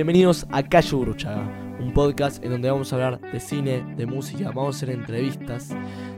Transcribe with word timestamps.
Bienvenidos 0.00 0.46
a 0.50 0.62
Calle 0.62 0.96
Burruchaga, 0.96 1.76
un 1.78 1.92
podcast 1.92 2.42
en 2.42 2.52
donde 2.52 2.70
vamos 2.70 2.90
a 2.90 2.96
hablar 2.96 3.20
de 3.20 3.38
cine, 3.38 3.84
de 3.98 4.06
música, 4.06 4.46
vamos 4.46 4.74
a 4.74 4.78
hacer 4.78 4.88
entrevistas, 4.88 5.68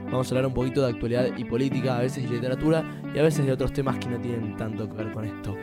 vamos 0.04 0.28
a 0.28 0.30
hablar 0.30 0.46
un 0.46 0.54
poquito 0.54 0.82
de 0.82 0.92
actualidad 0.92 1.36
y 1.36 1.42
política, 1.42 1.96
a 1.96 2.00
veces 2.00 2.22
de 2.22 2.36
literatura 2.36 2.84
y 3.12 3.18
a 3.18 3.24
veces 3.24 3.44
de 3.44 3.50
otros 3.50 3.72
temas 3.72 3.98
que 3.98 4.08
no 4.08 4.20
tienen 4.20 4.56
tanto 4.56 4.88
que 4.88 4.94
ver 4.94 5.10
con 5.10 5.24
esto. 5.24 5.56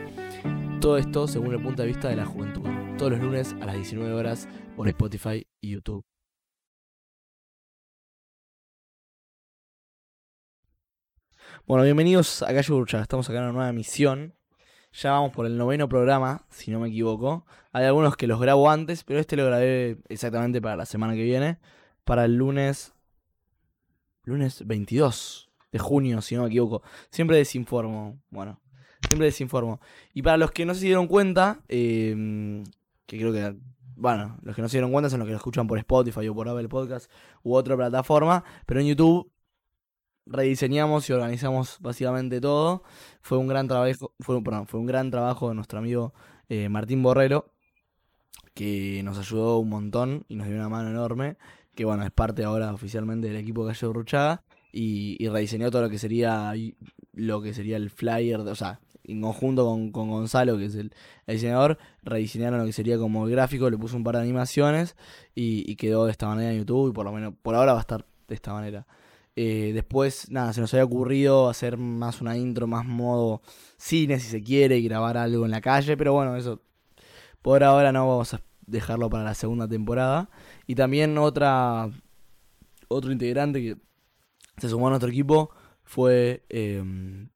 Todo 0.82 0.98
esto 0.98 1.26
según 1.26 1.54
el 1.54 1.62
punto 1.62 1.80
de 1.80 1.88
vista 1.88 2.10
de 2.10 2.16
la 2.16 2.26
juventud, 2.26 2.68
todos 2.98 3.12
los 3.12 3.22
lunes 3.22 3.56
a 3.58 3.64
las 3.64 3.76
19 3.76 4.12
horas 4.12 4.46
por 4.76 4.86
Spotify 4.86 5.46
y 5.62 5.70
YouTube. 5.70 6.04
Bueno, 11.64 11.84
bienvenidos 11.84 12.42
a 12.42 12.48
Calle 12.48 12.70
Burruchaga, 12.70 13.02
estamos 13.02 13.30
acá 13.30 13.38
en 13.38 13.44
una 13.44 13.52
nueva 13.52 13.70
emisión. 13.70 14.34
Ya 14.92 15.12
vamos 15.12 15.32
por 15.32 15.46
el 15.46 15.56
noveno 15.56 15.88
programa, 15.88 16.44
si 16.50 16.70
no 16.70 16.80
me 16.80 16.88
equivoco. 16.88 17.46
Hay 17.72 17.84
algunos 17.84 18.16
que 18.16 18.26
los 18.26 18.40
grabo 18.40 18.70
antes, 18.70 19.04
pero 19.04 19.20
este 19.20 19.36
lo 19.36 19.46
grabé 19.46 19.98
exactamente 20.08 20.60
para 20.60 20.76
la 20.76 20.86
semana 20.86 21.14
que 21.14 21.22
viene. 21.22 21.58
Para 22.04 22.24
el 22.24 22.34
lunes. 22.34 22.92
Lunes 24.24 24.66
22 24.66 25.50
de 25.72 25.78
junio, 25.78 26.20
si 26.22 26.34
no 26.34 26.42
me 26.42 26.48
equivoco. 26.48 26.82
Siempre 27.10 27.36
desinformo. 27.36 28.20
Bueno, 28.30 28.60
siempre 29.06 29.26
desinformo. 29.26 29.80
Y 30.12 30.22
para 30.22 30.36
los 30.36 30.50
que 30.50 30.66
no 30.66 30.74
se 30.74 30.86
dieron 30.86 31.06
cuenta, 31.06 31.60
eh, 31.68 32.62
que 33.06 33.18
creo 33.18 33.32
que. 33.32 33.56
Bueno, 33.94 34.38
los 34.42 34.56
que 34.56 34.62
no 34.62 34.68
se 34.68 34.78
dieron 34.78 34.92
cuenta 34.92 35.10
son 35.10 35.20
los 35.20 35.26
que 35.26 35.32
lo 35.32 35.36
escuchan 35.36 35.66
por 35.66 35.78
Spotify 35.78 36.26
o 36.28 36.34
por 36.34 36.48
Apple 36.48 36.68
Podcast 36.68 37.10
u 37.42 37.54
otra 37.54 37.76
plataforma. 37.76 38.42
Pero 38.66 38.80
en 38.80 38.86
YouTube 38.86 39.30
rediseñamos 40.30 41.10
y 41.10 41.12
organizamos 41.12 41.78
básicamente 41.80 42.40
todo. 42.40 42.82
Fue 43.20 43.36
un 43.36 43.48
gran 43.48 43.68
trabajo, 43.68 44.12
fue, 44.20 44.42
perdón, 44.42 44.66
fue 44.66 44.80
un 44.80 44.86
gran 44.86 45.10
trabajo 45.10 45.48
de 45.48 45.54
nuestro 45.56 45.78
amigo 45.78 46.14
eh, 46.48 46.68
Martín 46.68 47.02
Borrero, 47.02 47.52
que 48.54 49.02
nos 49.04 49.18
ayudó 49.18 49.58
un 49.58 49.68
montón 49.68 50.24
y 50.28 50.36
nos 50.36 50.46
dio 50.46 50.56
una 50.56 50.68
mano 50.68 50.90
enorme, 50.90 51.36
que 51.74 51.84
bueno, 51.84 52.04
es 52.04 52.10
parte 52.10 52.44
ahora 52.44 52.72
oficialmente 52.72 53.28
del 53.28 53.36
equipo 53.36 53.66
Calle 53.66 53.92
Ruchaga, 53.92 54.42
y, 54.72 55.16
y 55.18 55.28
rediseñó 55.28 55.70
todo 55.70 55.82
lo 55.82 55.90
que 55.90 55.98
sería 55.98 56.52
lo 57.12 57.42
que 57.42 57.52
sería 57.52 57.76
el 57.76 57.90
flyer, 57.90 58.38
o 58.40 58.54
sea, 58.54 58.80
en 59.04 59.20
conjunto 59.20 59.64
con, 59.64 59.90
con 59.90 60.10
Gonzalo, 60.10 60.56
que 60.58 60.66
es 60.66 60.74
el, 60.76 60.92
diseñador, 61.26 61.78
rediseñaron 62.02 62.60
lo 62.60 62.66
que 62.66 62.72
sería 62.72 62.98
como 62.98 63.26
el 63.26 63.32
gráfico, 63.32 63.68
le 63.68 63.76
puso 63.76 63.96
un 63.96 64.04
par 64.04 64.16
de 64.16 64.22
animaciones 64.22 64.96
y, 65.34 65.70
y 65.70 65.76
quedó 65.76 66.04
de 66.04 66.12
esta 66.12 66.28
manera 66.28 66.52
en 66.52 66.58
YouTube 66.58 66.90
y 66.90 66.92
por 66.92 67.04
lo 67.04 67.12
menos 67.12 67.34
por 67.42 67.56
ahora 67.56 67.72
va 67.72 67.78
a 67.78 67.82
estar 67.82 68.06
de 68.28 68.34
esta 68.34 68.52
manera. 68.52 68.86
Eh, 69.36 69.70
después, 69.72 70.30
nada, 70.30 70.52
se 70.52 70.60
nos 70.60 70.72
había 70.74 70.84
ocurrido 70.84 71.48
hacer 71.48 71.76
más 71.76 72.20
una 72.20 72.36
intro, 72.36 72.66
más 72.66 72.84
modo 72.84 73.42
cine, 73.76 74.18
si 74.20 74.28
se 74.28 74.42
quiere, 74.42 74.78
y 74.78 74.84
grabar 74.84 75.16
algo 75.16 75.44
en 75.44 75.50
la 75.50 75.60
calle, 75.60 75.96
pero 75.96 76.12
bueno, 76.12 76.36
eso 76.36 76.60
por 77.42 77.64
ahora 77.64 77.92
no 77.92 78.08
vamos 78.08 78.34
a 78.34 78.42
dejarlo 78.66 79.08
para 79.10 79.24
la 79.24 79.34
segunda 79.34 79.68
temporada. 79.68 80.30
Y 80.66 80.74
también 80.74 81.16
otra 81.18 81.90
otro 82.88 83.12
integrante 83.12 83.60
que 83.60 83.76
se 84.58 84.68
sumó 84.68 84.88
a 84.88 84.90
nuestro 84.90 85.10
equipo 85.10 85.50
fue 85.84 86.44
em, 86.48 87.30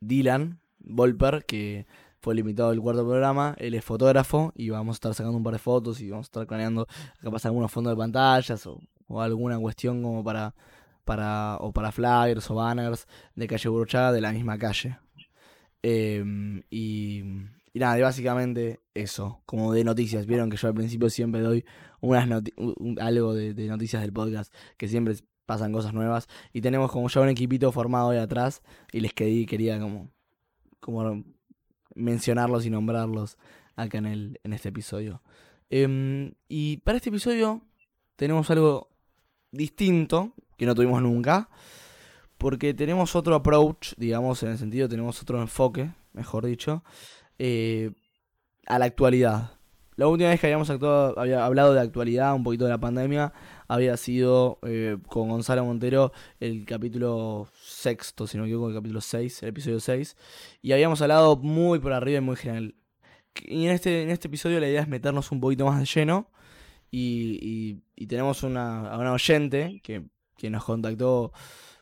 Dylan 0.00 0.60
Volper, 0.78 1.44
que 1.46 1.86
fue 2.20 2.34
el 2.34 2.40
invitado 2.40 2.70
del 2.70 2.80
cuarto 2.80 3.04
programa. 3.04 3.54
Él 3.58 3.74
es 3.74 3.84
fotógrafo 3.84 4.52
y 4.54 4.70
vamos 4.70 4.94
a 4.94 4.96
estar 4.96 5.14
sacando 5.14 5.36
un 5.38 5.44
par 5.44 5.54
de 5.54 5.58
fotos 5.58 6.00
y 6.00 6.10
vamos 6.10 6.26
a 6.26 6.28
estar 6.28 6.46
planeando 6.46 6.86
capaz 7.22 7.46
algunos 7.46 7.72
fondos 7.72 7.92
de 7.92 7.96
pantallas 7.96 8.66
o 8.66 9.20
alguna 9.20 9.58
cuestión 9.58 10.02
como 10.02 10.22
para 10.22 10.54
para, 11.04 11.56
o 11.60 11.72
para 11.72 11.92
flyers 11.92 12.50
o 12.50 12.54
banners 12.54 13.06
de 13.34 13.46
calle 13.46 13.68
Burchada 13.68 14.12
de 14.12 14.20
la 14.20 14.32
misma 14.32 14.58
calle. 14.58 14.98
Em, 15.82 16.62
y, 16.70 17.22
y, 17.72 17.78
nada, 17.78 18.00
básicamente 18.02 18.80
eso, 18.94 19.42
como 19.46 19.72
de 19.72 19.84
noticias. 19.84 20.26
Vieron 20.26 20.50
que 20.50 20.56
yo 20.56 20.68
al 20.68 20.74
principio 20.74 21.10
siempre 21.10 21.40
doy 21.40 21.64
unas 22.00 22.28
algo 23.00 23.34
de, 23.34 23.54
noticias 23.68 24.02
del 24.02 24.12
podcast, 24.12 24.52
que 24.76 24.88
siempre 24.88 25.14
pasan 25.46 25.72
cosas 25.72 25.92
nuevas. 25.92 26.28
Y 26.52 26.60
tenemos 26.60 26.90
como 26.90 27.08
ya 27.08 27.20
un 27.20 27.28
equipito 27.28 27.70
formado 27.72 28.10
ahí 28.10 28.18
atrás 28.18 28.62
y 28.92 29.00
les 29.00 29.12
quedé, 29.12 29.46
quería 29.46 29.78
como, 29.80 30.10
como 30.80 31.24
mencionarlos 31.94 32.66
y 32.66 32.70
nombrarlos 32.70 33.38
acá 33.76 33.98
en, 33.98 34.06
el, 34.06 34.40
en 34.42 34.52
este 34.52 34.70
episodio. 34.70 35.22
Em, 35.70 36.34
y 36.48 36.78
para 36.78 36.96
este 36.96 37.10
episodio 37.10 37.62
tenemos 38.16 38.50
algo 38.50 38.88
distinto, 39.50 40.34
que 40.56 40.66
no 40.66 40.74
tuvimos 40.74 41.02
nunca, 41.02 41.48
porque 42.38 42.74
tenemos 42.74 43.16
otro 43.16 43.34
approach, 43.34 43.94
digamos, 43.96 44.42
en 44.42 44.50
el 44.50 44.58
sentido, 44.58 44.88
tenemos 44.88 45.20
otro 45.22 45.40
enfoque, 45.40 45.92
mejor 46.12 46.46
dicho, 46.46 46.84
eh, 47.38 47.92
a 48.66 48.78
la 48.78 48.86
actualidad. 48.86 49.52
La 49.96 50.08
última 50.08 50.30
vez 50.30 50.40
que 50.40 50.48
habíamos 50.48 50.70
actuado, 50.70 51.18
había 51.18 51.46
hablado 51.46 51.72
de 51.72 51.80
actualidad, 51.80 52.34
un 52.34 52.42
poquito 52.42 52.64
de 52.64 52.70
la 52.70 52.78
pandemia, 52.78 53.32
había 53.68 53.96
sido 53.96 54.58
eh, 54.66 54.98
con 55.06 55.28
Gonzalo 55.28 55.64
Montero 55.64 56.12
el 56.40 56.64
capítulo 56.66 57.48
sexto, 57.62 58.26
si 58.26 58.36
no 58.36 58.42
me 58.42 58.48
equivoco, 58.48 58.70
el 58.70 58.74
capítulo 58.74 59.00
6, 59.00 59.44
el 59.44 59.48
episodio 59.50 59.78
6, 59.78 60.16
y 60.62 60.72
habíamos 60.72 61.00
hablado 61.00 61.36
muy 61.36 61.78
por 61.78 61.92
arriba 61.92 62.18
y 62.18 62.22
muy 62.22 62.36
general. 62.36 62.74
Y 63.42 63.66
en 63.66 63.72
este, 63.72 64.02
en 64.02 64.10
este 64.10 64.28
episodio 64.28 64.60
la 64.60 64.68
idea 64.68 64.82
es 64.82 64.88
meternos 64.88 65.30
un 65.32 65.40
poquito 65.40 65.64
más 65.66 65.78
de 65.78 65.86
lleno, 65.86 66.28
y, 66.90 67.82
y, 67.96 68.06
tenemos 68.06 68.44
una, 68.44 68.96
una 68.96 69.12
oyente 69.12 69.80
que 69.82 70.04
que 70.36 70.50
nos 70.50 70.64
contactó 70.64 71.32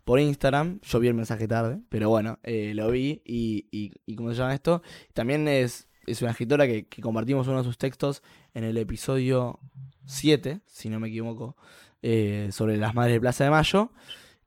por 0.04 0.20
Instagram. 0.20 0.80
Yo 0.82 1.00
vi 1.00 1.08
el 1.08 1.14
mensaje 1.14 1.46
tarde, 1.48 1.80
pero 1.88 2.08
bueno, 2.08 2.38
eh, 2.42 2.72
lo 2.74 2.90
vi 2.90 3.22
y, 3.24 3.66
y, 3.70 4.16
¿cómo 4.16 4.30
se 4.30 4.36
llama 4.36 4.54
esto? 4.54 4.82
También 5.14 5.46
es, 5.48 5.88
es 6.06 6.22
una 6.22 6.32
escritora 6.32 6.66
que, 6.66 6.86
compartimos 7.00 7.46
uno 7.48 7.58
de 7.58 7.64
sus 7.64 7.78
textos 7.78 8.22
en 8.54 8.64
el 8.64 8.76
episodio 8.76 9.60
7, 10.06 10.60
si 10.66 10.88
no 10.88 11.00
me 11.00 11.08
equivoco, 11.08 11.56
eh, 12.02 12.48
sobre 12.52 12.76
las 12.76 12.94
madres 12.94 13.14
de 13.14 13.20
Plaza 13.20 13.44
de 13.44 13.50
Mayo, 13.50 13.92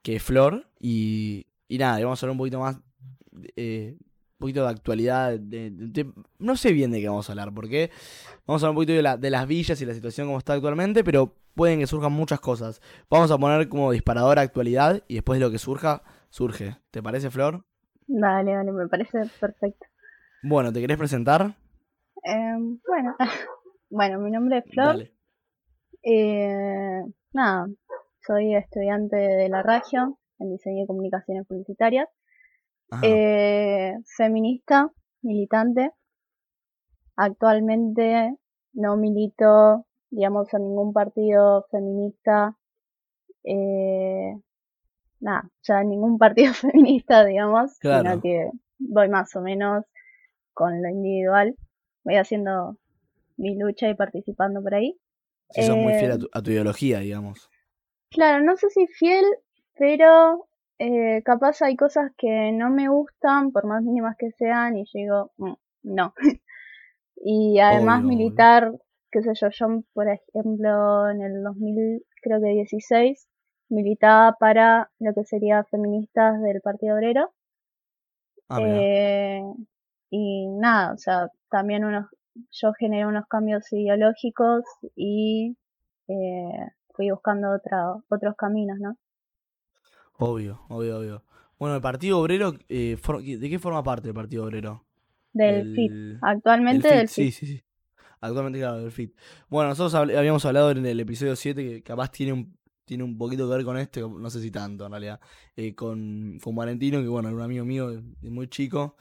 que 0.02 0.18
es 0.18 0.24
Flor. 0.24 0.70
Y, 0.80 1.48
y 1.68 1.78
nada, 1.78 2.00
vamos 2.04 2.22
a 2.22 2.26
hablar 2.26 2.32
un 2.34 2.38
poquito 2.38 2.60
más 2.60 2.78
eh, 3.56 3.98
poquito 4.38 4.64
de 4.64 4.70
actualidad. 4.70 5.40
De, 5.40 6.12
no 6.40 6.56
sé 6.56 6.72
bien 6.72 6.92
de 6.92 7.02
qué 7.02 7.10
vamos 7.10 7.30
a 7.30 7.34
hablar, 7.34 7.54
porque 7.54 7.92
vamos 8.46 8.64
a 8.64 8.68
hablar 8.68 8.72
un 8.72 8.76
poquito 8.76 8.94
de, 8.94 9.02
la, 9.02 9.18
de 9.18 9.30
las 9.30 9.48
villas 9.48 9.82
y 9.82 9.86
la 9.86 9.94
situación 9.94 10.28
como 10.28 10.38
está 10.38 10.54
actualmente, 10.54 11.04
pero 11.04 11.34
pueden 11.56 11.80
que 11.80 11.88
surjan 11.88 12.12
muchas 12.12 12.40
cosas. 12.40 12.82
Vamos 13.10 13.32
a 13.32 13.38
poner 13.38 13.70
como 13.70 13.92
disparador 13.92 14.40
actualidad 14.40 15.04
y 15.08 15.16
después 15.16 15.40
de 15.40 15.46
lo 15.46 15.52
que 15.52 15.58
surja, 15.58 16.04
surge. 16.30 16.78
¿Te 16.92 17.02
parece, 17.02 17.32
Flor? 17.32 17.64
Vale, 18.08 18.56
vale, 18.56 18.72
me 18.72 18.88
parece 18.88 19.24
perfecto. 19.40 19.86
Bueno, 20.44 20.72
¿te 20.72 20.80
querés 20.80 20.98
presentar? 20.98 21.56
Em, 22.24 22.80
bueno, 22.88 23.16
bueno, 23.90 24.20
mi 24.20 24.32
nombre 24.32 24.60
es 24.60 24.66
Flor. 24.72 25.10
Eh, 26.04 27.04
nada, 27.34 27.68
soy 28.26 28.56
estudiante 28.56 29.16
de 29.16 29.50
la 29.50 29.64
radio 29.64 30.20
en 30.40 30.52
diseño 30.52 30.84
y 30.84 30.88
comunicaciones 30.88 31.48
publicitarias. 31.48 32.08
Eh, 33.04 33.94
feminista, 34.18 34.92
militante. 35.22 35.92
Actualmente 37.16 38.36
no 38.74 38.98
milito, 38.98 39.86
digamos, 40.10 40.54
en 40.54 40.64
ningún 40.64 40.94
partido 40.94 41.66
feminista. 41.72 42.56
Eh, 43.44 44.36
nada, 45.20 45.50
ya 45.64 45.82
en 45.82 45.90
ningún 45.90 46.18
partido 46.20 46.54
feminista, 46.54 47.26
digamos, 47.26 47.78
sino 47.82 48.22
que 48.22 48.50
voy 48.80 49.10
más 49.10 49.36
o 49.36 49.42
menos 49.42 49.86
con 50.54 50.82
lo 50.82 50.90
individual. 50.90 51.56
Voy 52.04 52.16
haciendo 52.16 52.78
mi 53.38 53.56
lucha 53.58 53.90
y 53.90 53.96
participando 53.96 54.62
por 54.62 54.76
ahí. 54.76 54.98
Si 55.52 55.64
sos 55.64 55.78
muy 55.78 55.94
fiel 55.94 56.12
a 56.12 56.18
tu, 56.18 56.30
a 56.32 56.42
tu, 56.42 56.52
ideología, 56.52 57.00
digamos. 57.00 57.50
Claro, 58.10 58.44
no 58.44 58.56
sé 58.58 58.70
si 58.70 58.88
fiel, 58.88 59.26
pero 59.78 60.48
eh, 60.80 61.22
capaz 61.24 61.62
hay 61.62 61.76
cosas 61.76 62.12
que 62.18 62.52
no 62.52 62.70
me 62.70 62.90
gustan, 62.90 63.52
por 63.52 63.66
más 63.66 63.84
mínimas 63.84 64.16
que 64.18 64.32
sean, 64.32 64.78
y 64.78 64.86
yo 64.86 64.92
digo, 64.94 65.32
mm, 65.38 65.54
no. 65.84 66.14
y 67.16 67.60
además 67.60 68.04
militar, 68.04 68.74
qué 69.12 69.22
sé 69.22 69.34
yo, 69.36 69.50
yo 69.50 69.84
por 69.94 70.08
ejemplo 70.10 71.10
en 71.10 71.22
el 71.22 71.44
2000, 71.44 72.06
creo 72.22 72.42
que 72.42 72.48
16, 72.48 73.28
militaba 73.70 74.34
para 74.40 74.92
lo 75.00 75.14
que 75.14 75.24
sería 75.24 75.64
feministas 75.66 76.42
del 76.42 76.62
Partido 76.62 76.96
Obrero. 76.96 77.32
Ah, 78.50 78.60
eh, 78.62 79.42
y 80.10 80.48
nada, 80.48 80.94
o 80.94 80.98
sea, 80.98 81.30
también 81.50 81.84
unos, 81.86 82.08
yo 82.52 82.74
generé 82.74 83.06
unos 83.08 83.26
cambios 83.28 83.72
ideológicos 83.72 84.64
y 84.96 85.58
eh, 86.08 86.70
fui 86.94 87.10
buscando 87.10 87.52
otra, 87.52 87.96
otros 88.10 88.36
caminos, 88.36 88.78
¿no? 88.80 88.98
Obvio, 90.18 90.62
obvio, 90.70 91.00
obvio. 91.00 91.24
Bueno, 91.58 91.76
el 91.76 91.82
Partido 91.82 92.20
Obrero, 92.20 92.54
eh, 92.70 92.98
¿de 92.98 93.50
qué 93.50 93.60
forma 93.60 93.84
parte 93.84 94.10
el 94.10 94.14
Partido 94.14 94.46
Obrero? 94.46 94.86
Del 95.34 95.74
FIT. 95.74 96.20
Actualmente 96.22 96.88
del 96.88 97.08
FIT. 97.08 97.26
Sí, 97.26 97.32
sí, 97.32 97.46
sí. 97.46 97.64
Actualmente, 98.22 98.60
claro, 98.60 98.80
del 98.80 98.92
FIT. 98.92 99.16
Bueno, 99.50 99.70
nosotros 99.70 99.94
habíamos 99.96 100.46
hablado 100.46 100.72
en 100.72 100.86
el 100.86 101.00
episodio 101.00 101.36
7 101.36 101.64
que 101.64 101.84
capaz 101.84 102.12
tiene 102.12 102.34
un, 102.34 102.58
tiene 102.86 103.04
un 103.04 103.18
poquito 103.18 103.48
que 103.48 103.56
ver 103.56 103.66
con 103.66 103.78
este, 103.78 104.02
no 104.02 104.30
sé 104.30 104.42
si 104.42 104.52
tanto 104.52 104.86
en 104.86 104.92
realidad, 104.92 105.20
eh, 105.56 105.76
con, 105.76 106.40
con 106.42 106.56
Valentino, 106.56 107.02
que 107.02 107.08
bueno, 107.08 107.30
era 107.30 107.38
un 107.38 107.44
amigo 107.44 107.66
mío 107.66 107.90
de 107.90 108.30
muy 108.30 108.48
chico. 108.48 108.96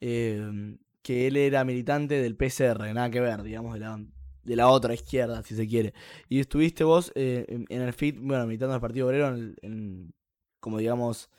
Eh, 0.00 0.76
que 1.02 1.26
él 1.26 1.36
era 1.36 1.64
militante 1.64 2.20
del 2.20 2.36
PCR, 2.36 2.92
nada 2.92 3.08
que 3.08 3.20
ver, 3.20 3.42
digamos, 3.42 3.72
de 3.72 3.80
la, 3.80 4.04
de 4.44 4.56
la 4.56 4.68
otra 4.68 4.92
izquierda, 4.92 5.42
si 5.42 5.54
se 5.54 5.66
quiere. 5.66 5.94
Y 6.28 6.40
estuviste 6.40 6.84
vos 6.84 7.12
eh, 7.14 7.46
en, 7.48 7.80
el 7.80 7.92
FIT, 7.94 8.18
bueno, 8.20 8.46
militando 8.46 8.74
el 8.74 8.80
Partido 8.82 9.06
Obrero, 9.06 9.28
en, 9.28 10.12
como 10.60 10.78
digamos, 10.78 11.30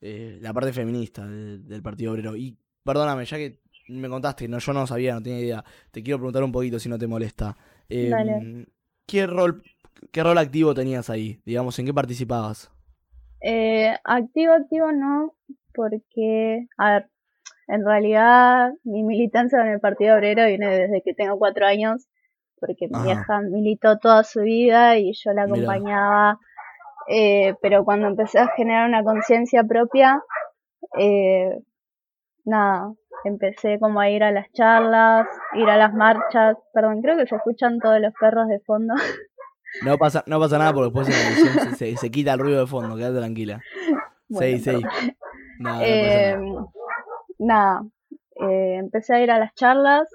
eh, 0.00 0.38
la 0.40 0.52
parte 0.52 0.72
feminista 0.72 1.26
del, 1.26 1.82
Partido 1.82 2.12
Obrero. 2.12 2.36
Y 2.36 2.56
perdóname, 2.82 3.24
ya 3.24 3.36
que 3.36 3.60
me 3.88 4.08
contaste, 4.08 4.48
no, 4.48 4.58
yo 4.58 4.72
no 4.72 4.86
sabía, 4.86 5.14
no 5.14 5.22
tenía 5.22 5.40
idea, 5.40 5.64
te 5.90 6.02
quiero 6.02 6.18
preguntar 6.18 6.44
un 6.44 6.52
poquito 6.52 6.78
si 6.78 6.88
no 6.88 6.98
te 6.98 7.06
molesta. 7.06 7.56
Em, 7.88 8.66
¿Qué 9.06 9.26
rol 9.26 9.62
qué 10.10 10.22
rol 10.22 10.38
activo 10.38 10.74
tenías 10.74 11.10
ahí? 11.10 11.40
Digamos, 11.44 11.78
¿en 11.78 11.86
qué 11.86 11.94
participabas? 11.94 12.70
Eh, 13.40 13.94
activo, 14.04 14.52
activo 14.52 14.92
no, 14.92 15.34
porque, 15.74 16.66
a 16.78 16.92
ver, 16.92 17.10
en 17.68 17.84
realidad 17.84 18.72
mi 18.84 19.02
militancia 19.02 19.60
en 19.60 19.68
el 19.68 19.80
Partido 19.80 20.14
Obrero 20.14 20.46
viene 20.46 20.68
desde 20.68 21.02
que 21.02 21.14
tengo 21.14 21.38
cuatro 21.38 21.66
años, 21.66 22.06
porque 22.58 22.88
mi 22.88 23.02
vieja 23.02 23.40
militó 23.42 23.98
toda 23.98 24.24
su 24.24 24.40
vida 24.40 24.98
y 24.98 25.12
yo 25.12 25.32
la 25.32 25.44
acompañaba, 25.44 26.38
eh, 27.08 27.54
pero 27.60 27.84
cuando 27.84 28.08
empecé 28.08 28.38
a 28.38 28.48
generar 28.56 28.88
una 28.88 29.04
conciencia 29.04 29.64
propia, 29.64 30.22
eh, 30.98 31.58
nada, 32.44 32.92
empecé 33.24 33.78
como 33.78 34.00
a 34.00 34.10
ir 34.10 34.22
a 34.22 34.32
las 34.32 34.50
charlas, 34.52 35.26
ir 35.54 35.68
a 35.68 35.76
las 35.76 35.94
marchas, 35.94 36.56
perdón, 36.72 37.02
creo 37.02 37.16
que 37.16 37.26
se 37.26 37.36
escuchan 37.36 37.78
todos 37.78 38.00
los 38.00 38.12
perros 38.18 38.48
de 38.48 38.60
fondo. 38.60 38.94
No 39.82 39.98
pasa, 39.98 40.22
no 40.26 40.38
pasa 40.38 40.58
nada 40.58 40.72
porque 40.72 40.92
después 40.92 41.76
se, 41.76 41.96
se, 41.96 42.10
quita 42.10 42.34
el 42.34 42.38
ruido 42.38 42.60
de 42.60 42.66
fondo, 42.66 42.96
quédate 42.96 43.18
tranquila. 43.18 43.60
sí, 44.28 44.58
sí. 44.58 44.80
nada, 47.38 47.82
eh, 48.36 48.76
empecé 48.76 49.14
a 49.14 49.20
ir 49.20 49.30
a 49.30 49.38
las 49.38 49.54
charlas, 49.54 50.08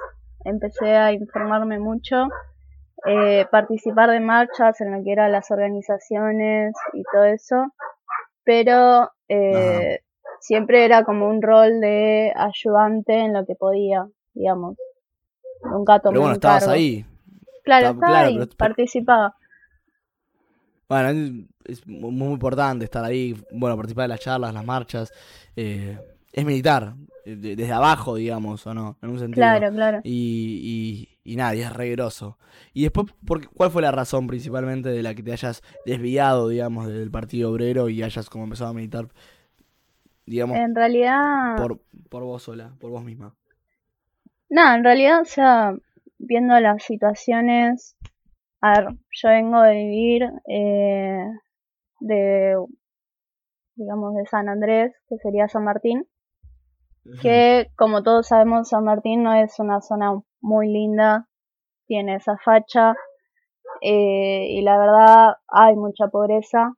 empecé 0.45 0.95
a 0.95 1.11
informarme 1.11 1.79
mucho, 1.79 2.27
eh, 3.05 3.45
participar 3.51 4.09
de 4.09 4.19
marchas 4.19 4.81
en 4.81 4.91
lo 4.91 5.03
que 5.03 5.11
eran 5.11 5.31
las 5.31 5.51
organizaciones 5.51 6.73
y 6.93 7.03
todo 7.11 7.23
eso, 7.23 7.73
pero 8.43 9.11
eh, 9.27 9.99
siempre 10.39 10.85
era 10.85 11.03
como 11.03 11.27
un 11.27 11.41
rol 11.41 11.79
de 11.79 12.33
ayudante 12.35 13.13
en 13.13 13.33
lo 13.33 13.45
que 13.45 13.55
podía, 13.55 14.07
digamos. 14.33 14.77
Nunca 15.63 15.99
tomé 15.99 16.13
Pero 16.13 16.21
bueno, 16.21 16.33
estabas 16.33 16.67
ahí. 16.67 17.05
Claro, 17.63 17.91
estaba 17.91 18.21
ahí, 18.21 18.39
participaba. 18.57 19.35
Bueno, 20.87 21.45
es 21.65 21.85
muy 21.85 22.33
importante 22.33 22.85
estar 22.85 23.03
ahí, 23.03 23.35
bueno, 23.51 23.75
participar 23.75 24.03
de 24.05 24.07
las 24.07 24.19
charlas, 24.19 24.53
las 24.53 24.65
marchas. 24.65 25.11
Eh, 25.55 25.99
es 26.31 26.45
militar, 26.45 26.95
eh, 27.25 27.35
desde 27.35 27.71
abajo, 27.71 28.15
digamos, 28.15 28.65
o 28.67 28.73
no, 28.73 28.97
en 29.01 29.09
un 29.09 29.19
sentido. 29.19 29.35
Claro, 29.35 29.71
claro. 29.71 30.01
Y, 30.03 31.07
y, 31.23 31.33
y 31.33 31.35
nada, 31.35 31.53
es 31.53 31.73
regroso. 31.73 32.37
Y 32.73 32.83
después, 32.83 33.07
¿por 33.25 33.49
¿cuál 33.49 33.71
fue 33.71 33.81
la 33.81 33.91
razón 33.91 34.27
principalmente 34.27 34.89
de 34.89 35.03
la 35.03 35.15
que 35.15 35.23
te 35.23 35.31
hayas 35.31 35.61
desviado, 35.85 36.49
digamos, 36.49 36.87
del 36.87 37.11
Partido 37.11 37.51
Obrero 37.51 37.89
y 37.89 38.03
hayas 38.03 38.29
como 38.29 38.43
empezado 38.45 38.71
a 38.71 38.73
militar, 38.73 39.07
digamos, 40.25 40.57
en 40.57 40.75
realidad... 40.75 41.55
por, 41.57 41.79
por 42.09 42.23
vos 42.23 42.43
sola, 42.43 42.75
por 42.79 42.91
vos 42.91 43.03
misma? 43.03 43.35
No, 44.49 44.73
en 44.73 44.83
realidad, 44.83 45.21
o 45.21 45.25
sea, 45.25 45.75
viendo 46.17 46.59
las 46.59 46.83
situaciones 46.83 47.95
a 48.61 48.81
ver, 48.81 48.89
yo 49.11 49.29
vengo 49.29 49.61
de 49.61 49.73
vivir 49.73 50.23
eh, 50.47 51.25
de, 52.01 52.55
digamos, 53.75 54.15
de 54.15 54.25
San 54.25 54.49
Andrés, 54.49 54.93
que 55.07 55.17
sería 55.17 55.47
San 55.47 55.63
Martín, 55.63 56.05
que 57.21 57.67
como 57.75 58.03
todos 58.03 58.27
sabemos 58.27 58.69
San 58.69 58.83
Martín 58.83 59.23
no 59.23 59.33
es 59.33 59.59
una 59.59 59.81
zona 59.81 60.19
muy 60.41 60.67
linda, 60.67 61.27
tiene 61.87 62.15
esa 62.15 62.37
facha 62.37 62.95
eh, 63.81 64.47
y 64.49 64.61
la 64.61 64.77
verdad 64.77 65.35
hay 65.47 65.75
mucha 65.75 66.07
pobreza 66.07 66.73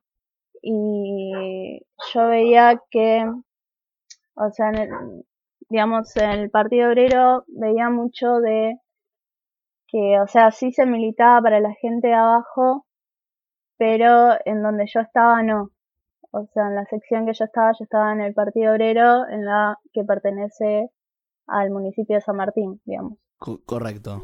y 0.62 1.80
yo 2.12 2.28
veía 2.28 2.80
que, 2.90 3.24
o 4.34 4.50
sea, 4.50 4.70
digamos, 5.68 6.16
en 6.16 6.30
el 6.30 6.50
Partido 6.50 6.88
Obrero 6.88 7.44
veía 7.48 7.90
mucho 7.90 8.38
de 8.38 8.78
que, 9.88 10.20
o 10.20 10.26
sea, 10.26 10.50
sí 10.52 10.72
se 10.72 10.86
militaba 10.86 11.42
para 11.42 11.60
la 11.60 11.74
gente 11.80 12.08
de 12.08 12.14
abajo, 12.14 12.86
pero 13.76 14.38
en 14.44 14.62
donde 14.62 14.86
yo 14.86 15.00
estaba 15.00 15.42
no. 15.42 15.70
O 16.32 16.46
sea, 16.54 16.68
en 16.68 16.74
la 16.74 16.86
sección 16.86 17.26
que 17.26 17.34
yo 17.34 17.44
estaba, 17.44 17.72
yo 17.78 17.84
estaba 17.84 18.12
en 18.12 18.22
el 18.22 18.32
Partido 18.32 18.72
Obrero, 18.72 19.28
en 19.28 19.44
la 19.44 19.78
que 19.92 20.02
pertenece 20.02 20.90
al 21.46 21.70
municipio 21.70 22.16
de 22.16 22.22
San 22.22 22.36
Martín, 22.36 22.80
digamos. 22.86 23.18
correcto. 23.66 24.22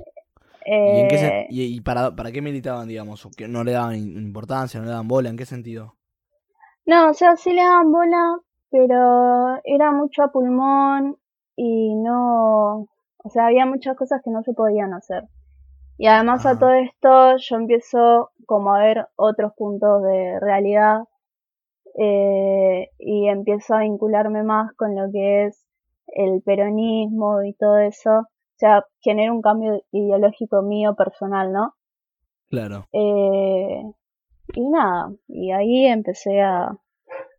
Eh, 0.64 1.46
¿Y, 1.50 1.80
para, 1.82 2.16
para 2.16 2.32
qué 2.32 2.40
militaban, 2.40 2.88
digamos? 2.88 3.28
¿Que 3.36 3.46
no 3.46 3.62
le 3.62 3.72
daban 3.72 3.96
importancia, 3.96 4.80
no 4.80 4.86
le 4.86 4.92
daban 4.92 5.08
bola? 5.08 5.28
¿En 5.28 5.36
qué 5.36 5.44
sentido? 5.46 5.96
No, 6.86 7.10
o 7.10 7.14
sea, 7.14 7.36
sí 7.36 7.52
le 7.52 7.62
daban 7.62 7.92
bola, 7.92 8.38
pero 8.70 9.60
era 9.64 9.92
mucho 9.92 10.22
a 10.22 10.32
pulmón 10.32 11.16
y 11.56 11.94
no... 11.94 12.88
O 13.24 13.30
sea, 13.30 13.46
había 13.46 13.66
muchas 13.66 13.96
cosas 13.96 14.22
que 14.24 14.30
no 14.30 14.42
se 14.42 14.54
podían 14.54 14.94
hacer. 14.94 15.24
Y 15.98 16.06
además 16.06 16.46
a 16.46 16.58
todo 16.58 16.72
esto 16.72 17.36
yo 17.36 17.56
empiezo 17.56 18.30
como 18.46 18.74
a 18.74 18.78
ver 18.78 19.08
otros 19.16 19.52
puntos 19.54 20.02
de 20.04 20.38
realidad 20.40 21.00
eh, 21.98 22.90
y 22.98 23.28
empiezo 23.28 23.74
a 23.74 23.80
vincularme 23.80 24.42
más 24.42 24.72
con 24.74 24.94
lo 24.94 25.10
que 25.10 25.46
es 25.46 25.66
el 26.06 26.42
peronismo 26.42 27.42
y 27.42 27.54
todo 27.54 27.78
eso. 27.78 28.10
O 28.10 28.58
sea, 28.58 28.84
genera 29.00 29.32
un 29.32 29.42
cambio 29.42 29.82
ideológico 29.92 30.62
mío 30.62 30.94
personal, 30.96 31.52
¿no? 31.52 31.74
Claro. 32.48 32.86
Eh, 32.92 33.82
y 34.54 34.68
nada, 34.70 35.12
y 35.28 35.50
ahí 35.50 35.86
empecé 35.86 36.40
a, 36.40 36.76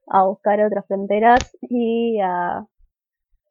a 0.07 0.23
buscar 0.25 0.61
otras 0.61 0.85
fronteras 0.87 1.57
y 1.61 2.19
a, 2.19 2.65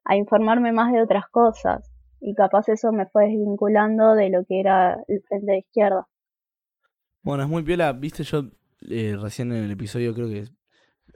a 0.04 0.16
informarme 0.16 0.72
más 0.72 0.92
de 0.92 1.02
otras 1.02 1.28
cosas 1.28 1.90
y 2.20 2.34
capaz 2.34 2.68
eso 2.68 2.92
me 2.92 3.06
fue 3.06 3.24
desvinculando 3.26 4.14
de 4.14 4.30
lo 4.30 4.44
que 4.44 4.60
era 4.60 5.02
el 5.06 5.22
frente 5.22 5.52
de 5.52 5.58
izquierda. 5.58 6.08
Bueno, 7.22 7.44
es 7.44 7.48
muy 7.48 7.62
piola, 7.62 7.92
viste, 7.92 8.22
yo 8.22 8.44
eh, 8.88 9.16
recién 9.20 9.52
en 9.52 9.64
el 9.64 9.70
episodio 9.70 10.14
creo 10.14 10.28
que 10.28 10.44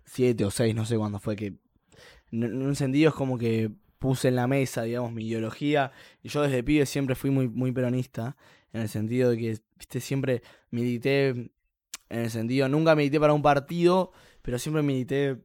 siete 0.05 0.45
o 0.45 0.51
seis, 0.51 0.75
no 0.75 0.85
sé 0.85 0.97
cuándo 0.97 1.19
fue, 1.19 1.37
que 1.37 1.55
en 2.31 2.63
un 2.63 2.77
sentido 2.77 3.11
es 3.11 3.15
como 3.15 3.39
que 3.39 3.71
puse 3.99 4.29
en 4.29 4.37
la 4.37 4.49
mesa, 4.49 4.83
digamos, 4.83 5.13
mi 5.13 5.27
ideología, 5.29 5.93
y 6.23 6.29
yo 6.29 6.43
desde 6.43 6.65
pibe 6.65 6.87
siempre 6.87 7.15
fui 7.15 7.31
muy, 7.31 7.49
muy 7.49 7.71
peronista, 7.71 8.37
en 8.73 8.83
el 8.83 8.89
sentido 8.89 9.31
de 9.31 9.39
que, 9.39 9.59
viste, 9.79 10.01
siempre 10.01 10.43
milité, 10.71 11.29
en 11.29 11.51
el 12.09 12.31
sentido, 12.31 12.69
nunca 12.69 12.97
milité 12.97 13.21
para 13.21 13.33
un 13.33 13.43
partido, 13.43 14.13
pero 14.43 14.59
siempre 14.59 14.83
milité 14.83 15.39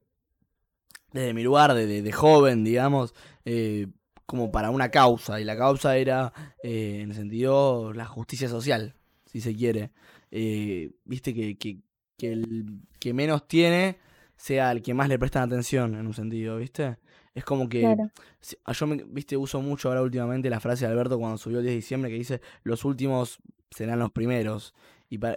desde 1.12 1.34
mi 1.34 1.44
lugar 1.44 1.74
de, 1.74 2.02
de, 2.02 2.12
joven, 2.12 2.64
digamos, 2.64 3.14
eh, 3.46 3.88
como 4.26 4.52
para 4.52 4.72
una 4.72 4.90
causa, 4.90 5.40
y 5.40 5.44
la 5.44 5.56
causa 5.56 5.98
era, 5.98 6.34
eh, 6.64 7.02
en 7.02 7.12
el 7.12 7.16
sentido, 7.16 7.94
la 7.94 8.06
justicia 8.06 8.50
social, 8.50 8.96
si 9.26 9.40
se 9.40 9.56
quiere. 9.56 9.92
Eh, 10.32 10.92
viste 11.06 11.34
que, 11.34 11.58
que, 11.58 11.80
que, 12.18 12.32
el 12.32 12.80
que 13.00 13.14
menos 13.14 13.48
tiene 13.48 14.00
sea 14.38 14.72
el 14.72 14.82
que 14.82 14.94
más 14.94 15.10
le 15.10 15.20
prestan 15.20 15.44
atención, 15.44 15.96
en 15.96 16.08
un 16.08 16.14
sentido, 16.14 16.58
¿viste? 16.58 16.98
Es 17.34 17.44
como 17.44 17.68
que 17.70 17.82
yo, 17.82 18.88
me, 18.88 19.04
viste, 19.04 19.38
uso 19.38 19.62
mucho 19.62 19.90
ahora 19.90 20.02
últimamente 20.02 20.50
la 20.50 20.60
frase 20.60 20.86
de 20.86 20.92
Alberto 20.92 21.20
cuando 21.20 21.38
subió 21.38 21.60
el 21.60 21.66
10 21.66 21.72
de 21.72 21.76
diciembre 21.76 22.10
que 22.10 22.18
dice, 22.18 22.42
los 22.64 22.86
últimos 22.86 23.40
serán 23.70 24.00
los 24.00 24.12
primeros. 24.12 24.74
Y 25.10 25.18
para, 25.18 25.36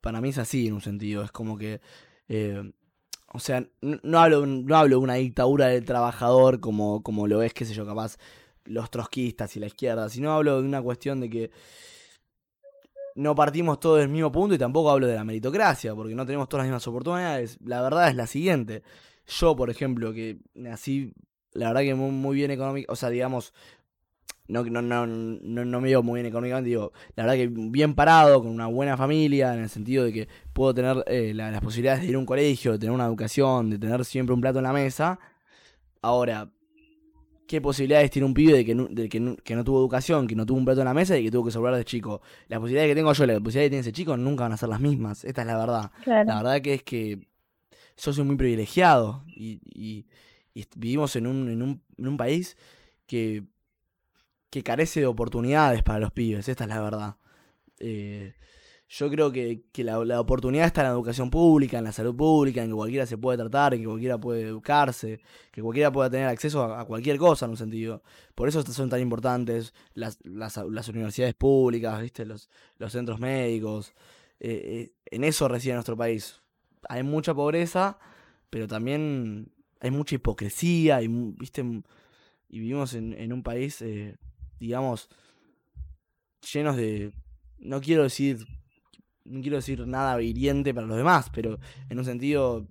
para 0.00 0.20
mí 0.20 0.30
es 0.30 0.38
así, 0.38 0.68
en 0.68 0.74
un 0.74 0.80
sentido, 0.80 1.24
es 1.24 1.32
como 1.32 1.58
que... 1.58 1.80
Eh, 2.28 2.72
o 3.34 3.38
sea, 3.38 3.66
no, 3.80 4.18
hablo, 4.20 4.44
no 4.44 4.76
hablo 4.76 4.98
de 4.98 5.02
una 5.02 5.14
dictadura 5.14 5.68
del 5.68 5.86
trabajador 5.86 6.60
como, 6.60 7.02
como 7.02 7.26
lo 7.26 7.42
es, 7.42 7.54
qué 7.54 7.64
sé 7.64 7.72
yo, 7.72 7.86
capaz 7.86 8.18
los 8.64 8.90
trotskistas 8.90 9.56
y 9.56 9.60
la 9.60 9.66
izquierda, 9.66 10.08
sino 10.08 10.32
hablo 10.32 10.60
de 10.60 10.68
una 10.68 10.82
cuestión 10.82 11.20
de 11.20 11.30
que 11.30 11.50
no 13.14 13.34
partimos 13.34 13.80
todos 13.80 13.98
del 13.98 14.08
mismo 14.08 14.32
punto 14.32 14.54
y 14.54 14.58
tampoco 14.58 14.90
hablo 14.90 15.06
de 15.06 15.14
la 15.14 15.24
meritocracia, 15.24 15.94
porque 15.94 16.14
no 16.14 16.26
tenemos 16.26 16.48
todas 16.48 16.64
las 16.64 16.68
mismas 16.68 16.86
oportunidades. 16.86 17.58
La 17.64 17.82
verdad 17.82 18.08
es 18.08 18.16
la 18.16 18.26
siguiente. 18.26 18.82
Yo, 19.26 19.56
por 19.56 19.70
ejemplo, 19.70 20.12
que 20.12 20.38
nací, 20.54 21.12
la 21.52 21.68
verdad 21.68 21.82
que 21.82 21.94
muy, 21.94 22.36
bien 22.36 22.50
económico, 22.50 22.92
o 22.92 22.96
sea, 22.96 23.10
digamos, 23.10 23.52
no, 24.48 24.64
no, 24.64 24.82
no, 24.82 25.06
no, 25.06 25.64
no 25.64 25.80
me 25.80 25.88
veo 25.88 26.02
muy 26.02 26.18
bien 26.20 26.26
económicamente, 26.26 26.68
digo, 26.68 26.92
la 27.14 27.24
verdad 27.24 27.36
que 27.36 27.48
bien 27.48 27.94
parado, 27.94 28.42
con 28.42 28.50
una 28.50 28.66
buena 28.66 28.96
familia, 28.96 29.54
en 29.54 29.60
el 29.60 29.68
sentido 29.68 30.04
de 30.04 30.12
que 30.12 30.28
puedo 30.52 30.74
tener 30.74 31.04
eh, 31.06 31.32
las 31.34 31.60
posibilidades 31.60 32.02
de 32.02 32.08
ir 32.08 32.16
a 32.16 32.18
un 32.18 32.26
colegio, 32.26 32.72
de 32.72 32.78
tener 32.78 32.92
una 32.92 33.06
educación, 33.06 33.70
de 33.70 33.78
tener 33.78 34.04
siempre 34.04 34.34
un 34.34 34.40
plato 34.40 34.58
en 34.58 34.64
la 34.64 34.72
mesa. 34.72 35.18
Ahora, 36.02 36.50
¿qué 37.52 37.60
posibilidades 37.60 38.10
tiene 38.10 38.24
un 38.24 38.32
pibe 38.32 38.54
de 38.54 38.64
que 38.64 38.74
no, 38.74 38.86
de 38.88 39.10
que 39.10 39.20
no, 39.20 39.62
tuvo 39.62 39.78
educación, 39.78 40.26
que 40.26 40.34
no 40.34 40.46
tuvo 40.46 40.56
un 40.56 40.64
plato 40.64 40.80
en 40.80 40.86
la 40.86 40.94
mesa 40.94 41.18
y 41.18 41.24
que 41.24 41.30
tuvo 41.30 41.44
que 41.44 41.50
sobrar 41.50 41.76
de 41.76 41.84
chico? 41.84 42.22
Las 42.48 42.60
posibilidades 42.60 42.90
que 42.90 42.94
tengo 42.94 43.12
yo, 43.12 43.26
las 43.26 43.40
posibilidades 43.40 43.66
que 43.66 43.70
tiene 43.70 43.80
ese 43.80 43.92
chico 43.92 44.16
nunca 44.16 44.44
van 44.44 44.52
a 44.52 44.56
ser 44.56 44.70
las 44.70 44.80
mismas. 44.80 45.22
Esta 45.22 45.42
es 45.42 45.46
la 45.46 45.58
verdad. 45.58 45.90
La 46.06 46.36
verdad 46.36 46.62
que 46.62 46.72
es 46.72 46.82
que 46.82 47.28
yo 47.98 48.12
soy 48.14 48.24
muy 48.24 48.36
privilegiado 48.36 49.22
y, 49.26 49.60
y, 49.74 50.06
vivimos 50.76 51.14
en 51.16 51.26
un, 51.26 51.50
en 51.50 51.60
un, 51.60 51.82
en 51.98 52.08
un 52.08 52.16
país 52.16 52.56
que 53.06 53.44
que 54.48 54.62
carece 54.62 55.00
de 55.00 55.06
oportunidades 55.06 55.82
para 55.82 55.98
los 55.98 56.12
pibes, 56.12 56.46
esta 56.48 56.64
es 56.64 56.68
la 56.68 56.80
verdad. 56.80 57.16
Eh, 57.80 58.34
yo 58.94 59.08
creo 59.08 59.32
que, 59.32 59.64
la, 59.76 60.20
oportunidad 60.20 60.66
está 60.66 60.82
en 60.82 60.88
la 60.88 60.92
educación 60.92 61.30
pública, 61.30 61.78
en 61.78 61.84
la 61.84 61.92
salud 61.92 62.14
pública, 62.14 62.62
en 62.62 62.68
que 62.68 62.74
cualquiera 62.74 63.06
se 63.06 63.16
puede 63.16 63.38
tratar, 63.38 63.72
en 63.72 63.80
que 63.80 63.86
cualquiera 63.86 64.18
puede 64.18 64.42
educarse, 64.42 65.18
que 65.50 65.62
cualquiera 65.62 65.90
pueda 65.90 66.10
tener 66.10 66.26
acceso 66.28 66.62
a, 66.62 66.84
cualquier 66.84 67.16
cosa 67.16 67.46
en 67.46 67.52
un 67.52 67.56
sentido. 67.56 68.02
Por 68.34 68.50
eso 68.50 68.62
son 68.62 68.90
tan 68.90 69.00
importantes 69.00 69.72
las, 69.94 70.18
universidades 70.88 71.34
públicas, 71.34 72.02
¿viste? 72.02 72.26
Los, 72.26 72.50
los 72.76 72.92
centros 72.92 73.18
médicos. 73.18 73.94
Eh, 74.40 74.60
eh, 74.62 74.92
en 75.06 75.24
eso 75.24 75.48
reside 75.48 75.72
nuestro 75.72 75.96
país. 75.96 76.42
Hay 76.86 77.02
mucha 77.02 77.32
pobreza, 77.32 77.98
pero 78.50 78.68
también 78.68 79.50
hay 79.80 79.90
mucha 79.90 80.16
hipocresía, 80.16 81.00
y, 81.00 81.08
¿viste? 81.08 81.62
y 82.50 82.60
vivimos 82.60 82.92
en, 82.92 83.32
un 83.32 83.42
país, 83.42 83.80
eh, 83.80 84.18
digamos, 84.60 85.08
llenos 86.52 86.76
de... 86.76 87.14
No 87.58 87.80
quiero 87.80 88.02
decir 88.02 88.44
no 89.24 89.40
quiero 89.40 89.56
decir 89.56 89.86
nada 89.86 90.20
hiriente 90.20 90.74
para 90.74 90.86
los 90.86 90.96
demás, 90.96 91.30
pero 91.32 91.58
en 91.88 91.98
un 91.98 92.04
sentido 92.04 92.66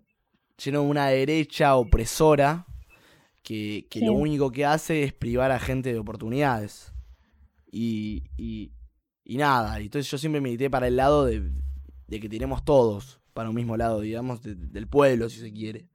lleno 0.64 0.82
de 0.82 0.88
una 0.88 1.08
derecha 1.08 1.76
opresora 1.76 2.66
que, 3.44 3.88
lo 4.02 4.14
único 4.14 4.52
que 4.52 4.66
hace 4.66 5.04
es 5.04 5.14
privar 5.14 5.52
a 5.52 5.60
gente 5.60 5.92
de 5.92 6.00
oportunidades. 6.00 6.94
Y, 7.72 8.24
y, 8.38 8.72
y 9.24 9.38
nada, 9.38 9.80
entonces 9.80 10.10
yo 10.12 10.18
siempre 10.18 10.42
milité 10.42 10.70
para 10.70 10.88
el 10.88 10.96
lado 10.96 11.26
de, 11.26 11.52
que 12.10 12.30
tenemos 12.30 12.64
todos, 12.66 13.20
para 13.34 13.50
un 13.50 13.56
mismo 13.56 13.78
lado, 13.78 14.02
digamos, 14.02 14.42
del 14.42 14.88
pueblo, 14.88 15.30
si 15.30 15.40
se 15.40 15.52
quiere. 15.52 15.88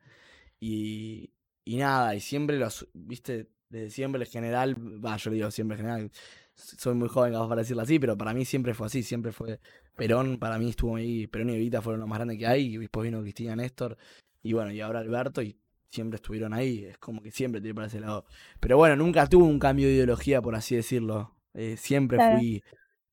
Y, 0.58 1.30
y 1.64 1.76
nada, 1.76 2.14
y 2.14 2.20
siempre 2.20 2.58
los, 2.58 2.88
viste, 2.94 3.50
desde 3.68 3.90
siempre 3.90 4.22
el 4.22 4.28
general, 4.28 4.74
va, 5.04 5.16
yo 5.16 5.30
le 5.30 5.36
digo 5.36 5.50
siempre 5.50 5.76
el 5.76 5.82
general, 5.82 6.10
soy 6.56 6.94
muy 6.94 7.08
joven 7.08 7.34
para 7.34 7.56
decirlo 7.56 7.82
así, 7.82 7.98
pero 7.98 8.16
para 8.16 8.32
mí 8.32 8.44
siempre 8.44 8.74
fue 8.74 8.86
así, 8.86 9.02
siempre 9.02 9.32
fue 9.32 9.60
Perón, 9.94 10.38
para 10.38 10.58
mí 10.58 10.70
estuvo 10.70 10.96
ahí, 10.96 11.26
Perón 11.26 11.50
y 11.50 11.54
Evita 11.54 11.82
fueron 11.82 12.00
los 12.00 12.08
más 12.08 12.18
grandes 12.18 12.38
que 12.38 12.46
hay, 12.46 12.74
y 12.74 12.78
después 12.78 13.04
vino 13.04 13.20
Cristina 13.20 13.54
Néstor, 13.54 13.96
y 14.42 14.52
bueno, 14.52 14.72
y 14.72 14.80
ahora 14.80 15.00
Alberto, 15.00 15.42
y 15.42 15.58
siempre 15.90 16.16
estuvieron 16.16 16.52
ahí, 16.52 16.84
es 16.84 16.98
como 16.98 17.22
que 17.22 17.30
siempre 17.30 17.60
tiré 17.60 17.74
para 17.74 17.86
ese 17.86 18.00
lado. 18.00 18.26
Pero 18.60 18.76
bueno, 18.76 18.96
nunca 18.96 19.26
tuve 19.26 19.44
un 19.44 19.58
cambio 19.58 19.86
de 19.86 19.94
ideología, 19.94 20.42
por 20.42 20.54
así 20.54 20.76
decirlo, 20.76 21.36
eh, 21.54 21.76
siempre 21.76 22.18
fui... 22.32 22.62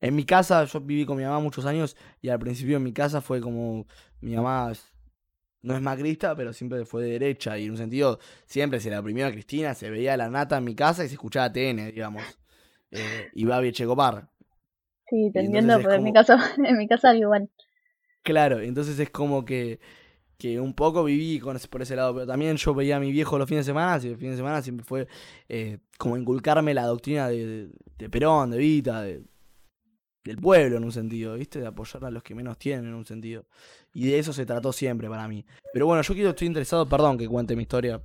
En 0.00 0.14
mi 0.14 0.24
casa, 0.24 0.64
yo 0.64 0.80
viví 0.82 1.06
con 1.06 1.16
mi 1.16 1.22
mamá 1.22 1.40
muchos 1.40 1.64
años, 1.64 1.96
y 2.20 2.28
al 2.28 2.38
principio 2.38 2.76
en 2.76 2.82
mi 2.82 2.92
casa 2.92 3.22
fue 3.22 3.40
como, 3.40 3.86
mi 4.20 4.36
mamá 4.36 4.70
no 5.62 5.74
es 5.74 5.80
macrista, 5.80 6.36
pero 6.36 6.52
siempre 6.52 6.84
fue 6.84 7.04
de 7.04 7.12
derecha, 7.12 7.58
y 7.58 7.64
en 7.64 7.70
un 7.70 7.78
sentido, 7.78 8.18
siempre 8.44 8.80
se 8.80 8.90
la 8.90 9.00
oprimió 9.00 9.26
a 9.26 9.30
Cristina, 9.30 9.72
se 9.72 9.88
veía 9.88 10.14
la 10.18 10.28
nata 10.28 10.58
en 10.58 10.64
mi 10.64 10.74
casa 10.74 11.04
y 11.04 11.08
se 11.08 11.14
escuchaba 11.14 11.50
TN, 11.50 11.86
digamos 11.86 12.22
eh, 12.94 13.30
y 13.34 13.44
Babi 13.44 13.68
Echecopar. 13.68 14.28
Sí, 15.06 15.30
te 15.32 15.40
entiendo, 15.40 15.76
pero 15.78 15.94
en 15.94 16.02
mi 16.02 16.12
casa, 16.12 16.38
en 16.64 16.78
mi 16.78 16.88
casa 16.88 17.14
igual. 17.14 17.50
Claro, 18.22 18.60
entonces 18.60 18.98
es 18.98 19.10
como 19.10 19.44
que, 19.44 19.80
que 20.38 20.58
un 20.58 20.74
poco 20.74 21.04
viví 21.04 21.38
con 21.40 21.58
por 21.70 21.82
ese 21.82 21.96
lado, 21.96 22.14
pero 22.14 22.26
también 22.26 22.56
yo 22.56 22.74
veía 22.74 22.96
a 22.96 23.00
mi 23.00 23.12
viejo 23.12 23.38
los 23.38 23.48
fines 23.48 23.66
de 23.66 23.70
semana, 23.70 24.02
y 24.02 24.08
los 24.08 24.18
fines 24.18 24.34
de 24.34 24.38
semana 24.38 24.62
siempre 24.62 24.84
fue 24.84 25.06
eh, 25.48 25.78
como 25.98 26.16
inculcarme 26.16 26.72
la 26.72 26.86
doctrina 26.86 27.28
de, 27.28 27.68
de 27.98 28.10
Perón, 28.10 28.50
de 28.50 28.58
Vita, 28.58 29.02
de, 29.02 29.22
del 30.24 30.38
pueblo 30.38 30.78
en 30.78 30.84
un 30.84 30.92
sentido, 30.92 31.34
¿viste? 31.34 31.60
De 31.60 31.66
apoyar 31.66 32.04
a 32.06 32.10
los 32.10 32.22
que 32.22 32.34
menos 32.34 32.56
tienen 32.58 32.86
en 32.86 32.94
un 32.94 33.04
sentido. 33.04 33.44
Y 33.92 34.06
de 34.06 34.18
eso 34.18 34.32
se 34.32 34.46
trató 34.46 34.72
siempre 34.72 35.08
para 35.08 35.28
mí. 35.28 35.44
Pero 35.72 35.86
bueno, 35.86 36.02
yo 36.02 36.14
quiero, 36.14 36.30
estoy 36.30 36.46
interesado, 36.46 36.88
perdón 36.88 37.18
que 37.18 37.28
cuente 37.28 37.54
mi 37.54 37.62
historia 37.62 38.00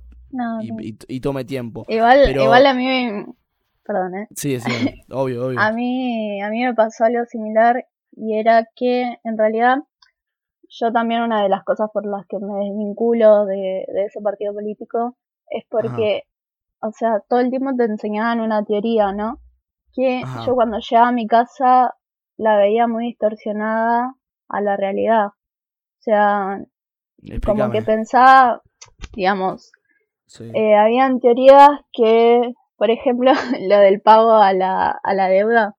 y, 1.08 1.20
tome 1.20 1.44
tiempo. 1.44 1.86
Igual, 1.88 2.30
igual 2.30 2.66
a 2.66 2.74
mí 2.74 3.24
perdón, 3.90 4.14
¿eh? 4.14 4.28
Sí, 4.36 4.60
sí, 4.60 4.70
obvio, 5.10 5.46
obvio. 5.46 5.58
a, 5.58 5.72
mí, 5.72 6.40
a 6.40 6.48
mí 6.48 6.64
me 6.64 6.74
pasó 6.74 7.04
algo 7.04 7.24
similar 7.26 7.86
y 8.12 8.38
era 8.38 8.66
que 8.76 9.18
en 9.24 9.38
realidad 9.38 9.78
yo 10.68 10.92
también 10.92 11.22
una 11.22 11.42
de 11.42 11.48
las 11.48 11.64
cosas 11.64 11.90
por 11.92 12.06
las 12.06 12.24
que 12.26 12.38
me 12.38 12.64
desvinculo 12.64 13.44
de, 13.46 13.84
ese 14.06 14.20
partido 14.20 14.54
político 14.54 15.16
es 15.48 15.64
porque, 15.68 16.22
o 16.80 16.92
sea, 16.92 17.20
todo 17.28 17.40
el 17.40 17.50
tiempo 17.50 17.70
te 17.76 17.84
enseñaban 17.84 18.40
una 18.40 18.64
teoría, 18.64 19.12
¿no? 19.12 19.40
Que 19.92 20.22
yo 20.46 20.54
cuando 20.54 20.78
llegaba 20.78 21.08
a 21.08 21.12
mi 21.12 21.26
casa 21.26 21.96
la 22.36 22.56
veía 22.56 22.86
muy 22.86 23.06
distorsionada 23.06 24.14
a 24.48 24.60
la 24.60 24.76
realidad. 24.76 25.26
O 25.26 26.02
sea, 26.02 26.60
como 27.44 27.70
que 27.72 27.82
pensaba, 27.82 28.62
digamos, 29.12 29.72
eh, 30.54 30.76
habían 30.76 31.18
teorías 31.18 31.70
que 31.92 32.54
por 32.80 32.90
ejemplo, 32.90 33.30
lo 33.60 33.78
del 33.78 34.00
pago 34.00 34.32
a 34.32 34.54
la, 34.54 34.98
a 35.02 35.14
la 35.14 35.28
deuda. 35.28 35.76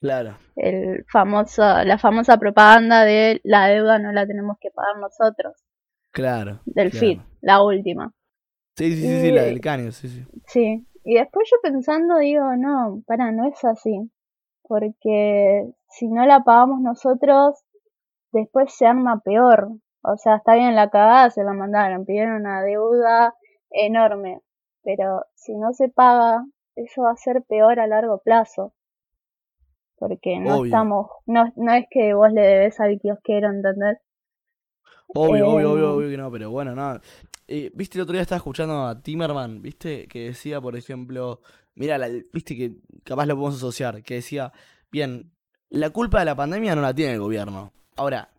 Claro. 0.00 0.36
El 0.56 1.04
famoso, 1.08 1.62
la 1.84 1.98
famosa 1.98 2.36
propaganda 2.36 3.04
de 3.04 3.40
la 3.44 3.68
deuda 3.68 4.00
no 4.00 4.10
la 4.10 4.26
tenemos 4.26 4.56
que 4.60 4.70
pagar 4.72 4.98
nosotros. 4.98 5.54
Claro. 6.10 6.60
Del 6.64 6.90
FIT, 6.90 7.20
la 7.42 7.62
última. 7.62 8.12
Sí, 8.76 8.92
sí, 8.96 9.02
sí, 9.02 9.20
sí, 9.20 9.30
la 9.30 9.42
del 9.44 9.60
caño, 9.60 9.92
sí, 9.92 10.08
sí. 10.08 10.26
Sí. 10.46 10.86
Y 11.04 11.14
después 11.14 11.48
yo 11.48 11.58
pensando 11.62 12.18
digo, 12.18 12.56
no, 12.56 13.04
para, 13.06 13.30
no 13.30 13.46
es 13.46 13.64
así. 13.64 14.10
Porque 14.62 15.70
si 15.88 16.08
no 16.08 16.26
la 16.26 16.42
pagamos 16.42 16.80
nosotros, 16.80 17.62
después 18.32 18.74
se 18.74 18.84
arma 18.84 19.20
peor. 19.20 19.68
O 20.02 20.16
sea, 20.16 20.36
está 20.36 20.54
bien 20.54 20.74
la 20.74 20.90
cagada, 20.90 21.30
se 21.30 21.44
la 21.44 21.52
mandaron, 21.52 22.04
pidieron 22.04 22.40
una 22.40 22.62
deuda 22.62 23.36
enorme 23.70 24.40
pero 24.86 25.26
si 25.34 25.52
no 25.56 25.72
se 25.72 25.88
paga, 25.88 26.46
eso 26.76 27.02
va 27.02 27.10
a 27.10 27.16
ser 27.16 27.42
peor 27.42 27.80
a 27.80 27.88
largo 27.88 28.22
plazo. 28.22 28.72
Porque 29.98 30.38
no 30.38 30.64
estamos, 30.64 31.08
no, 31.26 31.52
no 31.56 31.72
es 31.72 31.86
que 31.90 32.14
vos 32.14 32.32
le 32.32 32.42
debes 32.42 32.78
al 32.78 33.00
kiosquero, 33.00 33.48
¿entendés? 33.48 33.98
Obvio, 35.08 35.48
obvio, 35.48 35.72
obvio, 35.72 35.88
em, 35.88 35.96
obvio 35.96 36.10
que 36.10 36.16
no, 36.16 36.30
pero 36.30 36.50
bueno, 36.52 36.76
nada. 36.76 37.00
Eh, 37.48 37.72
viste, 37.74 37.98
el 37.98 38.02
otro 38.02 38.12
día 38.12 38.22
estaba 38.22 38.36
escuchando 38.36 38.86
a 38.86 39.02
Timerman, 39.02 39.60
viste, 39.60 40.06
que 40.06 40.26
decía, 40.26 40.60
por 40.60 40.76
ejemplo, 40.76 41.40
mira, 41.74 41.98
viste 42.32 42.56
que 42.56 42.76
capaz 43.02 43.26
lo 43.26 43.34
podemos 43.34 43.56
asociar, 43.56 44.04
que 44.04 44.14
decía, 44.14 44.52
bien, 44.92 45.32
la 45.68 45.90
culpa 45.90 46.20
de 46.20 46.26
la 46.26 46.36
pandemia 46.36 46.76
no 46.76 46.82
la 46.82 46.94
tiene 46.94 47.14
el 47.14 47.20
gobierno. 47.20 47.72
Ahora, 47.96 48.30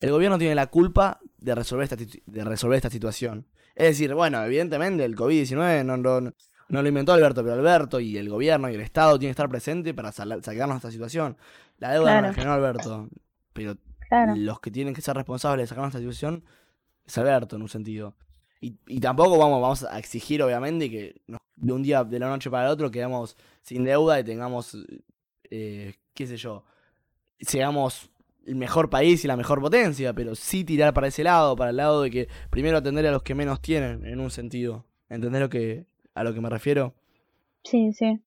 el 0.00 0.10
gobierno 0.10 0.38
tiene 0.38 0.54
la 0.54 0.68
culpa 0.68 1.20
de 1.36 1.54
resolver 1.54 1.84
esta, 1.84 1.96
de 1.96 2.44
resolver 2.44 2.76
esta 2.76 2.90
situación. 2.90 3.46
Es 3.76 3.88
decir, 3.88 4.14
bueno, 4.14 4.42
evidentemente 4.42 5.04
el 5.04 5.14
COVID-19 5.14 5.84
no, 5.84 5.98
no, 5.98 6.82
lo 6.82 6.88
inventó 6.88 7.12
Alberto, 7.12 7.42
pero 7.42 7.54
Alberto 7.54 8.00
y 8.00 8.16
el 8.16 8.30
gobierno 8.30 8.70
y 8.70 8.74
el 8.74 8.80
Estado 8.80 9.18
tienen 9.18 9.30
que 9.30 9.38
estar 9.38 9.50
presentes 9.50 9.92
para 9.92 10.12
sacarnos 10.12 10.48
de 10.48 10.76
esta 10.76 10.90
situación. 10.90 11.36
La 11.76 11.92
deuda 11.92 12.22
no 12.22 12.28
la 12.28 12.32
generó 12.32 12.54
Alberto, 12.54 13.08
pero 13.52 13.76
los 14.34 14.60
que 14.60 14.70
tienen 14.70 14.94
que 14.94 15.02
ser 15.02 15.14
responsables 15.14 15.64
de 15.64 15.68
sacarnos 15.68 15.92
de 15.92 15.98
esta 15.98 16.10
situación 16.10 16.42
es 17.04 17.18
Alberto 17.18 17.56
en 17.56 17.62
un 17.62 17.68
sentido. 17.68 18.16
Y, 18.62 18.78
y 18.86 18.98
tampoco 18.98 19.36
vamos, 19.36 19.60
vamos 19.60 19.84
a 19.84 19.98
exigir, 19.98 20.42
obviamente, 20.42 20.90
que 20.90 21.20
de 21.56 21.72
un 21.72 21.82
día 21.82 22.02
de 22.02 22.18
la 22.18 22.30
noche 22.30 22.50
para 22.50 22.64
el 22.64 22.72
otro 22.72 22.90
quedemos 22.90 23.36
sin 23.60 23.84
deuda 23.84 24.18
y 24.18 24.24
tengamos, 24.24 24.74
eh, 25.50 25.94
qué 26.14 26.26
sé 26.26 26.38
yo, 26.38 26.64
seamos 27.38 28.10
el 28.46 28.54
mejor 28.54 28.88
país 28.88 29.24
y 29.24 29.28
la 29.28 29.36
mejor 29.36 29.60
potencia, 29.60 30.12
pero 30.12 30.34
sí 30.34 30.64
tirar 30.64 30.94
para 30.94 31.08
ese 31.08 31.24
lado, 31.24 31.56
para 31.56 31.70
el 31.70 31.76
lado 31.76 32.02
de 32.02 32.10
que 32.10 32.28
primero 32.50 32.78
atender 32.78 33.06
a 33.06 33.10
los 33.10 33.22
que 33.22 33.34
menos 33.34 33.60
tienen, 33.60 34.06
en 34.06 34.20
un 34.20 34.30
sentido. 34.30 34.86
¿Entendés 35.08 35.40
lo 35.40 35.50
que, 35.50 35.86
a 36.14 36.24
lo 36.24 36.32
que 36.32 36.40
me 36.40 36.48
refiero? 36.48 36.94
Sí, 37.64 37.92
sí. 37.92 38.20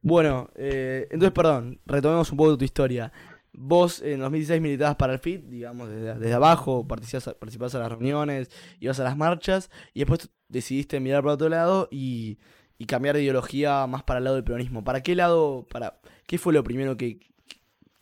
Bueno, 0.00 0.50
eh, 0.56 1.06
entonces, 1.10 1.32
perdón, 1.32 1.80
retomemos 1.86 2.30
un 2.32 2.38
poco 2.38 2.58
tu 2.58 2.64
historia. 2.64 3.12
Vos 3.52 4.00
en 4.00 4.20
2016 4.20 4.60
militabas 4.60 4.96
para 4.96 5.12
el 5.12 5.18
FIT, 5.18 5.44
digamos, 5.44 5.90
desde, 5.90 6.32
abajo, 6.32 6.86
participás, 6.88 7.34
participás 7.34 7.74
a 7.74 7.80
las 7.80 7.90
reuniones, 7.90 8.50
ibas 8.80 8.98
a 8.98 9.04
las 9.04 9.16
marchas, 9.16 9.70
y 9.92 10.00
después 10.00 10.30
decidiste 10.48 10.98
mirar 11.00 11.22
para 11.22 11.34
otro 11.34 11.48
lado 11.50 11.88
y, 11.90 12.38
y 12.78 12.86
cambiar 12.86 13.14
de 13.14 13.22
ideología 13.22 13.86
más 13.86 14.02
para 14.02 14.18
el 14.18 14.24
lado 14.24 14.36
del 14.36 14.44
peronismo. 14.44 14.82
¿Para 14.82 15.02
qué 15.02 15.14
lado, 15.14 15.66
para 15.70 16.00
qué 16.26 16.38
fue 16.38 16.54
lo 16.54 16.64
primero 16.64 16.96
que, 16.96 17.20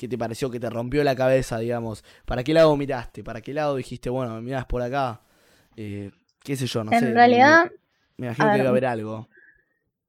¿Qué 0.00 0.09
te 0.09 0.16
pareció 0.16 0.50
que 0.50 0.59
te 0.59 0.71
rompió 0.71 1.04
la 1.04 1.14
cabeza, 1.14 1.59
digamos? 1.59 2.02
¿Para 2.25 2.42
qué 2.42 2.54
lado 2.54 2.75
miraste? 2.75 3.23
¿Para 3.23 3.42
qué 3.42 3.52
lado 3.52 3.76
dijiste, 3.76 4.09
bueno, 4.09 4.40
miras 4.40 4.64
por 4.64 4.80
acá? 4.80 5.21
Eh, 5.76 6.11
¿Qué 6.42 6.57
sé 6.57 6.64
yo? 6.64 6.83
No 6.85 6.90
en 6.90 7.14
realidad. 7.14 7.66
Me, 8.16 8.28
imagino 8.28 8.50
que 8.50 8.57
iba 8.57 8.66
a 8.66 8.71
haber 8.71 8.87
algo. 8.87 9.28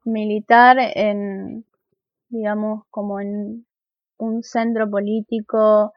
Militar 0.05 0.77
en, 0.79 1.65
digamos, 2.29 2.85
como 2.89 3.19
en 3.19 3.65
un 4.15 4.43
centro 4.43 4.89
político. 4.89 5.91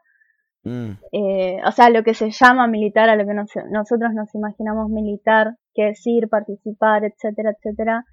Mm. 0.63 0.91
Eh, 1.13 1.61
o 1.65 1.71
sea, 1.71 1.89
lo 1.89 2.03
que 2.03 2.15
se 2.15 2.31
llama 2.31 2.67
militar, 2.67 3.07
a 3.07 3.15
lo 3.15 3.25
que 3.25 3.33
nosotros 3.33 4.13
nos 4.13 4.35
imaginamos 4.35 4.89
militar, 4.89 5.55
que 5.73 5.91
es 5.91 6.05
ir, 6.05 6.27
participar, 6.27 7.05
etcétera, 7.05 7.51
etcétera. 7.51 8.03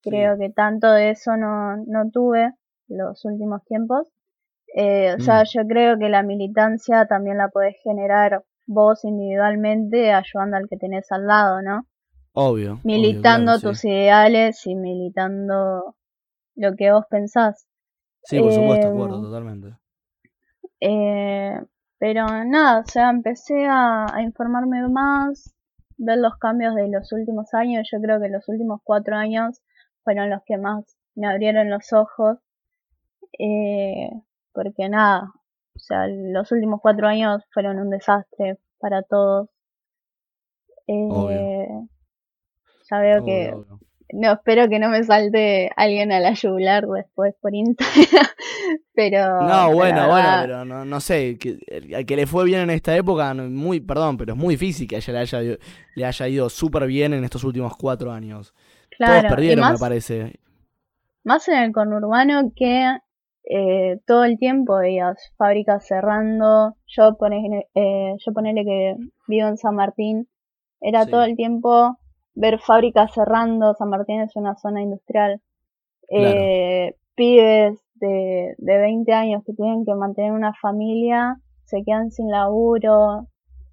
Creo 0.00 0.38
que 0.38 0.48
tanto 0.48 0.90
de 0.90 1.10
eso 1.10 1.36
no, 1.36 1.76
no 1.86 2.10
tuve 2.10 2.54
los 2.88 3.22
últimos 3.26 3.62
tiempos. 3.66 4.08
Eh, 4.74 5.14
o 5.18 5.20
sea, 5.20 5.42
mm. 5.42 5.46
yo 5.52 5.66
creo 5.66 5.98
que 5.98 6.08
la 6.08 6.22
militancia 6.22 7.06
también 7.06 7.38
la 7.38 7.48
podés 7.48 7.76
generar 7.82 8.44
vos 8.66 9.04
individualmente 9.04 10.12
ayudando 10.12 10.56
al 10.58 10.68
que 10.68 10.76
tenés 10.76 11.10
al 11.10 11.26
lado, 11.26 11.62
¿no? 11.62 11.86
Obvio. 12.32 12.80
Militando 12.84 13.58
tus 13.58 13.84
ideales 13.84 14.64
y 14.66 14.76
militando 14.76 15.96
lo 16.54 16.76
que 16.76 16.92
vos 16.92 17.04
pensás. 17.10 17.66
Sí, 18.22 18.38
por 18.38 18.52
supuesto, 18.52 18.88
acuerdo, 18.88 19.22
totalmente. 19.22 19.76
Eh, 20.80 21.58
pero 21.98 22.26
nada, 22.44 22.80
o 22.80 22.86
sea, 22.86 23.10
empecé 23.10 23.66
a, 23.68 24.06
informarme 24.22 24.86
más, 24.88 25.54
ver 25.96 26.18
los 26.18 26.36
cambios 26.36 26.74
de 26.74 26.88
los 26.88 27.10
últimos 27.12 27.52
años. 27.54 27.88
Yo 27.90 28.00
creo 28.00 28.20
que 28.20 28.28
los 28.28 28.48
últimos 28.48 28.80
cuatro 28.84 29.16
años 29.16 29.60
fueron 30.04 30.30
los 30.30 30.42
que 30.46 30.58
más 30.58 30.96
me 31.14 31.26
abrieron 31.26 31.70
los 31.70 31.92
ojos. 31.92 32.38
Eh, 33.38 34.10
porque 34.58 34.88
nada, 34.88 35.30
o 35.76 35.78
sea, 35.78 36.08
los 36.08 36.50
últimos 36.50 36.80
cuatro 36.82 37.06
años 37.06 37.44
fueron 37.52 37.78
un 37.78 37.90
desastre 37.90 38.58
para 38.80 39.02
todos. 39.02 39.48
Eh, 40.88 41.68
ya 42.90 42.98
veo 42.98 43.24
que 43.24 43.54
no 44.12 44.32
espero 44.32 44.68
que 44.68 44.80
no 44.80 44.88
me 44.88 45.04
salte 45.04 45.70
alguien 45.76 46.10
a 46.10 46.18
la 46.18 46.32
yugular 46.32 46.88
después 46.88 47.36
por 47.40 47.54
Instagram, 47.54 48.26
pero... 48.94 49.42
No, 49.42 49.72
bueno, 49.72 50.08
bueno, 50.08 50.28
pero 50.40 50.64
no, 50.64 50.84
no 50.84 51.00
sé, 51.00 51.38
que, 51.38 51.58
al 51.94 52.04
que 52.04 52.16
le 52.16 52.26
fue 52.26 52.44
bien 52.44 52.62
en 52.62 52.70
esta 52.70 52.96
época, 52.96 53.32
muy, 53.34 53.78
perdón, 53.78 54.16
pero 54.16 54.32
es 54.32 54.38
muy 54.38 54.54
difícil 54.54 54.88
que 54.88 54.96
ella 54.96 55.12
le 55.12 55.18
haya, 55.20 55.40
le 55.94 56.04
haya 56.04 56.28
ido 56.28 56.48
súper 56.48 56.88
bien 56.88 57.14
en 57.14 57.22
estos 57.22 57.44
últimos 57.44 57.76
cuatro 57.76 58.10
años. 58.10 58.52
Claro, 58.96 59.20
Todos 59.20 59.34
perdieron, 59.36 59.72
me 59.72 59.78
parece. 59.78 60.40
Más 61.22 61.46
en 61.46 61.58
el 61.58 61.72
conurbano 61.72 62.50
que 62.56 62.98
eh, 63.44 63.98
todo 64.06 64.24
el 64.24 64.38
tiempo 64.38 64.76
veías 64.76 65.32
fábricas 65.36 65.86
cerrando, 65.86 66.76
yo, 66.86 67.16
ponele, 67.16 67.68
eh, 67.74 68.14
yo 68.18 68.32
ponele 68.32 68.64
que 68.64 68.96
vivo 69.26 69.48
en 69.48 69.56
San 69.56 69.74
Martín, 69.74 70.28
era 70.80 71.06
todo 71.06 71.24
el 71.24 71.36
tiempo 71.36 71.98
ver 72.34 72.60
fábricas 72.60 73.12
cerrando, 73.12 73.74
San 73.74 73.90
Martín 73.90 74.20
es 74.20 74.36
una 74.36 74.56
zona 74.56 74.82
industrial, 74.82 75.40
eh, 76.10 76.94
pibes 77.14 77.78
de, 77.94 78.54
de 78.58 78.78
20 78.78 79.12
años 79.12 79.42
que 79.44 79.52
tienen 79.54 79.84
que 79.84 79.94
mantener 79.94 80.32
una 80.32 80.54
familia, 80.54 81.36
se 81.64 81.82
quedan 81.84 82.10
sin 82.10 82.30
laburo, 82.30 83.28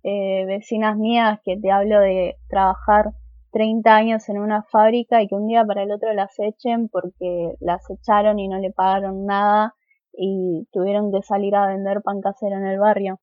eh, 0.08 0.46
vecinas 0.46 0.98
mías 0.98 1.40
que 1.44 1.58
te 1.58 1.72
hablo 1.72 2.00
de 2.00 2.36
trabajar 2.48 3.12
30 3.56 3.96
años 3.96 4.28
en 4.28 4.38
una 4.38 4.64
fábrica 4.64 5.22
y 5.22 5.30
que 5.30 5.36
un 5.36 5.48
día 5.48 5.64
para 5.64 5.84
el 5.84 5.92
otro 5.94 6.12
las 6.12 6.38
echen 6.40 6.90
porque 6.90 7.54
las 7.62 7.90
echaron 7.90 8.38
y 8.38 8.50
no 8.50 8.60
le 8.60 8.72
pagaron 8.72 9.26
nada 9.26 9.76
y 10.12 10.68
tuvieron 10.74 11.10
que 11.10 11.22
salir 11.22 11.56
a 11.56 11.68
vender 11.68 12.02
pan 12.02 12.20
casero 12.20 12.58
en 12.58 12.66
el 12.66 12.80
barrio. 12.80 13.22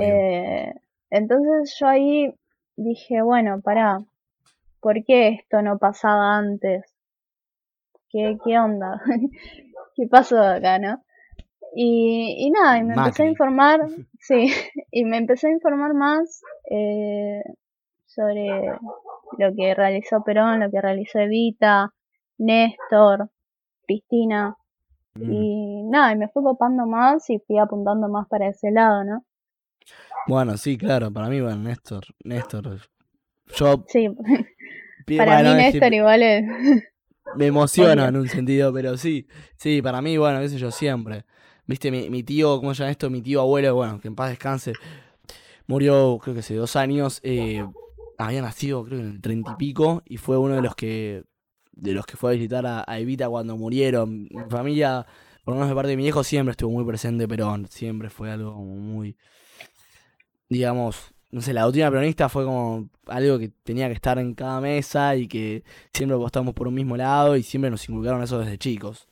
Eh, 0.00 0.72
entonces 1.10 1.76
yo 1.78 1.88
ahí 1.88 2.34
dije, 2.76 3.20
bueno, 3.20 3.60
para 3.60 3.98
¿por 4.80 5.04
qué 5.04 5.28
esto 5.28 5.60
no 5.60 5.76
pasaba 5.76 6.38
antes? 6.38 6.86
¿Qué, 8.08 8.38
qué 8.42 8.58
onda? 8.58 9.02
¿Qué 9.94 10.06
pasó 10.08 10.40
acá, 10.40 10.78
no? 10.78 11.04
Y, 11.74 12.46
y 12.46 12.50
nada, 12.50 12.78
y 12.78 12.84
me 12.84 12.94
empecé 12.94 13.24
a 13.24 13.28
informar, 13.28 13.80
sí, 14.20 14.48
y 14.90 15.04
me 15.04 15.18
empecé 15.18 15.48
a 15.48 15.52
informar 15.52 15.92
más 15.92 16.40
eh, 16.70 17.42
sobre 18.06 18.48
lo 19.36 19.54
que 19.54 19.74
realizó 19.74 20.22
Perón, 20.24 20.60
lo 20.60 20.70
que 20.70 20.80
realizó 20.80 21.18
Evita, 21.18 21.92
Néstor, 22.38 23.30
Cristina, 23.86 24.56
mm. 25.14 25.32
y 25.32 25.82
nada, 25.84 26.12
y 26.12 26.16
me 26.16 26.28
fui 26.28 26.42
copando 26.42 26.86
más 26.86 27.28
y 27.30 27.38
fui 27.46 27.58
apuntando 27.58 28.08
más 28.08 28.26
para 28.28 28.48
ese 28.48 28.70
lado, 28.70 29.04
¿no? 29.04 29.24
Bueno, 30.26 30.56
sí, 30.56 30.76
claro, 30.76 31.12
para 31.12 31.28
mí, 31.28 31.40
bueno, 31.40 31.56
Néstor, 31.56 32.04
Néstor, 32.24 32.80
yo 33.54 33.84
sí. 33.88 34.08
Para 35.16 35.42
mí 35.42 35.54
Néstor 35.54 35.94
igual 35.94 36.22
es... 36.22 36.44
Me 37.36 37.46
emociona 37.46 38.08
en 38.08 38.16
un 38.16 38.28
sentido, 38.28 38.72
pero 38.72 38.96
sí, 38.96 39.26
sí, 39.56 39.82
para 39.82 40.00
mí, 40.02 40.16
bueno, 40.16 40.40
qué 40.40 40.48
sé 40.48 40.58
yo, 40.58 40.70
siempre. 40.70 41.24
Viste, 41.66 41.90
mi, 41.90 42.08
mi 42.08 42.22
tío, 42.22 42.58
¿cómo 42.58 42.74
se 42.74 42.80
llama 42.80 42.90
esto? 42.90 43.10
Mi 43.10 43.20
tío 43.20 43.40
abuelo, 43.40 43.74
bueno, 43.74 44.00
que 44.00 44.08
en 44.08 44.14
paz 44.14 44.30
descanse, 44.30 44.72
murió, 45.66 46.18
creo 46.22 46.34
que 46.34 46.40
hace 46.40 46.54
dos 46.54 46.76
años, 46.76 47.20
eh, 47.22 47.64
había 48.18 48.42
nacido, 48.42 48.84
creo 48.84 48.98
en 49.00 49.06
el 49.06 49.20
treinta 49.20 49.52
y 49.52 49.56
pico, 49.56 50.02
y 50.04 50.16
fue 50.16 50.36
uno 50.36 50.56
de 50.56 50.62
los 50.62 50.74
que 50.74 51.24
de 51.72 51.92
los 51.92 52.04
que 52.06 52.16
fue 52.16 52.30
a 52.30 52.34
visitar 52.34 52.66
a, 52.66 52.98
Evita 52.98 53.28
cuando 53.28 53.56
murieron. 53.56 54.28
Mi 54.30 54.50
familia, 54.50 55.06
por 55.44 55.54
lo 55.54 55.60
menos 55.60 55.68
de 55.68 55.74
parte 55.76 55.90
de 55.90 55.96
mi 55.96 56.06
hijo, 56.06 56.24
siempre 56.24 56.50
estuvo 56.50 56.72
muy 56.72 56.84
presente 56.84 57.28
Perón, 57.28 57.68
siempre 57.68 58.10
fue 58.10 58.32
algo 58.32 58.52
muy, 58.54 59.16
digamos, 60.48 61.14
no 61.30 61.40
sé, 61.40 61.52
la 61.52 61.62
doctrina 61.62 61.90
peronista 61.90 62.28
fue 62.28 62.44
como 62.44 62.88
algo 63.06 63.38
que 63.38 63.50
tenía 63.62 63.86
que 63.86 63.94
estar 63.94 64.18
en 64.18 64.34
cada 64.34 64.60
mesa 64.60 65.14
y 65.14 65.28
que 65.28 65.62
siempre 65.92 66.16
apostamos 66.16 66.54
por 66.54 66.66
un 66.66 66.74
mismo 66.74 66.96
lado 66.96 67.36
y 67.36 67.42
siempre 67.42 67.70
nos 67.70 67.88
inculcaron 67.88 68.22
eso 68.22 68.38
desde 68.38 68.58
chicos. 68.58 69.06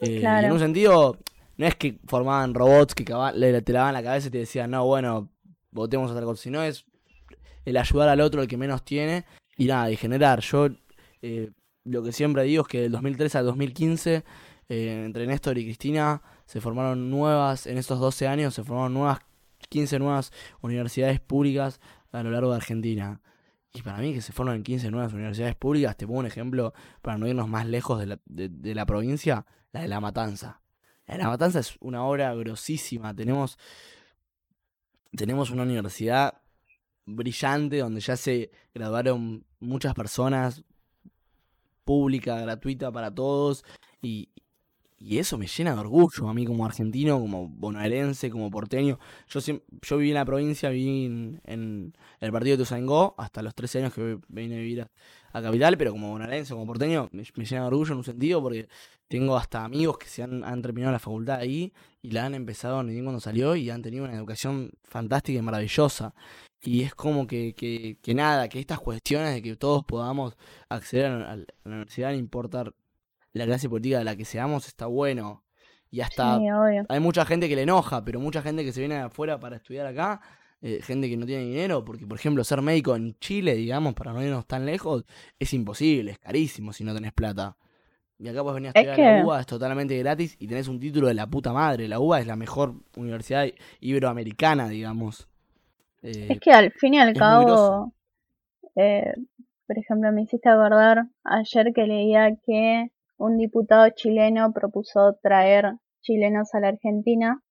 Eh, 0.00 0.20
y 0.22 0.24
en 0.24 0.52
un 0.52 0.60
sentido, 0.60 1.18
no 1.56 1.66
es 1.66 1.74
que 1.74 1.98
formaban 2.06 2.54
robots 2.54 2.94
que 2.94 3.04
le, 3.34 3.62
te 3.62 3.72
lavaban 3.72 3.94
la 3.94 4.02
cabeza 4.02 4.28
y 4.28 4.30
te 4.30 4.38
decían, 4.38 4.70
no, 4.70 4.84
bueno, 4.84 5.30
votemos 5.70 6.10
a 6.10 6.14
tal 6.14 6.24
cosa, 6.24 6.42
sino 6.42 6.62
es 6.62 6.85
el 7.66 7.76
ayudar 7.76 8.08
al 8.08 8.22
otro, 8.22 8.40
el 8.40 8.48
que 8.48 8.56
menos 8.56 8.82
tiene, 8.84 9.26
y 9.58 9.66
nada, 9.66 9.90
y 9.90 9.96
generar. 9.96 10.40
Yo 10.40 10.68
eh, 11.20 11.50
lo 11.84 12.02
que 12.02 12.12
siempre 12.12 12.44
digo 12.44 12.62
es 12.62 12.68
que 12.68 12.80
del 12.80 12.92
2013 12.92 13.38
al 13.38 13.44
2015, 13.44 14.24
eh, 14.68 15.02
entre 15.04 15.26
Néstor 15.26 15.58
y 15.58 15.64
Cristina, 15.64 16.22
se 16.46 16.60
formaron 16.60 17.10
nuevas, 17.10 17.66
en 17.66 17.76
estos 17.76 17.98
12 17.98 18.28
años 18.28 18.54
se 18.54 18.64
formaron 18.64 18.94
nuevas 18.94 19.18
15 19.68 19.98
nuevas 19.98 20.32
universidades 20.60 21.20
públicas 21.20 21.80
a 22.12 22.22
lo 22.22 22.30
largo 22.30 22.50
de 22.50 22.56
Argentina. 22.56 23.20
Y 23.74 23.82
para 23.82 23.98
mí 23.98 24.14
que 24.14 24.22
se 24.22 24.32
forman 24.32 24.62
15 24.62 24.90
nuevas 24.90 25.12
universidades 25.12 25.56
públicas, 25.56 25.96
te 25.96 26.06
pongo 26.06 26.20
un 26.20 26.26
ejemplo 26.26 26.72
para 27.02 27.18
no 27.18 27.26
irnos 27.26 27.48
más 27.48 27.66
lejos 27.66 27.98
de 27.98 28.06
la, 28.06 28.20
de, 28.24 28.74
la 28.74 28.86
provincia, 28.86 29.44
la 29.72 29.82
de 29.82 29.88
La 29.88 30.00
Matanza. 30.00 30.62
La 31.06 31.16
de 31.16 31.22
La 31.22 31.28
Matanza 31.28 31.58
es 31.60 31.76
una 31.80 32.04
obra 32.04 32.32
grosísima. 32.34 33.14
Tenemos, 33.14 33.58
tenemos 35.14 35.50
una 35.50 35.64
universidad 35.64 36.40
brillante 37.06 37.78
donde 37.78 38.00
ya 38.00 38.16
se 38.16 38.50
graduaron 38.74 39.44
muchas 39.60 39.94
personas, 39.94 40.62
pública, 41.84 42.38
gratuita 42.40 42.92
para 42.92 43.14
todos. 43.14 43.64
Y, 44.02 44.28
y 44.98 45.18
eso 45.18 45.38
me 45.38 45.46
llena 45.46 45.74
de 45.74 45.80
orgullo 45.80 46.28
a 46.28 46.34
mí 46.34 46.44
como 46.44 46.66
argentino, 46.66 47.18
como 47.20 47.48
bonaerense, 47.48 48.30
como 48.30 48.50
porteño. 48.50 48.98
Yo 49.28 49.40
yo 49.40 49.96
viví 49.96 50.10
en 50.10 50.14
la 50.14 50.24
provincia, 50.24 50.70
viví 50.70 51.04
en, 51.44 51.94
el 52.20 52.32
partido 52.32 52.56
de 52.56 52.62
Tuzangó 52.62 53.14
hasta 53.18 53.42
los 53.42 53.54
13 53.54 53.78
años 53.78 53.94
que 53.94 54.18
vine 54.28 54.56
a 54.56 54.58
vivir 54.58 54.90
a, 55.36 55.42
Capital, 55.42 55.76
pero 55.76 55.92
como 55.92 56.10
bonaerense, 56.10 56.54
como 56.54 56.66
porteño, 56.66 57.08
me, 57.12 57.24
llena 57.24 57.62
de 57.62 57.66
orgullo 57.66 57.92
en 57.92 57.98
un 57.98 58.04
sentido 58.04 58.42
porque 58.42 58.68
tengo 59.08 59.36
hasta 59.36 59.64
amigos 59.64 59.98
que 59.98 60.06
se 60.06 60.22
han, 60.22 60.62
terminado 60.62 60.92
la 60.92 60.98
facultad 60.98 61.40
ahí 61.40 61.72
y 62.02 62.10
la 62.10 62.26
han 62.26 62.34
empezado 62.34 62.82
ni 62.82 62.92
bien 62.92 63.04
cuando 63.04 63.20
salió 63.20 63.54
y 63.56 63.70
han 63.70 63.82
tenido 63.82 64.04
una 64.04 64.14
educación 64.14 64.70
fantástica 64.84 65.38
y 65.38 65.42
maravillosa. 65.42 66.14
Y 66.62 66.82
es 66.82 66.94
como 66.94 67.26
que, 67.26 67.54
que, 67.54 67.98
que 68.02 68.14
nada, 68.14 68.48
que 68.48 68.58
estas 68.58 68.80
cuestiones 68.80 69.34
de 69.34 69.42
que 69.42 69.56
todos 69.56 69.84
podamos 69.84 70.36
acceder 70.68 71.06
a, 71.06 71.36
la 71.36 71.44
universidad, 71.64 72.10
no 72.10 72.16
importar 72.16 72.74
la 73.32 73.44
clase 73.44 73.68
política 73.68 73.98
de 73.98 74.04
la 74.04 74.16
que 74.16 74.24
seamos 74.24 74.66
está 74.66 74.86
bueno. 74.86 75.44
Y 75.90 76.00
hasta 76.00 76.38
hay 76.88 77.00
mucha 77.00 77.24
gente 77.24 77.48
que 77.48 77.56
le 77.56 77.62
enoja, 77.62 78.04
pero 78.04 78.18
mucha 78.18 78.42
gente 78.42 78.64
que 78.64 78.72
se 78.72 78.80
viene 78.80 78.96
de 78.96 79.02
afuera 79.02 79.38
para 79.38 79.56
estudiar 79.56 79.86
acá, 79.86 80.20
eh, 80.62 80.80
gente 80.82 81.08
que 81.08 81.16
no 81.16 81.26
tiene 81.26 81.44
dinero, 81.44 81.84
porque 81.84 82.06
por 82.06 82.18
ejemplo 82.18 82.42
ser 82.44 82.62
médico 82.62 82.96
en 82.96 83.18
Chile, 83.18 83.54
digamos, 83.54 83.94
para 83.94 84.12
no 84.12 84.22
irnos 84.22 84.46
tan 84.46 84.66
lejos, 84.66 85.04
es 85.38 85.52
imposible, 85.52 86.12
es 86.12 86.18
carísimo 86.18 86.72
si 86.72 86.84
no 86.84 86.94
tenés 86.94 87.12
plata. 87.12 87.56
Y 88.18 88.28
acá 88.28 88.42
puedes 88.42 88.54
venir 88.54 88.72
a 88.74 88.80
estudiar 88.80 88.98
la 88.98 89.24
UBA, 89.26 89.40
es 89.40 89.46
totalmente 89.46 89.98
gratis 89.98 90.36
y 90.38 90.46
tenés 90.46 90.68
un 90.68 90.80
título 90.80 91.08
de 91.08 91.14
la 91.14 91.26
puta 91.26 91.52
madre. 91.52 91.86
La 91.86 92.00
UBA 92.00 92.20
es 92.20 92.26
la 92.26 92.36
mejor 92.36 92.74
universidad 92.96 93.46
iberoamericana, 93.80 94.68
digamos. 94.68 95.28
Eh, 96.02 96.28
es 96.30 96.40
que 96.40 96.50
al 96.50 96.72
fin 96.72 96.94
y 96.94 96.98
al 96.98 97.12
cabo, 97.12 97.92
eh, 98.74 99.12
por 99.66 99.78
ejemplo, 99.78 100.10
me 100.12 100.22
hiciste 100.22 100.48
acordar 100.48 101.08
ayer 101.24 101.72
que 101.74 101.86
leía 101.86 102.34
que 102.46 102.90
un 103.18 103.36
diputado 103.36 103.88
chileno 103.90 104.52
propuso 104.52 105.18
traer 105.22 105.74
chilenos 106.00 106.54
a 106.54 106.60
la 106.60 106.68
Argentina 106.68 107.42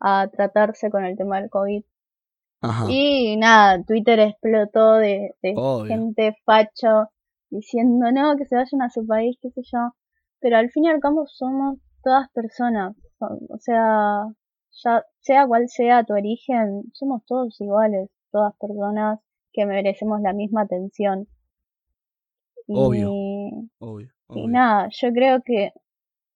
a 0.00 0.28
tratarse 0.28 0.90
con 0.90 1.04
el 1.04 1.16
tema 1.16 1.40
del 1.40 1.48
COVID. 1.48 1.82
Y 2.88 3.36
nada, 3.36 3.82
Twitter 3.84 4.20
explotó 4.20 4.94
de, 4.94 5.34
gente 5.86 6.36
facho 6.44 7.08
diciendo 7.48 8.12
no, 8.12 8.36
que 8.36 8.44
se 8.44 8.54
vayan 8.54 8.82
a 8.82 8.90
su 8.90 9.06
país, 9.06 9.38
qué 9.40 9.50
sé 9.50 9.62
yo. 9.64 9.92
Pero 10.40 10.58
al 10.58 10.70
fin 10.70 10.84
y 10.84 10.88
al 10.88 11.00
cabo 11.00 11.26
somos 11.26 11.78
todas 12.02 12.30
personas. 12.32 12.96
O 13.18 13.58
sea, 13.58 14.26
ya 14.84 15.04
sea 15.20 15.46
cual 15.46 15.68
sea 15.68 16.04
tu 16.04 16.14
origen, 16.14 16.84
somos 16.92 17.24
todos 17.26 17.60
iguales, 17.60 18.08
todas 18.30 18.54
personas 18.56 19.20
que 19.52 19.66
merecemos 19.66 20.20
la 20.20 20.32
misma 20.32 20.62
atención. 20.62 21.28
Obvio, 22.68 23.12
obvio. 23.78 24.08
Y 24.28 24.46
nada, 24.46 24.88
yo 24.92 25.12
creo 25.12 25.42
que 25.42 25.72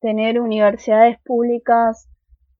tener 0.01 0.41
universidades 0.41 1.19
públicas 1.23 2.09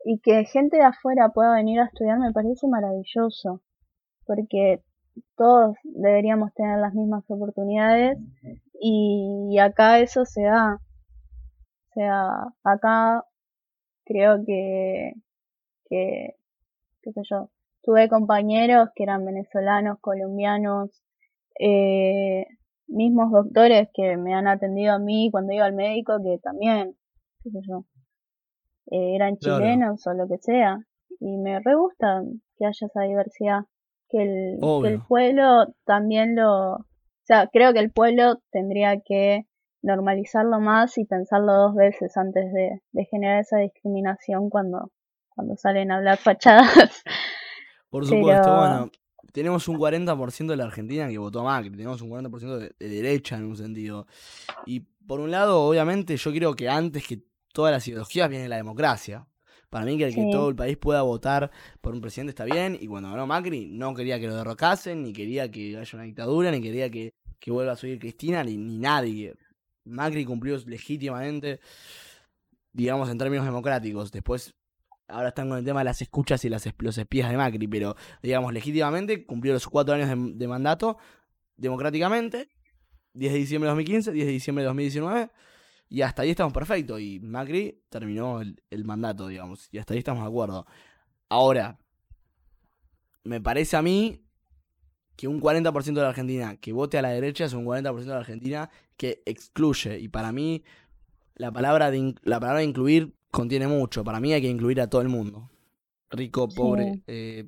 y 0.05 0.21
que 0.21 0.45
gente 0.45 0.77
de 0.77 0.85
afuera 0.85 1.31
pueda 1.31 1.55
venir 1.55 1.81
a 1.81 1.87
estudiar 1.87 2.19
me 2.19 2.33
parece 2.33 2.69
maravilloso, 2.69 3.63
porque 4.27 4.83
todos 5.37 5.77
deberíamos 5.85 6.53
tener 6.55 6.79
las 6.79 6.95
mismas 6.95 7.25
oportunidades 7.29 8.19
y 8.81 9.59
acá 9.59 10.01
eso 10.01 10.25
se 10.25 10.43
da. 10.43 10.79
sea, 11.95 12.29
acá 12.65 13.25
creo 14.05 14.45
que, 14.45 15.13
que, 15.89 16.35
qué 17.03 17.13
sé 17.13 17.21
yo, 17.31 17.51
tuve 17.83 18.09
compañeros 18.09 18.91
que 18.95 19.05
eran 19.05 19.25
venezolanos, 19.25 19.99
colombianos, 20.01 20.91
eh, 21.59 22.47
mismos 22.89 23.31
doctores 23.31 23.89
que 23.95 24.17
me 24.17 24.35
han 24.35 24.49
atendido 24.49 24.95
a 24.95 24.99
mí 24.99 25.31
cuando 25.31 25.53
iba 25.53 25.65
al 25.65 25.75
médico 25.75 26.19
que 26.23 26.39
también, 26.43 26.97
qué 27.43 27.51
sé 27.51 27.59
yo, 27.67 27.85
eh, 28.91 29.15
eran 29.15 29.37
chilenos 29.39 30.07
o 30.07 30.15
lo 30.15 30.29
que 30.29 30.39
sea. 30.39 30.79
Y 31.21 31.39
me 31.39 31.61
re 31.61 31.75
gusta 31.75 32.23
que 32.57 32.67
haya 32.67 32.87
esa 32.87 33.03
diversidad. 33.03 33.61
Que 34.09 34.23
el, 34.23 34.59
que 34.83 34.89
el 34.89 35.03
pueblo 35.03 35.75
también 35.85 36.37
lo... 36.37 36.75
O 36.75 37.27
sea, 37.27 37.49
creo 37.53 37.73
que 37.73 37.81
el 37.81 37.91
pueblo 37.91 38.41
tendría 38.51 39.01
que 39.01 39.47
normalizarlo 39.83 40.61
más 40.61 40.97
y 40.99 41.05
pensarlo 41.05 41.53
dos 41.53 41.75
veces 41.75 42.17
antes 42.17 42.53
de, 42.53 42.81
de 42.93 43.05
generar 43.07 43.41
esa 43.41 43.59
discriminación 43.59 44.51
cuando, 44.51 44.91
cuando 45.29 45.57
salen 45.57 45.91
a 45.91 45.97
hablar 45.97 46.19
fachadas. 46.19 47.03
Por 47.91 48.07
supuesto, 48.07 48.57
bueno, 48.57 48.91
tenemos 49.33 49.69
un 49.69 49.79
40% 49.79 50.47
de 50.47 50.57
la 50.57 50.65
Argentina 50.65 51.09
que 51.09 51.19
votó 51.19 51.41
a 51.41 51.45
Macri, 51.45 51.71
tenemos 51.71 52.01
un 52.03 52.11
40% 52.11 52.59
de, 52.59 52.75
de, 52.79 52.89
derecha 52.89 53.37
en 53.37 53.45
un 53.45 53.57
sentido. 53.57 54.07
Y 54.65 54.81
por 55.07 55.21
un 55.21 55.31
lado, 55.31 55.63
obviamente, 55.63 56.17
yo 56.17 56.33
creo 56.33 56.55
que 56.55 56.69
antes 56.69 57.07
que 57.07 57.23
todas 57.55 57.73
las 57.73 57.87
ideologías 57.89 58.29
viene 58.29 58.49
la 58.49 58.57
democracia. 58.57 59.27
Para 59.71 59.87
mí 59.87 59.97
que, 59.97 60.13
que 60.13 60.29
todo 60.31 60.49
el 60.51 60.57
país 60.57 60.77
pueda 60.77 61.03
votar 61.03 61.51
por 61.81 61.95
un 61.95 62.01
presidente 62.01 62.31
está 62.31 62.45
bien. 62.45 62.77
Y 62.79 62.87
cuando 62.87 63.11
ganó 63.11 63.27
Macri 63.27 63.67
no 63.67 63.95
quería 63.95 64.21
que 64.21 64.27
lo 64.27 64.37
derrocasen, 64.37 65.03
ni 65.03 65.13
quería 65.13 65.51
que 65.51 65.77
haya 65.77 65.91
una 65.95 66.05
dictadura, 66.05 66.51
ni 66.51 66.61
quería 66.61 66.91
que, 66.91 67.15
vuelva 67.47 67.73
a 67.73 67.77
subir 67.77 67.99
Cristina, 67.99 68.43
ni, 68.45 68.57
ni 68.57 68.79
nadie. 68.79 69.35
Macri 69.85 70.25
cumplió 70.25 70.59
legítimamente, 70.67 71.61
digamos, 72.73 73.09
en 73.09 73.19
términos 73.19 73.45
democráticos. 73.45 74.11
Después, 74.11 74.55
ahora 75.09 75.29
están 75.29 75.49
con 75.49 75.59
el 75.59 75.65
tema 75.65 75.81
de 75.81 75.85
las 75.85 76.03
escuchas 76.03 76.45
y 76.45 76.49
las, 76.49 76.69
los 76.79 76.99
espías 76.99 77.31
de 77.31 77.37
Macri, 77.37 77.69
pero, 77.69 77.95
digamos, 78.23 78.53
legítimamente 78.53 79.25
cumplió 79.25 79.53
los 79.53 79.67
cuatro 79.69 79.95
años 79.95 80.09
de, 80.09 80.35
de 80.35 80.49
mandato 80.49 80.99
democráticamente. 81.57 82.49
10 83.15 83.33
de 83.33 83.39
diciembre 83.39 83.67
de 83.67 83.71
2015, 83.71 84.13
10 84.13 84.27
de 84.27 84.33
diciembre 84.33 84.63
de 84.63 84.67
2019 84.67 85.31
y 85.95 86.03
hasta 86.03 86.23
ahí 86.23 86.31
estamos 86.31 86.53
perfectos. 86.53 87.01
Y 87.01 87.21
Macri 87.21 87.81
terminó 87.89 88.41
el, 88.41 88.85
mandato, 88.85 89.29
digamos. 89.29 89.69
Y 89.71 89.79
hasta 89.79 89.95
ahí 89.95 89.99
estamos 89.99 90.25
de 90.25 90.29
acuerdo. 90.29 90.67
Ahora, 91.29 91.79
me 93.23 93.41
parece 93.41 93.77
a 93.77 93.83
mí 93.83 94.21
que 95.15 95.29
un 95.29 95.41
40% 95.41 95.85
de 95.85 96.03
la 96.03 96.09
Argentina 96.09 96.57
que 96.57 96.73
vote 96.73 96.99
a 96.99 97.03
la 97.03 97.11
derecha 97.11 97.45
es 97.45 97.53
un 97.53 97.65
40% 97.65 98.01
de 98.01 98.07
la 98.07 98.19
Argentina 98.19 98.71
que 98.97 99.23
excluye. 99.25 100.01
Y 100.01 100.09
para 100.09 100.33
mí, 100.33 100.65
la 101.37 101.53
palabra, 101.53 101.93
de, 101.93 102.17
la 102.25 102.41
palabra 102.41 102.65
incluir 102.65 103.15
contiene 103.31 103.69
mucho. 103.69 104.03
Para 104.03 104.19
mí 104.19 104.33
hay 104.33 104.43
que 104.43 104.49
incluir 104.49 104.81
a 104.81 104.89
todo 104.91 105.01
el 105.01 105.09
mundo. 105.09 105.49
Rico, 106.11 106.49
pobre. 106.49 107.03
Eh, 107.07 107.47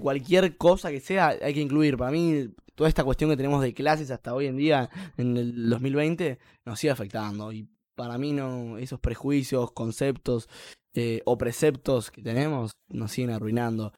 cualquier 0.00 0.56
cosa 0.56 0.92
que 0.92 1.00
sea, 1.00 1.30
hay 1.42 1.54
que 1.54 1.60
incluir. 1.60 1.96
Para 1.96 2.12
mí, 2.12 2.50
toda 2.74 2.88
esta 2.88 3.04
cuestión 3.04 3.30
que 3.30 3.36
tenemos 3.36 3.62
de 3.62 3.74
clases 3.74 4.10
hasta 4.10 4.34
hoy 4.34 4.46
en 4.46 4.56
día, 4.56 4.90
en 5.16 5.36
el 5.36 5.68
2020, 5.70 6.38
nos 6.64 6.78
sigue 6.78 6.90
afectando. 6.90 7.52
Y 7.52 7.68
para 7.94 8.18
mí 8.18 8.32
no, 8.32 8.78
esos 8.78 9.00
prejuicios, 9.00 9.72
conceptos 9.72 10.48
eh, 10.94 11.22
o 11.24 11.36
preceptos 11.36 12.10
que 12.10 12.22
tenemos 12.22 12.72
nos 12.88 13.10
siguen 13.12 13.30
arruinando. 13.30 13.92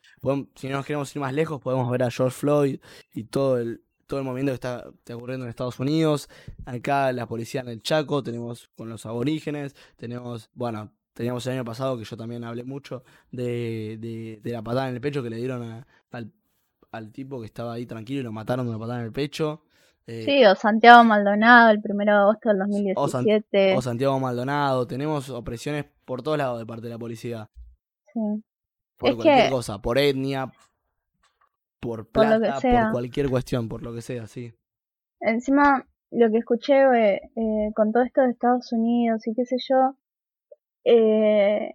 si 0.54 0.68
no 0.68 0.76
nos 0.76 0.86
queremos 0.86 1.14
ir 1.14 1.20
más 1.20 1.34
lejos, 1.34 1.60
podemos 1.60 1.90
ver 1.90 2.02
a 2.02 2.10
George 2.10 2.36
Floyd 2.36 2.80
y 3.12 3.24
todo 3.24 3.58
el, 3.58 3.82
todo 4.06 4.20
el 4.20 4.24
movimiento 4.24 4.52
que 4.52 4.54
está, 4.54 5.14
ocurriendo 5.14 5.44
en 5.44 5.50
Estados 5.50 5.78
Unidos. 5.78 6.28
Acá 6.64 7.12
la 7.12 7.26
policía 7.26 7.60
en 7.62 7.68
el 7.68 7.82
Chaco, 7.82 8.22
tenemos 8.22 8.70
con 8.76 8.88
los 8.88 9.04
aborígenes, 9.06 9.74
tenemos, 9.96 10.50
bueno, 10.54 10.92
teníamos 11.12 11.46
el 11.46 11.54
año 11.54 11.64
pasado 11.64 11.98
que 11.98 12.04
yo 12.04 12.16
también 12.16 12.44
hablé 12.44 12.64
mucho 12.64 13.04
de, 13.30 13.98
de, 14.42 14.52
la 14.52 14.62
patada 14.62 14.88
en 14.88 14.94
el 14.94 15.00
pecho 15.00 15.22
que 15.22 15.30
le 15.30 15.36
dieron 15.36 15.84
al 16.10 16.32
al 16.96 17.12
tipo 17.12 17.40
que 17.40 17.46
estaba 17.46 17.74
ahí 17.74 17.86
tranquilo 17.86 18.20
y 18.20 18.24
lo 18.24 18.32
mataron 18.32 18.66
de 18.66 18.70
una 18.70 18.78
patada 18.78 19.00
en 19.00 19.06
el 19.06 19.12
pecho. 19.12 19.62
Eh, 20.06 20.22
sí, 20.24 20.44
o 20.44 20.54
Santiago 20.54 21.02
Maldonado 21.02 21.70
el 21.70 21.80
1 21.82 22.04
de 22.04 22.10
agosto 22.10 22.48
del 22.48 22.58
2017. 22.58 23.76
O, 23.76 23.82
Santiago 23.82 24.20
Maldonado. 24.20 24.86
Tenemos 24.86 25.30
opresiones 25.30 25.84
por 26.04 26.22
todos 26.22 26.38
lados 26.38 26.58
de 26.58 26.66
parte 26.66 26.84
de 26.84 26.90
la 26.90 26.98
policía. 26.98 27.50
Sí. 28.12 28.20
Por 28.96 29.16
cualquier 29.16 29.50
cosa, 29.50 29.82
por 29.82 29.98
etnia, 29.98 30.52
por 31.80 32.08
plata, 32.08 32.58
por, 32.60 32.92
cualquier 32.92 33.28
cuestión, 33.28 33.68
por 33.68 33.82
lo 33.82 33.92
que 33.92 34.00
sea, 34.00 34.26
sí. 34.26 34.54
Encima, 35.20 35.86
lo 36.10 36.30
que 36.30 36.38
escuché 36.38 36.74
eh, 36.74 37.20
eh, 37.36 37.72
con 37.74 37.92
todo 37.92 38.04
esto 38.04 38.22
de 38.22 38.30
Estados 38.30 38.72
Unidos 38.72 39.26
y 39.26 39.34
qué 39.34 39.44
sé 39.44 39.56
yo, 39.68 39.96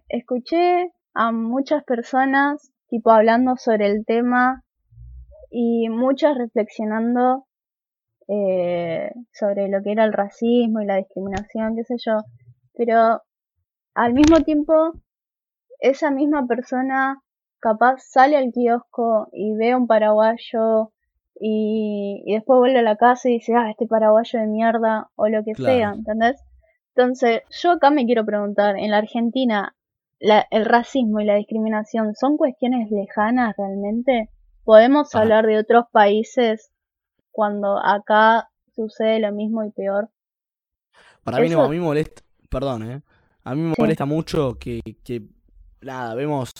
escuché 0.08 0.90
a 1.14 1.30
muchas 1.30 1.84
personas 1.84 2.72
tipo 2.92 3.10
hablando 3.10 3.56
sobre 3.56 3.86
el 3.86 4.04
tema 4.04 4.64
y 5.52 5.88
muchas 5.90 6.36
reflexionando 6.36 7.46
eh, 8.28 9.12
sobre 9.32 9.68
lo 9.68 9.82
que 9.82 9.92
era 9.92 10.04
el 10.04 10.12
racismo 10.12 10.80
y 10.80 10.86
la 10.86 10.96
discriminación, 10.96 11.76
qué 11.76 11.84
sé 11.84 11.96
yo, 12.04 12.18
pero 12.74 13.20
al 13.94 14.14
mismo 14.14 14.40
tiempo 14.40 14.92
esa 15.80 16.10
misma 16.10 16.46
persona 16.46 17.20
capaz 17.60 17.98
sale 17.98 18.36
al 18.36 18.52
kiosco 18.52 19.28
y 19.32 19.54
ve 19.54 19.72
a 19.72 19.76
un 19.76 19.86
paraguayo 19.86 20.92
y, 21.38 22.22
después 22.32 22.58
vuelve 22.58 22.78
a 22.78 22.82
la 22.82 22.96
casa 22.96 23.28
y 23.28 23.34
dice, 23.34 23.54
ah, 23.54 23.70
este 23.70 23.86
paraguayo 23.86 24.38
de 24.40 24.46
mierda 24.46 25.10
o 25.16 25.28
lo 25.28 25.44
que 25.44 25.54
sea, 25.54 25.92
¿entendés? 25.92 26.42
Entonces, 26.94 27.42
yo 27.50 27.72
acá 27.72 27.90
me 27.90 28.06
quiero 28.06 28.24
preguntar, 28.24 28.76
en 28.78 28.90
la 28.90 28.98
Argentina, 28.98 29.74
¿el 30.20 30.64
racismo 30.64 31.20
y 31.20 31.24
la 31.24 31.36
discriminación 31.36 32.14
son 32.14 32.36
cuestiones 32.36 32.90
lejanas 32.90 33.54
realmente? 33.56 34.30
Podemos 34.64 35.14
hablar 35.14 35.46
de 35.46 35.58
otros 35.58 35.84
países 35.90 36.70
cuando 37.30 37.78
acá 37.78 38.48
sucede 38.74 39.20
lo 39.20 39.32
mismo 39.32 39.64
y 39.64 39.70
peor. 39.70 40.10
Para 41.24 41.40
mí 41.40 41.48
no, 41.48 41.62
a 41.62 41.68
mí 41.68 41.78
molesta, 41.78 42.22
perdón, 42.48 42.90
¿eh? 42.90 43.02
A 43.44 43.54
mí 43.54 43.62
me 43.62 43.74
molesta 43.76 44.04
mucho 44.04 44.58
que, 44.58 44.80
que, 45.02 45.22
nada, 45.80 46.14
vemos 46.14 46.52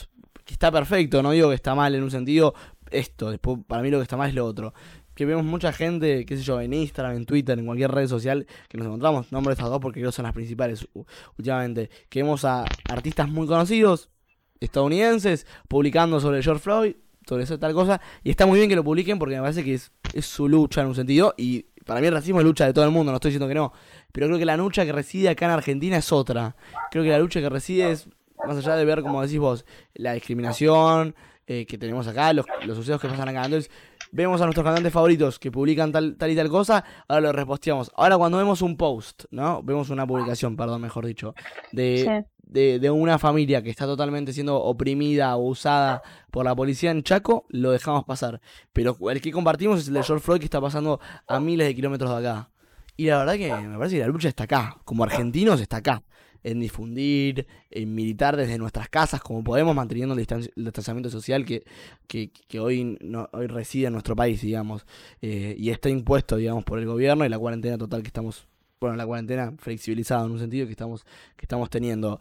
que 0.45 0.55
está 0.55 0.73
perfecto, 0.73 1.23
no 1.23 1.31
digo 1.31 1.49
que 1.49 1.55
está 1.55 1.75
mal 1.75 1.95
en 1.95 2.03
un 2.03 2.11
sentido, 2.11 2.55
esto, 2.91 3.31
después 3.31 3.61
para 3.67 3.83
mí 3.83 3.91
lo 3.91 3.99
que 3.99 4.03
está 4.03 4.17
mal 4.17 4.29
es 4.29 4.35
lo 4.35 4.45
otro. 4.45 4.75
Que 5.15 5.27
vemos 5.27 5.45
mucha 5.45 5.73
gente, 5.73 6.25
qué 6.25 6.37
sé 6.37 6.43
yo, 6.43 6.61
en 6.61 6.73
Instagram, 6.73 7.17
en 7.17 7.27
Twitter, 7.27 7.59
en 7.59 7.67
cualquier 7.67 7.93
red 7.93 8.09
social, 8.09 8.47
que 8.69 8.79
nos 8.79 8.87
encontramos, 8.87 9.31
nombres 9.31 9.59
estas 9.59 9.71
dos 9.71 9.81
porque 9.81 10.01
creo 10.01 10.11
que 10.11 10.17
son 10.17 10.25
las 10.25 10.33
principales 10.33 10.89
últimamente, 11.37 11.91
que 12.09 12.23
vemos 12.23 12.45
a 12.45 12.65
artistas 12.89 13.29
muy 13.29 13.47
conocidos, 13.47 14.11
estadounidenses, 14.59 15.47
publicando 15.69 16.19
sobre 16.19 16.43
George 16.43 16.63
Floyd, 16.63 16.95
sobre 17.27 17.45
eso 17.45 17.59
tal 17.59 17.75
cosa. 17.75 18.01
Y 18.23 18.31
está 18.31 18.47
muy 18.47 18.59
bien 18.59 18.69
que 18.69 18.77
lo 18.77 18.85
publiquen 18.85 19.19
porque 19.19 19.35
me 19.35 19.41
parece 19.43 19.65
que 19.65 19.75
es, 19.75 19.93
es 20.15 20.27
su 20.27 20.49
lucha 20.49 20.83
en 20.83 20.89
un 20.89 20.95
sentido. 20.95 21.35
Y 21.37 21.67
para 21.85 22.01
mí 22.01 22.07
el 22.07 22.15
racismo 22.15 22.41
es 22.41 22.45
lucha 22.45 22.67
de 22.67 22.73
todo 22.73 22.85
el 22.85 22.91
mundo, 22.91 23.13
no 23.13 23.17
estoy 23.17 23.31
diciendo 23.31 23.49
que 23.49 23.55
no. 23.55 23.73
Pero 24.13 24.27
creo 24.27 24.39
que 24.39 24.45
la 24.45 24.57
lucha 24.57 24.85
que 24.85 24.93
reside 24.93 25.29
acá 25.29 25.47
en 25.47 25.53
Argentina 25.53 25.97
es 25.97 26.13
otra. 26.13 26.57
Creo 26.91 27.05
que 27.05 27.11
la 27.11 27.19
lucha 27.19 27.41
que 27.41 27.49
reside 27.49 27.91
es, 27.91 28.09
más 28.47 28.57
allá 28.57 28.77
de 28.77 28.85
ver, 28.85 29.03
como 29.03 29.23
decís 29.23 29.39
vos, 29.39 29.65
la 29.95 30.13
discriminación 30.13 31.15
eh, 31.47 31.67
que 31.67 31.79
tenemos 31.79 32.07
acá, 32.07 32.33
los, 32.33 32.47
los 32.67 32.77
sucesos 32.77 33.01
que 33.01 33.09
pasan 33.09 33.29
acá. 33.29 33.45
Entonces, 33.45 33.71
vemos 34.13 34.41
a 34.41 34.45
nuestros 34.45 34.65
cantantes 34.65 34.93
favoritos 34.93 35.39
que 35.39 35.51
publican 35.51 35.91
tal, 35.91 36.17
tal 36.17 36.31
y 36.31 36.37
tal 36.37 36.49
cosa, 36.49 36.85
ahora 37.09 37.23
lo 37.23 37.33
reposteamos. 37.33 37.91
Ahora 37.97 38.17
cuando 38.17 38.39
vemos 38.39 38.63
un 38.63 38.77
post, 38.77 39.25
¿no? 39.31 39.63
Vemos 39.63 39.91
una 39.91 40.07
publicación, 40.07 40.57
perdón, 40.57 40.83
mejor 40.83 41.07
dicho, 41.07 41.35
de, 41.73 42.25
de, 42.53 42.79
de, 42.79 42.91
una 42.91 43.19
familia 43.19 43.63
que 43.63 43.71
está 43.71 43.87
totalmente 43.87 44.33
siendo 44.33 44.61
oprimida 44.61 45.37
o 45.37 45.49
usada 45.49 46.03
por 46.31 46.45
la 46.45 46.55
policía 46.55 46.91
en 46.91 47.03
Chaco, 47.03 47.47
lo 47.49 47.71
dejamos 47.71 48.05
pasar. 48.05 48.41
Pero 48.73 48.97
el 49.11 49.21
que 49.21 49.33
compartimos 49.33 49.81
es 49.81 49.89
el 49.89 49.95
de 49.95 50.03
George 50.03 50.25
Floyd 50.25 50.39
que 50.41 50.47
está 50.47 50.61
pasando 50.61 51.01
a 51.27 51.41
miles 51.41 51.67
de 51.67 51.75
kilómetros 51.75 52.11
de 52.11 52.29
acá. 52.29 52.51
Y 52.97 53.07
la 53.07 53.19
verdad 53.19 53.35
que 53.35 53.53
me 53.69 53.79
parece 53.79 53.97
que 53.97 54.03
la 54.03 54.09
lucha 54.09 54.29
está 54.29 54.45
acá. 54.45 54.77
Como 54.85 55.05
argentinos 55.05 55.61
está 55.61 55.79
acá. 55.79 56.03
En 56.45 56.59
difundir, 56.59 57.47
en 57.71 57.95
militar 57.95 58.37
desde 58.37 58.59
nuestras 58.59 58.89
casas 58.89 59.21
como 59.21 59.45
podemos, 59.45 59.77
manteniendo 59.77 60.15
el, 60.15 60.27
distanciamiento 60.57 61.09
social 61.09 61.45
que, 61.45 61.63
que, 62.09 62.61
hoy, 62.61 62.99
no, 63.01 63.29
hoy 63.33 63.47
reside 63.47 63.87
en 63.87 63.93
nuestro 63.93 64.17
país, 64.17 64.43
digamos. 64.43 64.85
Eh, 65.21 65.55
y 65.57 65.71
está 65.71 65.89
impuesto, 65.89 66.37
digamos, 66.37 66.65
por 66.65 66.79
el 66.81 66.87
gobierno 66.87 67.25
y 67.25 67.29
la 67.29 67.39
cuarentena 67.39 67.79
total 67.79 68.03
que 68.03 68.09
estamos 68.09 68.49
bueno, 68.87 68.97
la 68.97 69.07
cuarentena 69.07 69.53
flexibilizada 69.59 70.27
en 70.27 70.33
un 70.33 70.39
sentido 70.39 70.67
que 70.67 70.73
estamos, 70.73 71.05
que 71.37 71.45
estamos 71.45 71.71
teniendo. 71.71 72.21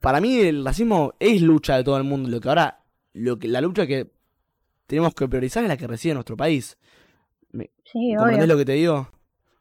Para 0.00 0.20
mí 0.20 0.40
el 0.40 0.64
racismo 0.64 1.14
es 1.18 1.40
lucha 1.40 1.76
de 1.76 1.84
todo 1.84 1.96
el 1.96 2.04
mundo. 2.04 2.28
Lo 2.28 2.40
que 2.40 2.48
ahora, 2.48 2.80
lo 3.12 3.38
que, 3.38 3.48
la 3.48 3.60
lucha 3.60 3.86
que 3.86 4.10
tenemos 4.86 5.14
que 5.14 5.28
priorizar 5.28 5.62
es 5.62 5.68
la 5.68 5.76
que 5.76 5.86
reside 5.86 6.12
en 6.12 6.16
nuestro 6.16 6.36
país. 6.36 6.76
sí, 7.84 8.14
¿Comprendés 8.16 8.48
lo 8.48 8.56
que 8.56 8.64
te 8.64 8.72
digo? 8.72 9.08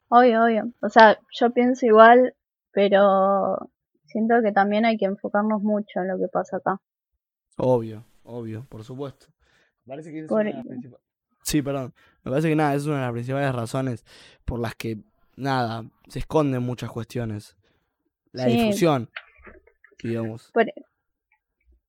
Obvio, 0.10 0.44
obvio. 0.44 0.72
O 0.82 0.90
sea, 0.90 1.20
yo 1.40 1.52
pienso 1.52 1.86
igual, 1.86 2.36
pero 2.72 3.70
siento 4.06 4.36
que 4.44 4.52
también 4.52 4.86
hay 4.86 4.98
que 4.98 5.06
enfocarnos 5.06 5.62
mucho 5.62 6.02
en 6.02 6.08
lo 6.10 6.18
que 6.18 6.28
pasa 6.28 6.58
acá. 6.58 6.82
Obvio, 7.58 8.04
obvio, 8.24 8.66
por 8.68 8.84
supuesto. 8.84 9.28
Parece 9.86 10.12
que 10.12 10.20
es 10.20 10.32
una 10.32 10.64
Sí, 11.44 11.62
perdón. 11.62 11.94
Me 12.24 12.32
parece 12.32 12.50
que 12.50 12.56
nada, 12.56 12.74
es 12.74 12.86
una 12.86 12.96
de 12.96 13.02
las 13.02 13.12
principales 13.12 13.54
razones 13.54 14.06
por 14.46 14.60
las 14.60 14.76
que 14.76 14.98
nada, 15.36 15.86
se 16.08 16.20
esconden 16.20 16.64
muchas 16.64 16.90
cuestiones. 16.90 17.56
La 18.32 18.46
difusión, 18.46 19.10
digamos. 20.02 20.52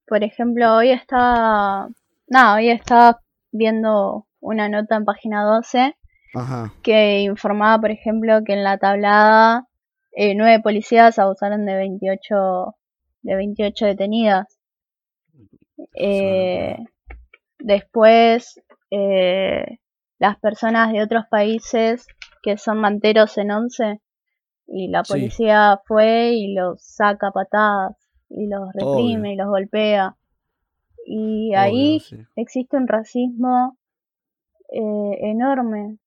Por, 0.07 0.23
ejemplo, 0.23 0.77
hoy 0.77 0.91
estaba, 0.91 1.89
nada, 2.29 2.57
hoy 2.57 2.69
estaba 2.69 3.21
viendo 3.51 4.27
una 4.41 4.69
nota 4.69 4.97
en 4.97 5.05
página 5.05 5.43
12 5.45 5.97
que 6.83 7.21
informaba, 7.21 7.81
por 7.81 7.91
ejemplo, 7.91 8.43
que 8.45 8.55
en 8.55 8.65
la 8.65 8.79
tablada 8.79 9.69
eh, 10.13 10.35
nueve 10.35 10.61
policías 10.63 11.19
abusaron 11.19 11.65
de 11.65 11.75
28, 11.75 12.77
de 13.23 13.37
28 13.37 13.87
detenidas. 13.87 14.59
Eh, 15.95 16.77
después, 17.59 18.61
eh, 18.91 19.79
las 20.19 20.39
personas 20.39 20.93
de 20.93 21.03
otros 21.03 21.25
países 21.31 22.07
que 22.45 22.59
son 22.59 22.79
manteros 22.79 23.39
en 23.39 23.51
once 23.51 24.03
y 24.67 24.89
la 24.89 25.03
policía 25.03 25.81
fue 25.87 26.33
y 26.35 26.55
los 26.55 26.85
saca 26.85 27.31
patadas 27.31 27.97
y 28.29 28.47
los 28.47 28.71
reprime 28.75 29.33
y 29.33 29.37
los 29.37 29.49
golpea. 29.49 30.17
Y 31.07 31.55
ahí 31.55 32.03
existe 32.37 32.77
un 32.77 32.87
racismo 32.87 33.79
eh, 34.71 35.31
enorme. 35.31 35.99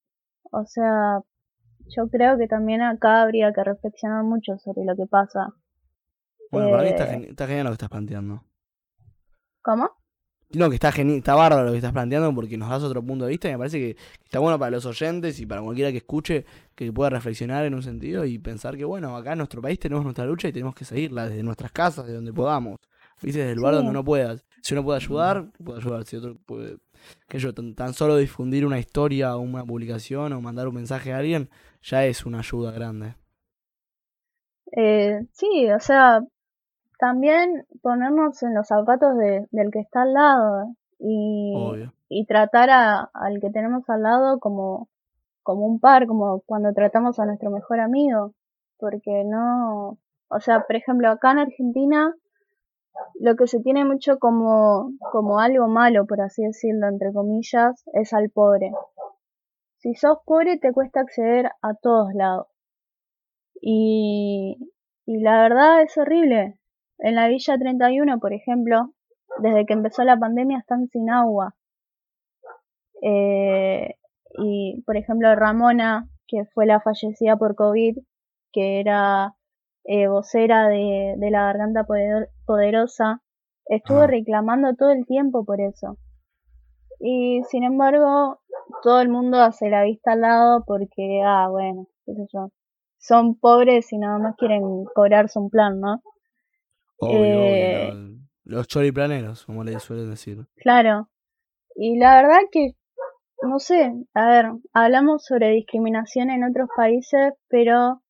O 0.52 0.66
sea, 0.66 1.22
yo 1.88 2.08
creo 2.10 2.38
que 2.38 2.48
también 2.48 2.82
acá 2.82 3.24
habría 3.24 3.52
que 3.52 3.64
reflexionar 3.64 4.24
mucho 4.24 4.58
sobre 4.60 4.86
lo 4.86 4.96
que 4.96 5.08
pasa. 5.08 5.54
Bueno, 6.52 6.70
para 6.70 6.84
mí 6.84 6.90
está, 6.90 7.14
eh, 7.14 7.28
está 7.30 7.48
genial 7.48 7.66
lo 7.66 7.72
que 7.72 7.74
estás 7.74 7.90
planteando. 7.90 8.44
¿Cómo? 9.64 9.90
No, 10.52 10.70
que 10.70 10.76
está 10.76 10.94
genial, 10.94 11.18
está 11.18 11.36
bárbaro 11.36 11.66
lo 11.66 11.72
que 11.72 11.78
estás 11.78 11.92
planteando 11.92 12.34
porque 12.34 12.58
nos 12.58 12.70
das 12.70 12.82
otro 12.82 13.04
punto 13.04 13.26
de 13.26 13.32
vista 13.32 13.50
y 13.50 13.52
me 13.52 13.58
parece 13.58 13.80
que 13.80 13.98
está 14.24 14.40
bueno 14.40 14.58
para 14.58 14.72
los 14.72 14.86
oyentes 14.86 15.40
y 15.42 15.46
para 15.46 15.62
cualquiera 15.62 15.92
que 15.92 15.98
escuche 15.98 16.46
que 16.74 16.92
pueda 16.94 17.10
reflexionar 17.10 17.66
en 17.66 17.74
un 17.74 17.84
sentido 17.84 18.24
y 18.24 18.40
pensar 18.40 18.78
que 18.78 18.86
bueno, 18.86 19.18
acá 19.18 19.34
en 19.34 19.40
nuestro 19.40 19.62
país 19.62 19.78
tenemos 19.78 20.06
nuestra 20.06 20.26
lucha 20.26 20.48
y 20.48 20.54
tenemos 20.54 20.74
que 20.74 20.86
seguirla 20.86 21.28
desde 21.28 21.44
nuestras 21.44 21.74
casas, 21.74 22.08
de 22.08 22.14
donde 22.14 22.32
podamos. 22.32 22.80
Dice 23.22 23.40
desde 23.40 23.52
el 23.52 23.58
lugar 23.58 23.74
donde 23.74 23.90
uno 23.90 24.04
pueda. 24.04 24.38
Si 24.62 24.74
uno 24.74 24.84
puede 24.84 24.98
ayudar, 24.98 25.52
puede 25.64 25.80
ayudar. 25.80 26.06
Si 26.06 26.16
otro 26.16 26.38
puede, 26.46 26.78
que 27.28 27.40
yo, 27.40 27.54
tan, 27.54 27.94
solo 27.94 28.16
difundir 28.16 28.66
una 28.66 28.80
historia 28.80 29.36
o 29.36 29.40
una 29.40 29.66
publicación 29.66 30.34
o 30.34 30.42
mandar 30.42 30.68
un 30.68 30.76
mensaje 30.76 31.14
a 31.14 31.18
alguien, 31.18 31.50
ya 31.82 32.06
es 32.06 32.26
una 32.26 32.40
ayuda 32.40 32.72
grande. 32.72 33.16
Eh, 34.72 35.20
sí, 35.32 35.70
o 35.72 35.80
sea, 35.80 36.22
también 36.98 37.66
ponernos 37.82 38.42
en 38.44 38.56
los 38.56 38.68
zapatos 38.68 39.16
del 39.18 39.72
que 39.72 39.80
está 39.80 40.04
al 40.04 40.14
lado 40.14 40.76
y, 41.00 41.54
y 42.10 42.26
tratar 42.26 42.70
a, 42.70 43.10
al 43.14 43.40
que 43.40 43.50
tenemos 43.50 43.90
al 43.90 44.04
lado 44.04 44.40
como, 44.40 44.90
como 45.44 45.66
un 45.66 45.80
par, 45.80 46.08
como 46.08 46.42
cuando 46.42 46.74
tratamos 46.74 47.20
a 47.20 47.26
nuestro 47.26 47.52
mejor 47.52 47.80
amigo, 47.80 48.34
porque 48.78 49.24
no, 49.26 49.98
o 50.30 50.40
sea, 50.40 50.62
por 50.62 50.76
ejemplo, 50.76 51.10
acá 51.10 51.32
en 51.32 51.40
Argentina 51.40 52.14
lo 53.20 53.36
que 53.36 53.48
se 53.48 53.60
tiene 53.60 53.86
mucho 53.86 54.18
como, 54.20 54.92
como 55.12 55.40
algo 55.40 55.68
malo, 55.68 56.06
por 56.06 56.22
así 56.22 56.44
decirlo, 56.44 56.88
entre 56.88 57.14
comillas, 57.14 57.84
es 57.94 58.14
al 58.14 58.30
pobre. 58.30 58.72
Si 59.78 59.94
sos 59.96 60.18
pobre 60.26 60.58
te 60.58 60.74
cuesta 60.74 61.02
acceder 61.02 61.52
a 61.62 61.76
todos 61.76 62.14
lados. 62.14 62.48
Y, 63.62 64.72
y 65.06 65.20
la 65.22 65.42
verdad 65.42 65.82
es 65.84 65.98
horrible. 65.98 66.57
En 67.00 67.16
la 67.16 67.28
Villa 67.28 67.58
31, 67.58 68.20
por 68.20 68.34
ejemplo, 68.34 68.94
desde 69.40 69.66
que 69.66 69.74
empezó 69.74 70.04
la 70.04 70.18
pandemia 70.18 70.60
están 70.60 70.88
sin 70.88 71.10
agua. 71.10 71.56
Eh, 73.02 73.96
y, 74.40 74.82
por 74.86 74.98
ejemplo, 74.98 75.36
Ramona, 75.36 76.08
que 76.28 76.46
fue 76.46 76.66
la 76.66 76.82
fallecida 76.82 77.38
por 77.38 77.56
COVID, 77.56 77.98
que 78.52 78.80
era 78.80 79.36
eh, 79.84 80.08
vocera 80.08 80.68
de, 80.68 81.16
de, 81.18 81.32
la 81.32 81.46
Garganta 81.46 81.86
Poderosa, 82.46 83.22
estuvo 83.68 84.08
reclamando 84.08 84.74
todo 84.76 84.92
el 84.92 85.06
tiempo 85.06 85.46
por 85.46 85.62
eso. 85.62 85.98
Y 87.00 87.44
sin 87.50 87.64
embargo, 87.64 88.40
todo 88.82 89.02
el 89.02 89.10
mundo 89.10 89.40
hace 89.40 89.70
la 89.70 89.84
vista 89.84 90.14
al 90.14 90.22
lado 90.22 90.64
porque, 90.66 91.22
ah, 91.24 91.48
bueno, 91.50 91.88
qué 92.06 92.14
sé 92.14 92.26
yo, 92.34 92.50
son 92.98 93.36
pobres 93.36 93.94
y 93.94 93.98
nada 93.98 94.18
más 94.18 94.36
quieren 94.36 94.86
cobrarse 94.96 95.40
un 95.40 95.50
plan, 95.50 95.80
¿no? 95.80 96.02
Eh, 97.02 97.94
los 98.44 98.68
choriplaneros, 98.68 99.46
como 99.46 99.64
le 99.64 99.80
suelen 99.80 100.10
decir. 100.10 100.46
Claro. 100.56 101.10
Y 101.76 101.98
la 101.98 102.22
verdad 102.22 102.40
que, 102.52 102.72
no 103.44 103.60
sé, 103.60 103.94
a 104.14 104.28
ver, 104.28 104.46
hablamos 104.74 105.26
sobre 105.26 105.52
discriminación 105.52 106.32
en 106.32 106.44
otros 106.44 106.70
países, 106.76 107.34
pero 107.50 108.02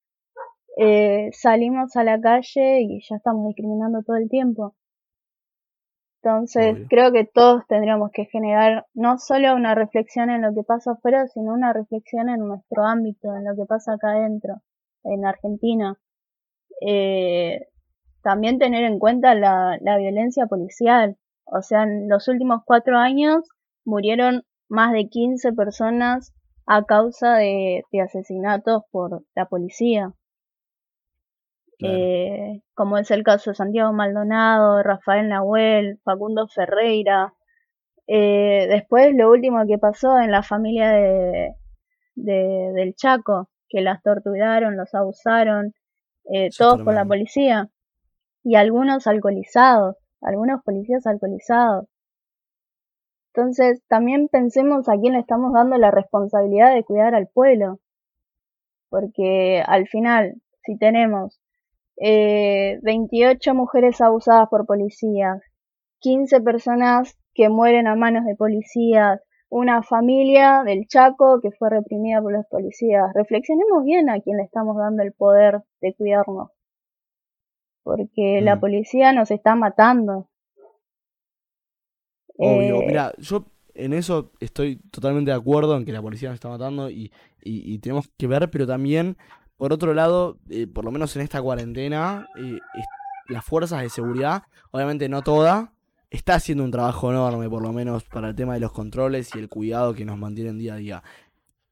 eh, 0.77 1.29
salimos 1.33 1.95
a 1.95 2.03
la 2.03 2.21
calle 2.21 2.81
y 2.81 3.01
ya 3.01 3.15
estamos 3.17 3.47
discriminando 3.47 4.03
todo 4.03 4.17
el 4.17 4.29
tiempo. 4.29 4.75
Entonces, 6.21 6.87
creo 6.89 7.11
que 7.11 7.25
todos 7.25 7.65
tendríamos 7.67 8.11
que 8.11 8.25
generar 8.25 8.85
no 8.93 9.17
solo 9.17 9.55
una 9.55 9.75
reflexión 9.75 10.29
en 10.29 10.41
lo 10.41 10.53
que 10.53 10.63
pasa 10.63 10.91
afuera, 10.91 11.27
sino 11.27 11.53
una 11.53 11.71
reflexión 11.73 12.27
en 12.29 12.39
nuestro 12.39 12.83
ámbito, 12.83 13.33
en 13.35 13.45
lo 13.45 13.55
que 13.55 13.65
pasa 13.65 13.93
acá 13.93 14.11
adentro, 14.11 14.55
en 15.03 15.25
Argentina. 15.25 15.97
Eh, 16.85 17.67
también 18.27 18.59
tener 18.59 18.83
en 18.83 18.99
cuenta 18.99 19.35
la, 19.35 19.79
violencia 19.97 20.47
policial. 20.47 21.15
O 21.45 21.61
sea, 21.61 21.83
en 21.83 22.09
los 22.09 22.27
últimos 22.27 22.61
cuatro 22.65 22.97
años 22.97 23.47
murieron 23.85 24.43
más 24.67 24.91
de 24.91 25.07
15 25.07 25.53
personas 25.53 26.33
a 26.65 26.83
causa 26.83 27.35
de, 27.35 27.83
asesinatos 28.03 28.83
por 28.91 29.23
la 29.33 29.45
policía. 29.45 30.11
Eh, 31.79 32.63
como 32.73 32.97
es 32.97 33.11
el 33.11 33.23
caso 33.23 33.51
de 33.51 33.55
Santiago 33.55 33.93
Maldonado, 33.93 34.83
Rafael 34.83 35.29
Nahuel, 35.29 36.01
Facundo 36.03 36.49
Ferreira. 36.49 37.33
Eh, 38.07 38.67
después 38.69 39.15
lo 39.15 39.31
último 39.31 39.65
que 39.65 39.77
pasó 39.77 40.19
en 40.19 40.31
la 40.31 40.43
familia 40.43 40.91
de, 40.91 41.55
del 42.15 42.93
Chaco, 42.93 43.49
que 43.69 43.79
las 43.79 44.03
torturaron, 44.03 44.75
los 44.75 44.93
abusaron, 44.93 45.73
eh, 46.29 46.49
todos 46.57 46.81
por 46.81 46.93
la 46.93 47.05
policía 47.05 47.69
y 48.47 48.55
algunos 48.55 49.07
alcoholizados, 49.07 49.97
algunos 50.21 50.63
policías 50.63 51.05
alcoholizados. 51.05 51.85
Entonces, 53.33 53.83
también 53.89 54.29
pensemos 54.29 54.87
a 54.87 54.93
quién 54.97 55.15
le 55.15 55.19
estamos 55.19 55.51
dando 55.51 55.77
la 55.77 55.91
responsabilidad 55.91 56.73
de 56.73 56.85
cuidar 56.85 57.13
al 57.13 57.27
pueblo. 57.27 57.79
Porque 58.89 59.61
al 59.67 59.85
final, 59.89 60.41
si 60.63 60.77
tenemos 60.77 61.41
eh, 61.97 62.79
28 62.83 63.53
mujeres 63.53 63.99
abusadas 63.99 64.47
por 64.47 64.65
policías, 64.65 65.41
15 65.99 66.39
personas 66.39 67.17
que 67.33 67.49
mueren 67.49 67.85
a 67.85 67.97
manos 67.97 68.23
de 68.23 68.37
policías, 68.37 69.19
una 69.49 69.83
familia 69.83 70.63
del 70.63 70.87
Chaco 70.87 71.41
que 71.41 71.51
fue 71.51 71.69
reprimida 71.69 72.21
por 72.21 72.31
los 72.31 72.45
policías. 72.49 73.11
Reflexionemos 73.13 73.83
bien 73.83 74.09
a 74.09 74.21
quién 74.21 74.37
le 74.37 74.43
estamos 74.43 74.77
dando 74.77 75.03
el 75.03 75.11
poder 75.11 75.63
de 75.81 75.93
cuidarnos 75.95 76.56
porque 77.87 78.41
la 78.41 78.57
mm. 78.57 78.59
policía 78.59 79.13
nos 79.13 79.31
está 79.31 79.55
matando. 79.55 80.27
Obvio, 82.37 82.81
eh, 82.81 82.85
mira, 82.85 83.13
yo 83.17 83.45
en 83.75 83.93
eso 83.93 84.33
estoy 84.41 84.75
totalmente 84.91 85.31
de 85.31 85.37
acuerdo 85.37 85.77
en 85.77 85.85
que 85.85 85.93
la 85.93 86.01
policía 86.01 86.27
nos 86.27 86.35
está 86.35 86.49
matando 86.49 86.89
y, 86.89 87.13
y, 87.41 87.79
tenemos 87.79 88.09
que 88.17 88.27
ver, 88.27 88.51
pero 88.51 88.67
también, 88.67 89.15
por 89.55 89.71
otro 89.71 89.93
lado, 89.93 90.37
eh, 90.49 90.67
por 90.67 90.83
lo 90.83 90.91
menos 90.91 91.15
en 91.15 91.21
esta 91.21 91.41
cuarentena, 91.41 92.27
eh, 92.37 92.59
las 93.29 93.45
fuerzas 93.45 93.81
de 93.81 93.89
seguridad, 93.89 94.43
obviamente 94.71 95.07
no 95.07 95.21
todas, 95.21 95.69
está 96.09 96.35
haciendo 96.35 96.65
un 96.65 96.71
trabajo 96.71 97.09
enorme, 97.09 97.49
por 97.49 97.61
lo 97.61 97.71
menos 97.71 98.03
para 98.03 98.29
el 98.29 98.35
tema 98.35 98.55
de 98.55 98.59
los 98.59 98.73
controles 98.73 99.33
y 99.33 99.39
el 99.39 99.47
cuidado 99.47 99.93
que 99.93 100.03
nos 100.03 100.17
mantienen 100.17 100.57
día 100.57 100.73
a 100.73 100.77
día. 100.77 101.03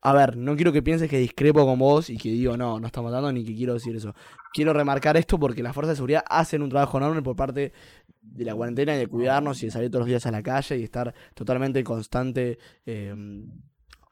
A 0.01 0.13
ver, 0.13 0.37
no 0.37 0.55
quiero 0.55 0.71
que 0.71 0.83
pienses 0.83 1.09
que 1.09 1.17
discrepo 1.17 1.65
con 1.65 1.79
vos 1.79 2.09
y 2.09 2.17
que 2.17 2.29
digo, 2.29 2.55
no, 2.57 2.79
no 2.79 2.85
está 2.85 3.01
matando, 3.01 3.31
ni 3.31 3.43
que 3.43 3.55
quiero 3.55 3.73
decir 3.73 3.95
eso. 3.95 4.13
Quiero 4.53 4.71
remarcar 4.71 5.17
esto 5.17 5.39
porque 5.39 5.63
las 5.63 5.73
fuerzas 5.73 5.93
de 5.93 5.95
seguridad 5.95 6.23
hacen 6.29 6.61
un 6.61 6.69
trabajo 6.69 6.97
enorme 6.97 7.21
por 7.23 7.35
parte 7.35 7.73
de 8.21 8.45
la 8.45 8.53
cuarentena 8.53 8.95
y 8.95 8.99
de 8.99 9.07
cuidarnos 9.07 9.61
y 9.63 9.67
de 9.67 9.71
salir 9.71 9.89
todos 9.89 10.01
los 10.01 10.07
días 10.07 10.25
a 10.25 10.31
la 10.31 10.43
calle 10.43 10.77
y 10.77 10.83
estar 10.83 11.13
totalmente 11.33 11.79
en 11.79 11.85
constante 11.85 12.59
em, 12.85 13.49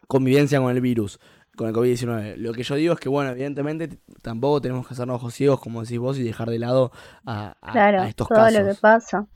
convivencia 0.08 0.60
con 0.60 0.72
el 0.72 0.82
virus, 0.82 1.20
con 1.56 1.68
el 1.68 1.76
COVID-19. 1.76 2.38
Lo 2.38 2.54
que 2.54 2.64
yo 2.64 2.76
digo 2.76 2.94
es 2.94 3.00
que, 3.00 3.10
bueno, 3.10 3.32
evidentemente 3.32 4.00
tampoco 4.22 4.62
tenemos 4.62 4.88
que 4.88 4.94
hacernos 4.94 5.18
ojos 5.18 5.34
ciegos, 5.34 5.60
como 5.60 5.82
decís 5.82 6.00
vos, 6.00 6.18
y 6.18 6.24
dejar 6.24 6.50
de 6.50 6.60
lado 6.60 6.92
a, 7.26 7.56
a, 7.62 7.72
claro, 7.72 8.04
estos 8.04 8.28
todo 8.28 8.50
lo 8.50 8.66
que 8.66 8.76
pasa. 8.80 9.28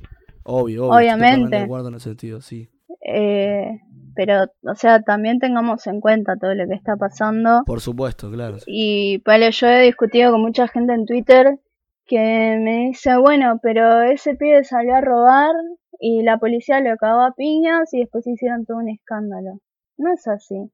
Obvio, 0.43 0.85
obvio. 0.85 0.97
Obviamente. 0.97 1.55
de 1.55 1.63
acuerdo 1.63 1.89
en 1.89 1.95
ese 1.95 2.09
sentido, 2.09 2.41
sí. 2.41 2.69
Eh, 3.01 3.81
pero, 4.17 4.51
o 4.63 4.73
sea, 4.73 5.03
también 5.03 5.37
tengamos 5.37 5.85
en 5.85 6.01
cuenta 6.01 6.35
todo 6.35 6.55
lo 6.55 6.67
que 6.67 6.73
está 6.73 6.97
pasando. 6.97 7.61
Por 7.65 7.81
supuesto, 7.81 8.31
claro. 8.31 8.57
Y 8.65 9.21
vale, 9.23 9.51
yo 9.51 9.67
he 9.67 9.83
discutido 9.83 10.31
con 10.31 10.41
mucha 10.41 10.67
gente 10.67 10.93
en 10.93 11.05
Twitter 11.05 11.59
que 12.07 12.57
me 12.59 12.87
dice, 12.87 13.15
bueno, 13.17 13.59
pero 13.61 14.01
ese 14.01 14.33
pibe 14.33 14.63
salió 14.63 14.95
a 14.95 15.01
robar 15.01 15.53
y 15.99 16.23
la 16.23 16.39
policía 16.39 16.79
lo 16.79 16.91
acabó 16.91 17.21
a 17.21 17.35
piñas 17.35 17.93
y 17.93 17.99
después 17.99 18.25
hicieron 18.25 18.65
todo 18.65 18.77
un 18.77 18.89
escándalo. 18.89 19.59
No 19.97 20.11
es 20.11 20.27
así. 20.27 20.71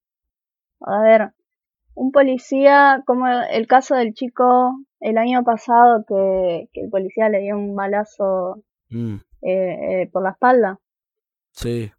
A 0.79 1.01
ver, 1.01 1.33
un 1.95 2.13
policía, 2.13 3.03
como 3.05 3.27
el 3.27 3.67
caso 3.67 3.95
del 3.95 4.13
chico 4.13 4.73
el 5.01 5.17
año 5.17 5.43
pasado 5.43 6.05
que, 6.07 6.69
el 6.73 6.89
policía 6.89 7.27
le 7.27 7.41
dio 7.41 7.57
un 7.57 7.75
balazo 7.75 8.63
mm. 8.89 9.15
eh, 9.41 10.01
eh, 10.01 10.09
por 10.13 10.23
la 10.23 10.29
espalda. 10.29 10.79
Sí. 11.51 11.91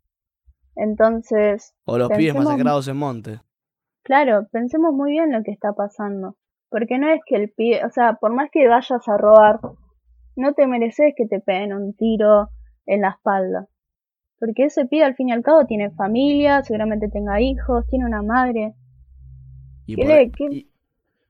Entonces. 0.77 1.75
O 1.85 1.99
los 1.99 2.11
pies 2.11 2.35
masacrados 2.35 2.89
en 2.89 2.97
monte. 2.97 3.41
Claro, 4.03 4.47
pensemos 4.53 4.93
muy 4.93 5.13
bien 5.13 5.33
lo 5.33 5.43
que 5.43 5.51
está 5.51 5.73
pasando. 5.73 6.37
Porque 6.69 6.99
no 6.99 7.09
es 7.09 7.21
que 7.27 7.37
el 7.37 7.51
pie, 7.51 7.85
o 7.85 7.91
sea, 7.91 8.15
por 8.15 8.35
más 8.35 8.51
que 8.51 8.69
vayas 8.69 9.09
a 9.09 9.17
robar, 9.17 9.61
no 10.37 10.53
te 10.55 10.67
mereces 10.67 11.15
que 11.17 11.27
te 11.27 11.41
peguen 11.41 11.73
un 11.73 11.95
tiro 11.95 12.49
en 12.87 13.03
la 13.03 13.11
espalda. 13.11 13.69
Porque 14.39 14.65
ese 14.65 14.85
pibe 14.87 15.05
al 15.05 15.15
fin 15.15 15.29
y 15.29 15.33
al 15.33 15.43
cabo 15.43 15.65
tiene 15.67 15.91
familia, 15.93 16.63
seguramente 16.63 17.09
tenga 17.09 17.41
hijos, 17.41 17.87
tiene 17.89 18.05
una 18.05 18.23
madre. 18.23 18.75
Y, 19.87 19.97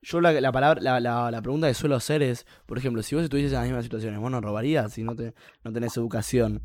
yo 0.02 0.20
la, 0.20 0.32
la 0.32 0.52
palabra, 0.52 0.80
la, 0.82 1.00
la, 1.00 1.42
pregunta 1.42 1.66
que 1.66 1.74
suelo 1.74 1.96
hacer 1.96 2.22
es, 2.22 2.46
por 2.66 2.76
ejemplo, 2.76 3.02
si 3.02 3.14
vos 3.14 3.24
estuvieses 3.24 3.52
en 3.52 3.58
las 3.58 3.66
mismas 3.66 3.84
situaciones, 3.84 4.20
vos 4.20 4.30
no 4.30 4.40
robarías 4.40 4.92
si 4.92 5.02
no, 5.02 5.16
te, 5.16 5.32
no 5.64 5.72
tenés 5.72 5.96
educación. 5.96 6.62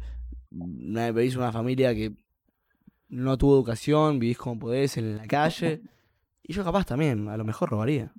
Una, 0.51 1.11
vivís 1.11 1.35
una 1.35 1.51
familia 1.51 1.93
que 1.95 2.13
no 3.09 3.37
tuvo 3.37 3.55
educación, 3.55 4.19
vivís 4.19 4.37
como 4.37 4.59
podés 4.59 4.97
en 4.97 5.17
la 5.17 5.27
calle. 5.27 5.81
Y 6.43 6.53
yo 6.53 6.63
capaz 6.63 6.85
también, 6.85 7.27
a 7.27 7.37
lo 7.37 7.43
mejor 7.43 7.69
robaría. 7.69 8.13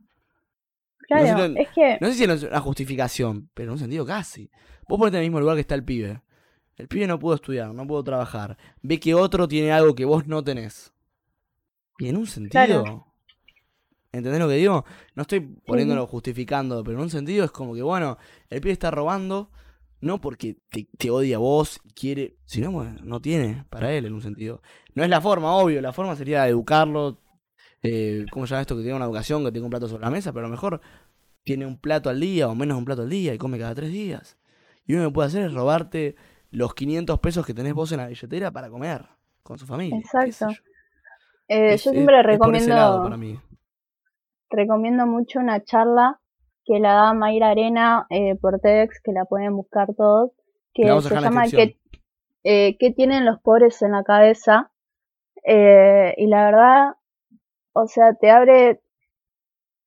Claro, 1.09 1.49
no 1.49 1.61
es 1.61 1.69
que... 1.71 1.99
No 2.01 2.09
sé 2.09 2.15
si 2.15 2.25
es 2.25 2.43
una 2.45 2.61
justificación, 2.61 3.51
pero 3.55 3.69
en 3.69 3.73
un 3.73 3.79
sentido 3.79 4.07
casi. 4.07 4.51
Vos 4.89 4.99
ponete 4.99 5.17
en 5.17 5.25
el 5.25 5.31
mismo 5.31 5.41
lugar 5.41 5.57
que 5.57 5.63
está 5.63 5.75
el 5.75 5.85
pibe. 5.85 6.23
El 6.77 6.89
pibe 6.89 7.07
no 7.07 7.19
pudo 7.19 7.35
estudiar, 7.35 7.75
no 7.75 7.87
pudo 7.87 8.05
trabajar. 8.05 8.57
Ve 8.83 9.01
que 9.01 9.15
otro 9.15 9.49
tiene 9.49 9.73
algo 9.73 9.95
que 9.95 10.05
vos 10.05 10.27
no 10.27 10.45
tenés. 10.45 10.93
Y 11.99 12.09
en 12.09 12.17
un 12.17 12.27
sentido... 12.27 13.07
¿Entendés 14.13 14.41
lo 14.41 14.49
que 14.49 14.55
digo? 14.55 14.85
No 15.15 15.23
estoy 15.23 15.41
poniéndolo 15.41 16.05
justificando, 16.07 16.83
pero 16.83 16.99
en 16.99 17.05
un 17.05 17.11
sentido 17.11 17.45
es 17.45 17.53
como 17.53 17.75
que, 17.75 17.83
bueno, 17.83 18.19
el 18.49 18.61
pibe 18.61 18.73
está 18.73 18.91
robando, 18.91 19.53
no 20.01 20.21
porque 20.21 20.57
te, 20.71 21.11
odia 21.11 21.37
a 21.37 21.39
vos, 21.39 21.81
quiere, 21.95 22.37
sino 22.45 22.73
bueno, 22.73 23.01
no 23.05 23.21
tiene 23.21 23.65
para 23.71 23.93
él 23.93 24.07
en 24.07 24.15
un 24.15 24.23
sentido. 24.23 24.63
No 24.95 25.05
es 25.05 25.11
la 25.11 25.21
forma, 25.21 25.55
obvio, 25.55 25.81
la 25.81 25.93
forma 25.93 26.17
sería 26.17 26.49
educarlo, 26.49 27.19
eh, 27.83 28.25
¿cómo 28.31 28.47
se 28.47 28.51
llama 28.51 28.63
esto? 28.63 28.77
Que 28.77 28.83
tenga 28.83 28.97
una 28.97 29.05
educación, 29.05 29.45
que 29.45 29.53
tenga 29.53 29.67
un 29.67 29.71
plato 29.71 29.89
sobre 29.89 30.05
la 30.05 30.11
mesa, 30.11 30.33
pero 30.33 30.47
a 30.47 30.49
lo 30.49 30.53
mejor 30.53 30.81
tiene 31.43 31.67
un 31.67 31.79
plato 31.79 32.11
al 32.11 32.21
día 32.21 32.49
o 32.49 32.55
menos 32.55 32.79
un 32.79 32.85
plato 32.85 33.03
al 33.03 33.11
día 33.11 33.35
y 33.35 33.39
come 33.39 33.59
cada 33.59 33.75
tres 33.75 33.91
días. 33.91 34.39
Y 34.87 34.95
uno 34.95 35.09
que 35.09 35.15
puede 35.15 35.29
hacer 35.29 35.45
es 35.45 35.53
robarte 35.53 36.17
los 36.51 36.75
500 36.75 37.19
pesos 37.21 37.47
que 37.47 37.55
tenés 37.55 37.75
vos 37.75 37.93
en 37.93 37.99
la 37.99 38.09
billetera 38.09 38.51
para 38.51 38.71
comer 38.71 39.07
con 39.43 39.59
su 39.59 39.67
familia. 39.67 39.99
Exacto. 39.99 40.49
Eh, 41.49 41.77
yo 41.77 41.91
siempre 41.91 42.23
recomiendo 42.23 43.11
recomiendo 44.49 45.07
mucho 45.07 45.39
una 45.39 45.63
charla 45.65 46.20
que 46.71 46.79
la 46.79 46.95
da 46.95 47.15
Mayra 47.15 47.51
Arena 47.51 48.07
eh, 48.11 48.37
por 48.37 48.61
TEDx, 48.61 49.01
que 49.03 49.11
la 49.11 49.25
pueden 49.25 49.57
buscar 49.57 49.89
todos, 49.97 50.31
que 50.73 50.85
se 50.85 51.21
llama 51.21 51.49
¿Qué, 51.51 51.77
eh, 52.45 52.77
¿Qué, 52.79 52.93
tienen 52.93 53.25
los 53.25 53.41
pobres 53.41 53.83
en 53.83 53.91
la 53.91 54.05
cabeza? 54.05 54.71
Eh, 55.45 56.15
y 56.17 56.29
la 56.29 56.45
verdad, 56.45 56.95
o 57.73 57.89
sea, 57.89 58.15
te 58.15 58.31
abre 58.31 58.81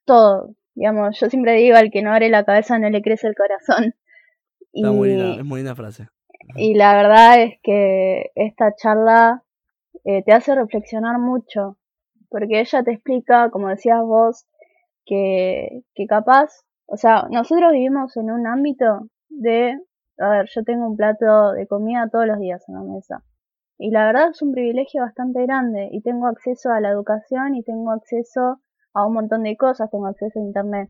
todo. 0.03 0.55
Digamos, 0.75 1.17
yo 1.17 1.29
siempre 1.29 1.53
digo, 1.53 1.77
al 1.77 1.89
que 1.89 2.01
no 2.01 2.11
abre 2.11 2.27
la 2.27 2.43
cabeza 2.43 2.77
no 2.77 2.89
le 2.89 3.01
crece 3.01 3.27
el 3.27 3.35
corazón. 3.35 3.95
Está 4.73 4.91
muy 4.91 5.07
linda, 5.07 5.35
es 5.35 5.45
muy 5.45 5.59
linda 5.59 5.75
frase. 5.75 6.09
Y 6.57 6.73
la 6.73 6.97
verdad 6.97 7.41
es 7.43 7.59
que 7.63 8.31
esta 8.35 8.75
charla 8.75 9.41
te 10.03 10.33
hace 10.33 10.53
reflexionar 10.53 11.17
mucho, 11.17 11.77
porque 12.27 12.59
ella 12.59 12.83
te 12.83 12.91
explica, 12.91 13.49
como 13.51 13.69
decías 13.69 14.01
vos, 14.01 14.45
que, 15.05 15.83
que 15.95 16.07
capaz, 16.07 16.49
o 16.87 16.97
sea, 16.97 17.27
nosotros 17.31 17.71
vivimos 17.71 18.15
en 18.17 18.31
un 18.31 18.47
ámbito 18.47 19.07
de, 19.29 19.79
a 20.19 20.29
ver, 20.29 20.49
yo 20.53 20.63
tengo 20.63 20.87
un 20.87 20.95
plato 20.95 21.53
de 21.53 21.67
comida 21.67 22.09
todos 22.11 22.27
los 22.27 22.39
días 22.39 22.63
en 22.67 22.75
la 22.75 22.81
mesa. 22.81 23.23
Y 23.77 23.91
la 23.91 24.05
verdad 24.05 24.29
es 24.29 24.41
un 24.41 24.51
privilegio 24.51 25.01
bastante 25.01 25.41
grande 25.43 25.89
y 25.91 26.01
tengo 26.01 26.27
acceso 26.27 26.71
a 26.71 26.79
la 26.79 26.89
educación 26.89 27.55
y 27.55 27.63
tengo 27.63 27.91
acceso 27.91 28.59
a 28.93 29.05
un 29.05 29.13
montón 29.13 29.43
de 29.43 29.57
cosas, 29.57 29.89
tengo 29.89 30.07
acceso 30.07 30.39
a 30.39 30.43
internet. 30.43 30.89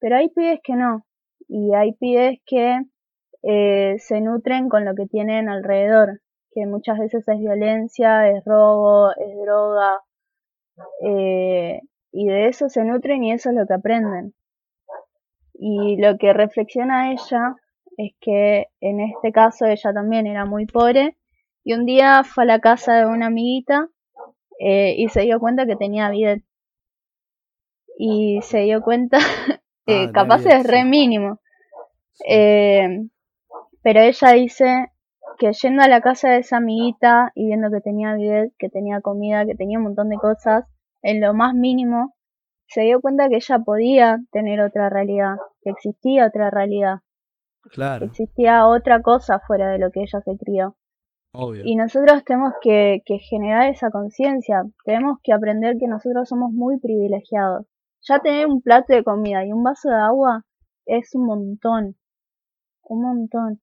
Pero 0.00 0.16
hay 0.16 0.28
pibes 0.28 0.60
que 0.62 0.74
no. 0.74 1.06
Y 1.48 1.74
hay 1.74 1.92
pibes 1.94 2.40
que 2.46 2.80
eh, 3.42 3.96
se 3.98 4.20
nutren 4.20 4.68
con 4.68 4.84
lo 4.84 4.94
que 4.94 5.06
tienen 5.06 5.48
alrededor, 5.48 6.20
que 6.50 6.66
muchas 6.66 6.98
veces 6.98 7.26
es 7.28 7.38
violencia, 7.38 8.28
es 8.28 8.42
robo, 8.44 9.10
es 9.12 9.36
droga, 9.44 10.00
eh, 11.02 11.80
y 12.12 12.26
de 12.28 12.48
eso 12.48 12.68
se 12.68 12.84
nutren 12.84 13.24
y 13.24 13.32
eso 13.32 13.50
es 13.50 13.56
lo 13.56 13.66
que 13.66 13.74
aprenden. 13.74 14.34
Y 15.54 15.96
lo 15.96 16.18
que 16.18 16.32
reflexiona 16.32 17.12
ella 17.12 17.56
es 17.96 18.12
que 18.20 18.66
en 18.80 19.00
este 19.00 19.32
caso 19.32 19.66
ella 19.66 19.92
también 19.92 20.26
era 20.26 20.44
muy 20.44 20.66
pobre 20.66 21.16
y 21.62 21.72
un 21.72 21.86
día 21.86 22.24
fue 22.24 22.44
a 22.44 22.46
la 22.46 22.60
casa 22.60 22.94
de 22.94 23.06
una 23.06 23.26
amiguita 23.26 23.88
eh, 24.58 24.94
y 24.98 25.08
se 25.08 25.22
dio 25.22 25.40
cuenta 25.40 25.66
que 25.66 25.76
tenía 25.76 26.10
vida. 26.10 26.36
Y 27.96 28.40
se 28.42 28.60
dio 28.60 28.82
cuenta 28.82 29.18
eh, 29.86 30.10
capaz 30.12 30.44
es 30.46 30.66
re 30.66 30.84
mínimo. 30.84 31.40
Eh, 32.28 33.08
pero 33.82 34.00
ella 34.00 34.32
dice 34.32 34.92
que 35.38 35.52
yendo 35.52 35.82
a 35.82 35.88
la 35.88 36.00
casa 36.00 36.30
de 36.30 36.38
esa 36.38 36.58
amiguita 36.58 37.32
y 37.34 37.46
viendo 37.46 37.70
que 37.70 37.80
tenía 37.80 38.14
bidet, 38.14 38.52
que 38.58 38.68
tenía 38.68 39.00
comida, 39.00 39.46
que 39.46 39.54
tenía 39.54 39.78
un 39.78 39.84
montón 39.84 40.08
de 40.10 40.16
cosas, 40.16 40.64
en 41.02 41.20
lo 41.20 41.34
más 41.34 41.54
mínimo, 41.54 42.13
se 42.74 42.82
dio 42.82 43.00
cuenta 43.00 43.28
que 43.28 43.36
ella 43.36 43.60
podía 43.60 44.18
tener 44.32 44.60
otra 44.60 44.90
realidad, 44.90 45.36
que 45.62 45.70
existía 45.70 46.26
otra 46.26 46.50
realidad. 46.50 46.98
Claro. 47.70 48.00
Que 48.00 48.06
existía 48.06 48.66
otra 48.66 49.00
cosa 49.00 49.38
fuera 49.46 49.70
de 49.70 49.78
lo 49.78 49.92
que 49.92 50.00
ella 50.00 50.20
se 50.20 50.36
crió. 50.36 50.76
Obvio. 51.32 51.62
Y 51.64 51.76
nosotros 51.76 52.24
tenemos 52.24 52.52
que, 52.60 53.02
que 53.06 53.18
generar 53.18 53.70
esa 53.70 53.90
conciencia, 53.90 54.64
tenemos 54.84 55.18
que 55.22 55.32
aprender 55.32 55.76
que 55.78 55.86
nosotros 55.86 56.28
somos 56.28 56.52
muy 56.52 56.80
privilegiados. 56.80 57.64
Ya 58.02 58.18
tener 58.18 58.48
un 58.48 58.60
plato 58.60 58.92
de 58.92 59.04
comida 59.04 59.46
y 59.46 59.52
un 59.52 59.62
vaso 59.62 59.88
de 59.88 59.96
agua 59.96 60.44
es 60.84 61.14
un 61.14 61.26
montón, 61.26 61.96
un 62.82 63.02
montón. 63.02 63.60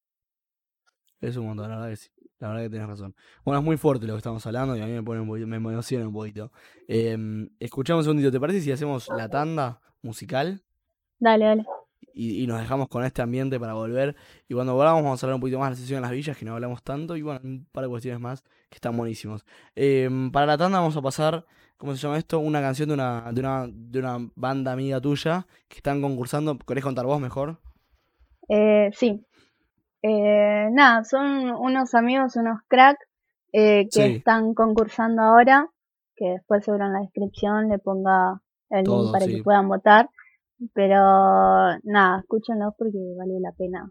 Es 1.19 1.35
un 1.35 1.47
montón, 1.47 1.69
la 1.69 1.75
verdad 1.75 1.89
que 1.89 1.95
sí. 1.97 2.09
La 2.41 2.47
verdad 2.47 2.63
que 2.63 2.69
tienes 2.71 2.87
razón. 2.87 3.15
Bueno, 3.45 3.59
es 3.59 3.65
muy 3.65 3.77
fuerte 3.77 4.07
lo 4.07 4.13
que 4.13 4.17
estamos 4.17 4.43
hablando 4.47 4.75
y 4.75 4.81
a 4.81 4.87
mí 4.87 4.93
me 4.93 5.03
pone 5.03 5.21
me 5.45 5.57
emociona 5.57 6.07
un 6.07 6.13
poquito. 6.13 6.51
Eh, 6.87 7.15
escuchamos 7.59 8.01
un 8.01 8.05
segundito, 8.05 8.31
¿te 8.31 8.39
parece 8.39 8.61
si 8.61 8.71
hacemos 8.71 9.09
la 9.15 9.29
tanda 9.29 9.79
musical? 10.01 10.63
Dale, 11.19 11.45
dale. 11.45 11.65
Y, 12.15 12.45
nos 12.47 12.59
dejamos 12.59 12.87
con 12.87 13.05
este 13.05 13.21
ambiente 13.21 13.59
para 13.59 13.73
volver. 13.73 14.15
Y 14.49 14.55
cuando 14.55 14.73
volvamos 14.73 15.03
vamos 15.03 15.21
a 15.21 15.25
hablar 15.25 15.35
un 15.35 15.41
poquito 15.41 15.59
más 15.59 15.69
de 15.69 15.75
la 15.75 15.75
sesión 15.77 15.97
en 15.97 16.01
las 16.01 16.11
villas, 16.11 16.35
que 16.35 16.43
no 16.43 16.55
hablamos 16.55 16.81
tanto. 16.81 17.15
Y 17.15 17.21
bueno, 17.21 17.39
un 17.43 17.67
par 17.71 17.83
de 17.83 17.89
cuestiones 17.89 18.19
más 18.19 18.43
que 18.69 18.75
están 18.75 18.97
buenísimos. 18.97 19.45
Em, 19.75 20.31
para 20.31 20.47
la 20.47 20.57
tanda 20.57 20.79
vamos 20.79 20.97
a 20.97 21.01
pasar, 21.01 21.45
¿cómo 21.77 21.95
se 21.95 22.01
llama 22.01 22.17
esto? 22.17 22.39
Una 22.39 22.59
canción 22.59 22.89
de 22.89 22.95
una, 22.95 23.31
de 23.31 23.39
una, 23.39 23.67
de 23.71 23.99
una 23.99 24.17
banda 24.35 24.71
amiga 24.71 24.99
tuya 24.99 25.45
que 25.67 25.77
están 25.77 26.01
concursando. 26.01 26.57
¿Querés 26.57 26.83
contar 26.83 27.05
vos 27.05 27.21
mejor? 27.21 27.59
Eh, 28.49 28.89
sí, 28.93 29.23
eh, 30.03 30.69
nada, 30.71 31.03
son 31.03 31.51
unos 31.51 31.93
amigos, 31.93 32.35
unos 32.35 32.59
cracks 32.67 33.05
eh, 33.53 33.87
que 33.91 34.15
están 34.15 34.53
concursando 34.53 35.21
ahora, 35.21 35.69
que 36.15 36.25
después 36.25 36.63
seguro 36.63 36.85
en 36.85 36.93
la 36.93 36.99
descripción 37.01 37.69
le 37.69 37.77
ponga 37.77 38.41
el 38.69 38.83
link 38.83 39.11
para 39.11 39.25
que 39.27 39.43
puedan 39.43 39.67
votar. 39.67 40.09
Pero 40.73 40.95
nada, 41.83 42.19
escúchenlos 42.19 42.73
porque 42.77 42.97
vale 43.17 43.39
la 43.39 43.51
pena. 43.51 43.89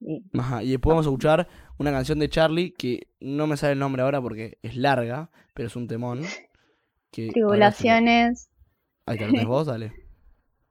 Y... 0.00 0.24
y 0.62 0.70
después 0.70 0.92
vamos 0.92 1.06
a 1.06 1.10
escuchar 1.10 1.48
una 1.78 1.90
canción 1.90 2.18
de 2.18 2.28
Charlie 2.28 2.72
que 2.72 3.08
no 3.20 3.46
me 3.46 3.56
sale 3.56 3.72
el 3.72 3.78
nombre 3.78 4.02
ahora 4.02 4.20
porque 4.20 4.58
es 4.62 4.76
larga, 4.76 5.30
pero 5.54 5.68
es 5.68 5.76
un 5.76 5.88
temón. 5.88 6.22
tribulaciones. 7.10 8.50
Ahí 9.06 9.18
te 9.18 9.24
vos, 9.46 9.66
dale. 9.66 9.92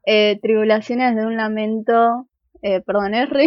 Eh, 0.05 0.39
tribulaciones 0.41 1.15
de 1.15 1.25
un 1.25 1.35
lamento 1.35 2.27
eh, 2.61 2.81
perdón, 2.81 3.13
es 3.13 3.29
re... 3.29 3.45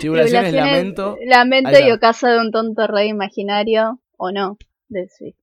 Tribulaciones, 0.00 0.52
lamento. 0.52 1.18
Lamento 1.24 1.78
y 1.78 1.90
ocaso 1.90 2.26
de 2.26 2.38
un 2.38 2.50
tonto 2.50 2.86
rey 2.86 3.08
imaginario, 3.08 4.00
o 4.16 4.30
no, 4.30 4.58
de 4.88 5.08
Sweet. 5.08 5.36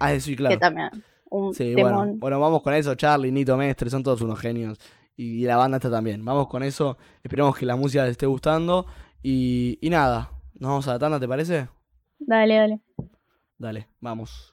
Ah, 0.00 0.12
de 0.12 0.20
Sweet, 0.20 0.38
claro. 0.38 0.54
Que 0.54 0.60
también, 0.60 0.90
un 1.30 1.54
sí, 1.54 1.74
bueno, 1.74 2.06
bueno, 2.16 2.40
vamos 2.40 2.62
con 2.62 2.74
eso, 2.74 2.94
Charlie, 2.94 3.32
Nito 3.32 3.56
Mestre, 3.56 3.90
son 3.90 4.02
todos 4.02 4.20
unos 4.22 4.38
genios. 4.38 4.78
Y, 5.16 5.44
la 5.44 5.56
banda 5.56 5.76
está 5.76 5.90
también. 5.90 6.24
Vamos 6.24 6.48
con 6.48 6.62
eso, 6.62 6.96
esperemos 7.22 7.56
que 7.56 7.66
la 7.66 7.76
música 7.76 8.02
les 8.02 8.12
esté 8.12 8.26
gustando. 8.26 8.86
Y, 9.22 9.78
y 9.80 9.90
nada, 9.90 10.30
nos 10.54 10.70
vamos 10.70 10.88
a 10.88 10.92
la 10.92 10.98
tanda, 10.98 11.20
¿te 11.20 11.28
parece? 11.28 11.68
Dale, 12.18 12.56
dale. 12.56 12.80
Dale, 13.58 13.88
vamos. 14.00 14.51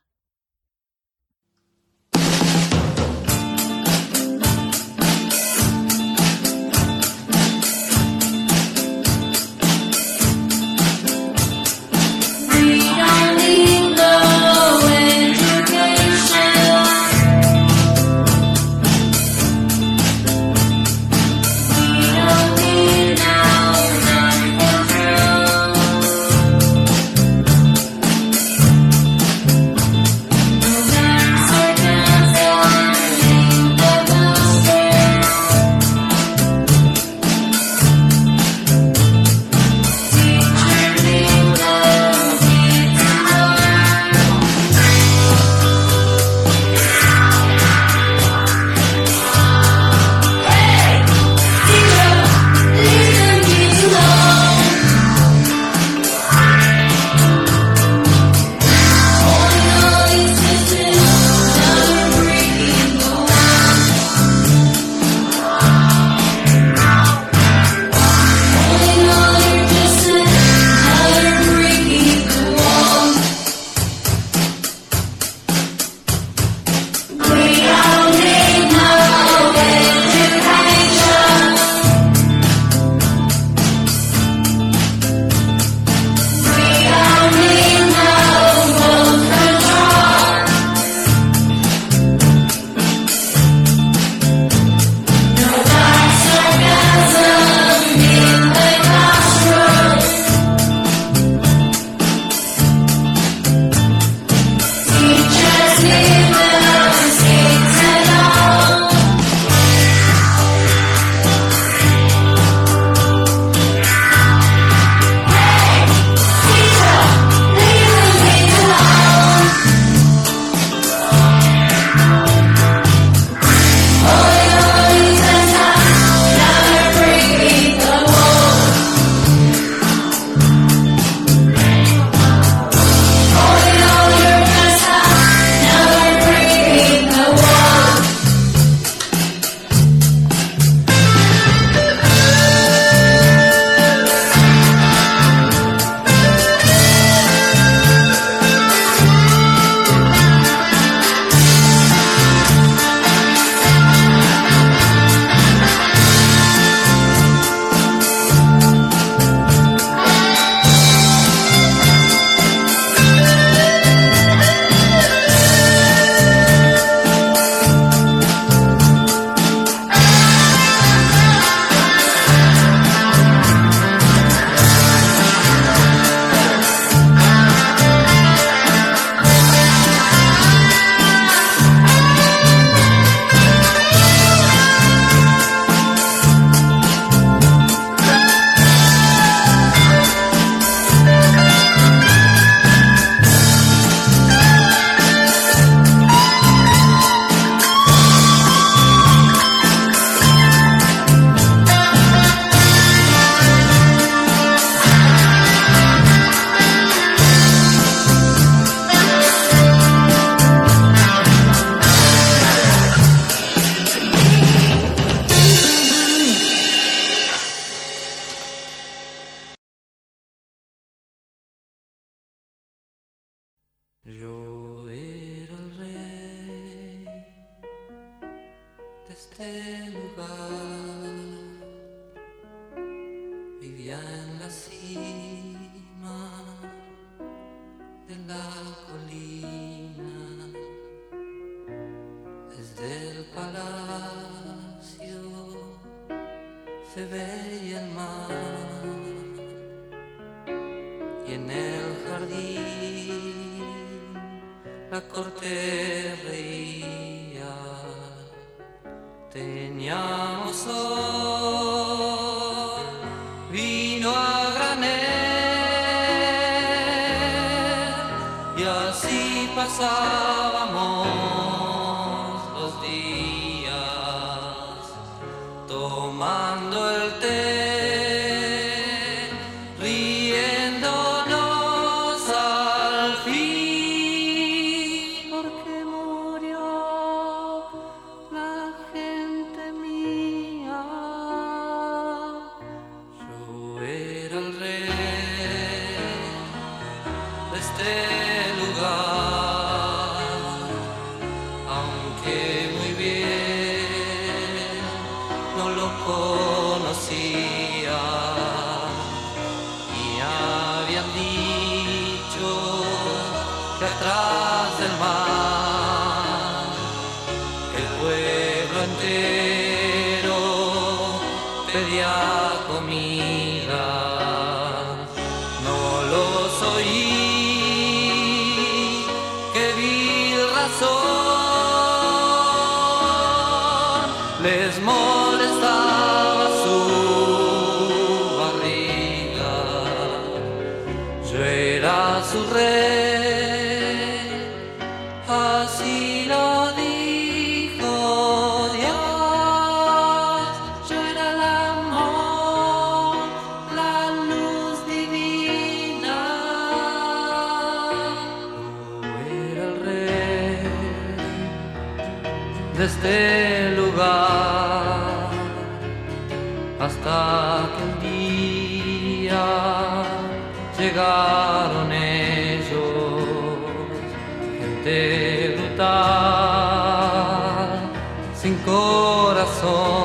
corazón. 379.50 379.99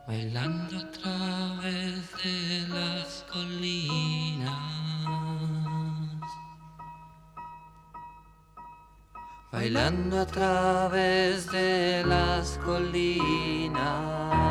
bailando 0.07 0.79
a 0.79 0.91
través 0.91 2.13
de 2.23 2.69
las 2.69 3.25
colinas, 3.33 4.51
bailando 9.51 10.21
a 10.21 10.27
través 10.27 11.51
de 11.51 12.05
las 12.07 12.59
colinas. 12.59 14.44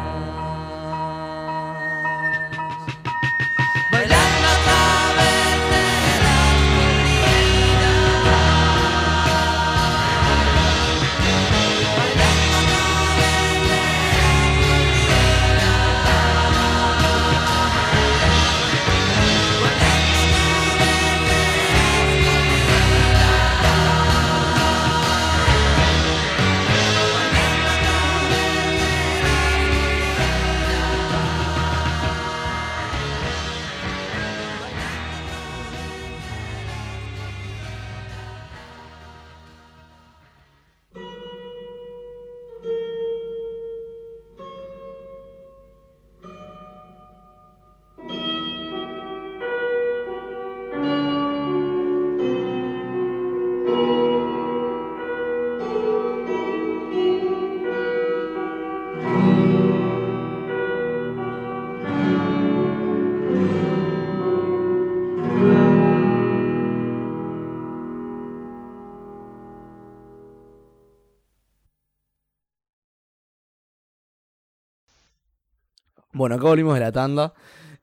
Bueno, 76.15 76.35
acá 76.35 76.43
volvimos 76.43 76.75
de 76.75 76.79
la 76.79 76.91
tanda. 76.91 77.33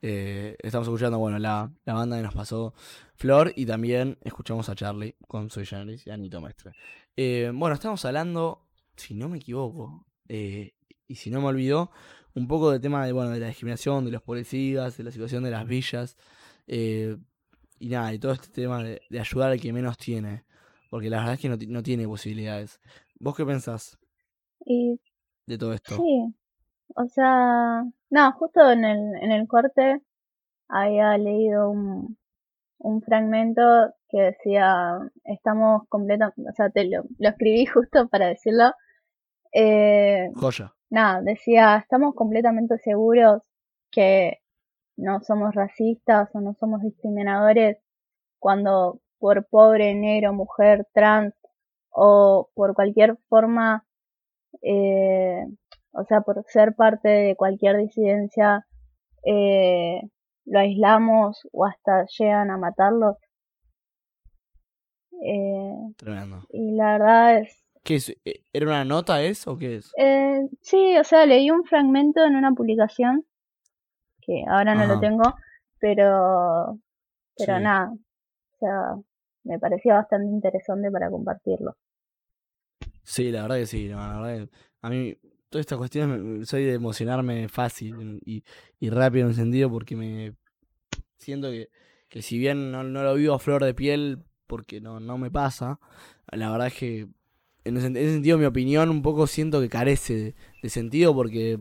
Eh, 0.01 0.57
estamos 0.63 0.87
escuchando, 0.87 1.19
bueno, 1.19 1.41
la, 1.41 1.73
la, 1.85 1.95
banda 1.95 2.17
que 2.17 2.23
nos 2.23 2.33
pasó 2.33 2.75
Flor 3.17 3.53
y 3.57 3.67
también 3.67 4.19
escuchamos 4.23 4.69
a 4.69 4.77
Charlie 4.77 5.17
con 5.27 5.51
Soy 5.51 5.67
Janice 5.67 6.09
y 6.09 6.13
Anito 6.13 6.41
Mestre. 6.41 6.71
Eh, 7.17 7.51
bueno, 7.53 7.75
estamos 7.75 8.05
hablando, 8.05 8.69
si 8.95 9.15
no 9.15 9.29
me 9.29 9.39
equivoco, 9.39 10.07
eh, 10.29 10.75
y 11.09 11.17
si 11.17 11.29
no 11.29 11.41
me 11.41 11.49
olvidó, 11.49 11.91
un 12.35 12.47
poco 12.47 12.71
del 12.71 12.81
tema 12.81 13.05
de, 13.05 13.11
bueno, 13.11 13.31
de 13.31 13.41
la 13.41 13.49
discriminación, 13.49 14.05
de 14.05 14.13
los 14.13 14.23
policías, 14.23 14.97
de 14.97 15.03
la 15.03 15.11
situación 15.11 15.43
de 15.43 15.51
las 15.51 15.67
villas, 15.67 16.17
y 16.69 17.89
nada, 17.89 18.15
y 18.15 18.21
todo 18.21 18.31
este 18.31 18.49
tema 18.49 18.85
de, 18.85 19.01
ayudar 19.19 19.51
al 19.51 19.61
que 19.61 19.73
menos 19.73 19.99
tiene, 19.99 20.45
porque 20.89 21.11
la 21.11 21.19
verdad 21.19 21.35
es 21.35 21.41
que 21.41 21.49
no, 21.49 21.59
no 21.67 21.83
tiene 21.83 22.07
posibilidades. 22.07 22.81
¿Vos 23.19 23.35
qué 23.35 23.45
pensás 23.45 23.99
de 25.47 25.59
todo 25.59 25.73
esto? 25.73 25.97
Sí, 25.97 26.40
o 26.97 27.07
sea, 27.09 27.85
no, 28.11 28.33
justo 28.33 28.71
en 28.71 28.85
el, 28.85 29.17
en 29.23 29.33
el 29.33 29.49
corte 29.49 30.01
había 30.69 31.17
leído 31.19 31.71
un, 31.71 32.17
un 32.79 33.03
fragmento 33.03 33.63
que 34.09 34.23
decía, 34.23 34.99
estamos 35.25 35.83
completamente, 35.89 36.51
o 36.51 36.55
sea, 36.55 36.71
te 36.71 36.85
lo, 36.85 37.05
lo, 37.19 37.29
escribí 37.29 37.67
justo 37.67 38.09
para 38.09 38.29
decirlo. 38.29 38.73
Eh, 39.53 40.31
Joya. 40.35 40.75
Nada, 40.91 41.23
decía, 41.23 41.77
estamos 41.77 42.15
completamente 42.15 42.79
seguros 42.79 43.43
que 43.91 44.41
no 44.97 45.21
somos 45.21 45.55
racistas 45.55 46.29
o 46.35 46.41
no 46.41 46.55
somos 46.55 46.83
discriminadores 46.83 47.79
cuando 48.39 49.01
por 49.19 49.47
pobre, 49.47 49.95
negro, 49.95 50.33
mujer, 50.33 50.87
trans 50.93 51.35
o 51.91 52.51
por 52.55 52.75
cualquier 52.75 53.19
forma 53.29 53.85
eh, 54.63 55.47
o 55.93 56.05
sea, 56.05 56.21
por 56.21 56.45
ser 56.49 56.75
parte 56.75 57.09
de 57.09 57.37
cualquier 57.37 57.77
disidencia, 57.77 58.67
eh, 59.25 60.01
lo 60.45 60.59
aislamos 60.59 61.47
o 61.53 61.65
hasta 61.65 62.07
llegan 62.19 62.51
a 62.51 62.57
matarlos. 62.57 63.17
Eh, 65.23 65.75
Tremendo. 65.97 66.43
Y 66.51 66.73
la 66.73 66.93
verdad 66.93 67.39
es... 67.39 67.65
¿Qué 67.83 67.97
es? 67.97 68.11
Eh, 68.25 68.45
¿Era 68.53 68.67
una 68.67 68.85
nota 68.85 69.23
eso 69.23 69.53
o 69.53 69.59
qué 69.59 69.77
es? 69.77 69.93
Eh, 69.97 70.41
sí, 70.61 70.99
o 70.99 71.05
sea, 71.05 71.27
leí 71.27 71.51
un 71.51 71.65
fragmento 71.65 72.25
en 72.25 72.37
una 72.37 72.53
publicación, 72.53 73.25
que 74.21 74.45
ahora 74.49 74.75
no 74.75 74.87
lo 74.87 75.01
tengo, 75.01 75.23
pero, 75.79 76.79
pero 77.37 77.59
nada, 77.59 77.93
o 77.93 78.59
sea, 78.59 78.97
me 79.45 79.59
parecía 79.59 79.95
bastante 79.95 80.29
interesante 80.29 80.91
para 80.91 81.11
compartirlo. 81.11 81.77
Sí, 83.03 83.31
la 83.31 83.43
verdad 83.43 83.57
que 83.57 83.67
sí, 83.67 83.89
la 83.89 84.19
verdad 84.21 84.47
que 84.47 84.51
a 84.83 84.91
mí 84.91 85.17
todas 85.51 85.65
estas 85.65 85.79
cuestiones 85.79 86.49
soy 86.49 86.65
de 86.65 86.75
emocionarme 86.75 87.49
fácil 87.49 88.21
y, 88.25 88.45
y 88.79 88.91
rápido 88.91 89.25
en 89.25 89.29
un 89.29 89.35
sentido 89.35 89.69
porque 89.69 89.97
me 89.97 90.35
siento 91.19 91.51
que, 91.51 91.69
que 92.09 92.23
si 92.23 92.39
bien 92.39 92.71
no, 92.71 92.85
no, 92.85 93.03
lo 93.03 93.15
vivo 93.15 93.35
a 93.35 93.39
flor 93.39 93.65
de 93.65 93.75
piel 93.75 94.23
porque 94.47 94.81
no, 94.81 95.01
no 95.01 95.19
me 95.19 95.31
pasa, 95.31 95.79
la 96.31 96.51
verdad 96.51 96.69
es 96.69 96.75
que 96.75 97.09
en 97.65 97.77
ese, 97.77 97.93
sentido 97.93 98.39
mi 98.39 98.45
opinión 98.45 98.89
un 98.91 99.03
poco 99.03 99.27
siento 99.27 99.61
que 99.61 99.69
carece 99.69 100.35
de, 100.63 100.69
sentido 100.69 101.15
porque 101.15 101.59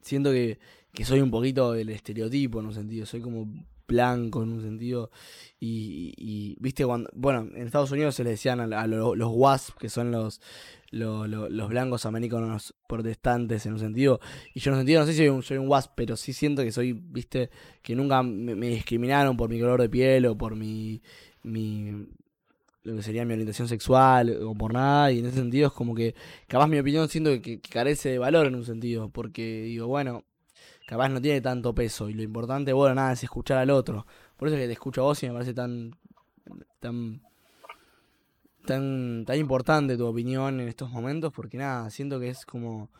siento 0.00 0.32
que, 0.32 0.58
que 0.92 1.04
soy 1.04 1.20
un 1.20 1.30
poquito 1.30 1.74
el 1.74 1.90
estereotipo 1.90 2.60
en 2.60 2.66
un 2.66 2.74
sentido, 2.74 3.06
soy 3.06 3.20
como 3.20 3.46
blanco 3.92 4.42
en 4.42 4.52
un 4.52 4.62
sentido. 4.62 5.10
Y, 5.60 6.56
viste, 6.58 6.84
cuando, 6.84 7.08
bueno, 7.14 7.48
en 7.54 7.66
Estados 7.66 7.92
Unidos 7.92 8.16
se 8.16 8.24
le 8.24 8.30
decían 8.30 8.72
a, 8.72 8.86
los 8.86 9.30
WASP, 9.30 9.78
que 9.78 9.88
son 9.88 10.10
los, 10.10 10.40
los 10.90 11.68
blancos 11.68 12.04
americanos 12.04 12.74
protestantes 12.88 13.64
en 13.66 13.74
un 13.74 13.78
sentido. 13.78 14.20
Y 14.54 14.60
yo 14.60 14.70
en 14.70 14.74
un 14.74 14.80
sentido, 14.80 15.00
no 15.00 15.06
sé 15.06 15.12
si 15.12 15.18
soy 15.18 15.28
un, 15.28 15.42
soy 15.42 15.58
un 15.58 15.68
WASP, 15.68 15.92
pero 15.94 16.16
sí 16.16 16.32
siento 16.32 16.62
que 16.62 16.72
soy, 16.72 16.92
viste, 16.92 17.50
que 17.82 17.94
nunca 17.94 18.22
me, 18.22 18.68
discriminaron 18.68 19.36
por 19.36 19.48
mi 19.48 19.60
color 19.60 19.80
de 19.80 19.88
piel 19.88 20.26
o 20.26 20.36
por 20.36 20.56
mi, 20.56 21.00
mi 21.42 22.08
lo 22.82 22.96
que 22.96 23.02
sería 23.02 23.24
mi 23.24 23.34
orientación 23.34 23.68
sexual 23.68 24.36
o 24.42 24.54
por 24.54 24.72
nada 24.72 25.12
y 25.12 25.20
en 25.20 25.26
ese 25.26 25.36
sentido 25.36 25.68
es 25.68 25.72
como 25.72 25.94
que 25.94 26.16
capaz 26.48 26.66
mi 26.66 26.80
opinión 26.80 27.08
siento 27.08 27.30
que, 27.40 27.60
carece 27.60 28.08
de 28.10 28.18
valor 28.18 28.46
en 28.46 28.56
un 28.56 28.64
sentido 28.64 29.08
porque 29.08 29.62
digo 29.62 29.86
bueno 29.86 30.24
capaz 30.86 31.08
no 31.08 31.20
tiene 31.20 31.40
tanto 31.40 31.74
peso. 31.74 32.08
Y 32.08 32.14
lo 32.14 32.22
importante, 32.22 32.72
bueno, 32.72 32.94
nada, 32.94 33.12
es 33.12 33.22
escuchar 33.22 33.58
al 33.58 33.70
otro. 33.70 34.06
Por 34.36 34.48
eso 34.48 34.56
es 34.56 34.62
que 34.62 34.66
te 34.66 34.72
escucho 34.72 35.02
a 35.02 35.04
vos 35.04 35.22
y 35.22 35.26
me 35.26 35.34
parece 35.34 35.54
tan. 35.54 35.96
tan. 36.80 37.22
tan, 38.66 39.24
tan 39.24 39.38
importante 39.38 39.96
tu 39.96 40.06
opinión 40.06 40.60
en 40.60 40.68
estos 40.68 40.90
momentos, 40.90 41.32
porque 41.32 41.58
nada, 41.58 41.90
siento 41.90 42.18
que 42.20 42.28
es 42.28 42.44
como. 42.46 42.90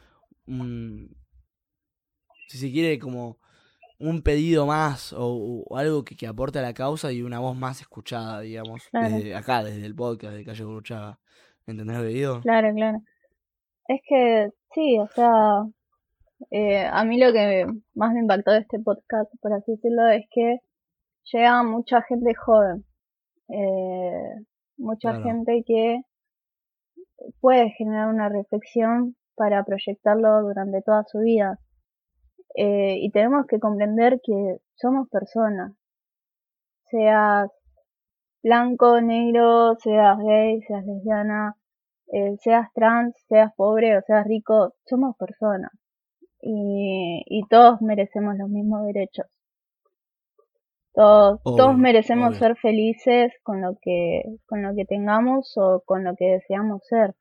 un. 0.46 1.16
si 2.48 2.58
se 2.58 2.70
quiere, 2.70 2.98
como 2.98 3.38
un 3.98 4.22
pedido 4.22 4.66
más 4.66 5.14
o, 5.16 5.64
algo 5.76 6.04
que, 6.04 6.16
que, 6.16 6.26
aporte 6.26 6.58
a 6.58 6.62
la 6.62 6.74
causa 6.74 7.12
y 7.12 7.22
una 7.22 7.38
voz 7.38 7.56
más 7.56 7.80
escuchada, 7.80 8.40
digamos, 8.40 8.82
desde 8.92 9.34
acá, 9.36 9.62
desde 9.62 9.86
el 9.86 9.94
podcast 9.94 10.34
de 10.34 10.44
Calle 10.44 10.64
Gruchaga. 10.64 11.20
¿Entendés 11.66 11.96
lo 11.96 12.02
que 12.02 12.08
digo? 12.08 12.40
Claro, 12.40 12.74
claro. 12.74 12.98
Es 13.86 14.00
que 14.08 14.50
sí, 14.74 14.98
o 14.98 15.06
sea, 15.14 15.64
eh, 16.50 16.86
a 16.90 17.04
mí 17.04 17.18
lo 17.18 17.32
que 17.32 17.66
más 17.94 18.12
me 18.12 18.20
impactó 18.20 18.52
de 18.52 18.60
este 18.60 18.78
podcast, 18.80 19.30
por 19.40 19.52
así 19.52 19.72
decirlo, 19.72 20.08
es 20.08 20.26
que 20.30 20.58
llega 21.32 21.62
mucha 21.62 22.02
gente 22.02 22.34
joven. 22.34 22.84
Eh, 23.48 24.34
mucha 24.78 25.14
gente 25.22 25.62
que 25.66 26.02
puede 27.40 27.70
generar 27.70 28.08
una 28.08 28.28
reflexión 28.28 29.16
para 29.36 29.64
proyectarlo 29.64 30.42
durante 30.42 30.82
toda 30.82 31.04
su 31.04 31.18
vida. 31.20 31.58
Eh, 32.56 32.96
y 33.00 33.10
tenemos 33.10 33.46
que 33.46 33.60
comprender 33.60 34.20
que 34.22 34.58
somos 34.74 35.08
personas. 35.08 35.72
Seas 36.90 37.50
blanco, 38.42 39.00
negro, 39.00 39.76
seas 39.76 40.18
gay, 40.18 40.60
seas 40.62 40.84
lesbiana, 40.84 41.56
seas 42.40 42.68
trans, 42.74 43.14
seas 43.28 43.52
pobre 43.56 43.96
o 43.96 44.02
seas 44.02 44.26
rico, 44.26 44.74
somos 44.84 45.16
personas 45.16 45.70
y, 46.42 47.22
y 47.26 47.46
todos 47.48 47.80
merecemos 47.80 48.36
los 48.36 48.48
mismos 48.48 48.84
derechos. 48.86 49.26
Todos, 50.94 51.40
todos 51.42 51.78
merecemos 51.78 52.36
ser 52.36 52.54
felices 52.56 53.32
con 53.42 53.62
lo 53.62 53.78
que 53.80 54.22
con 54.44 54.62
lo 54.62 54.74
que 54.74 54.84
tengamos 54.84 55.54
o 55.56 55.82
con 55.86 56.04
lo 56.04 56.14
que 56.16 56.26
deseamos 56.26 56.82
ser. 56.86 57.14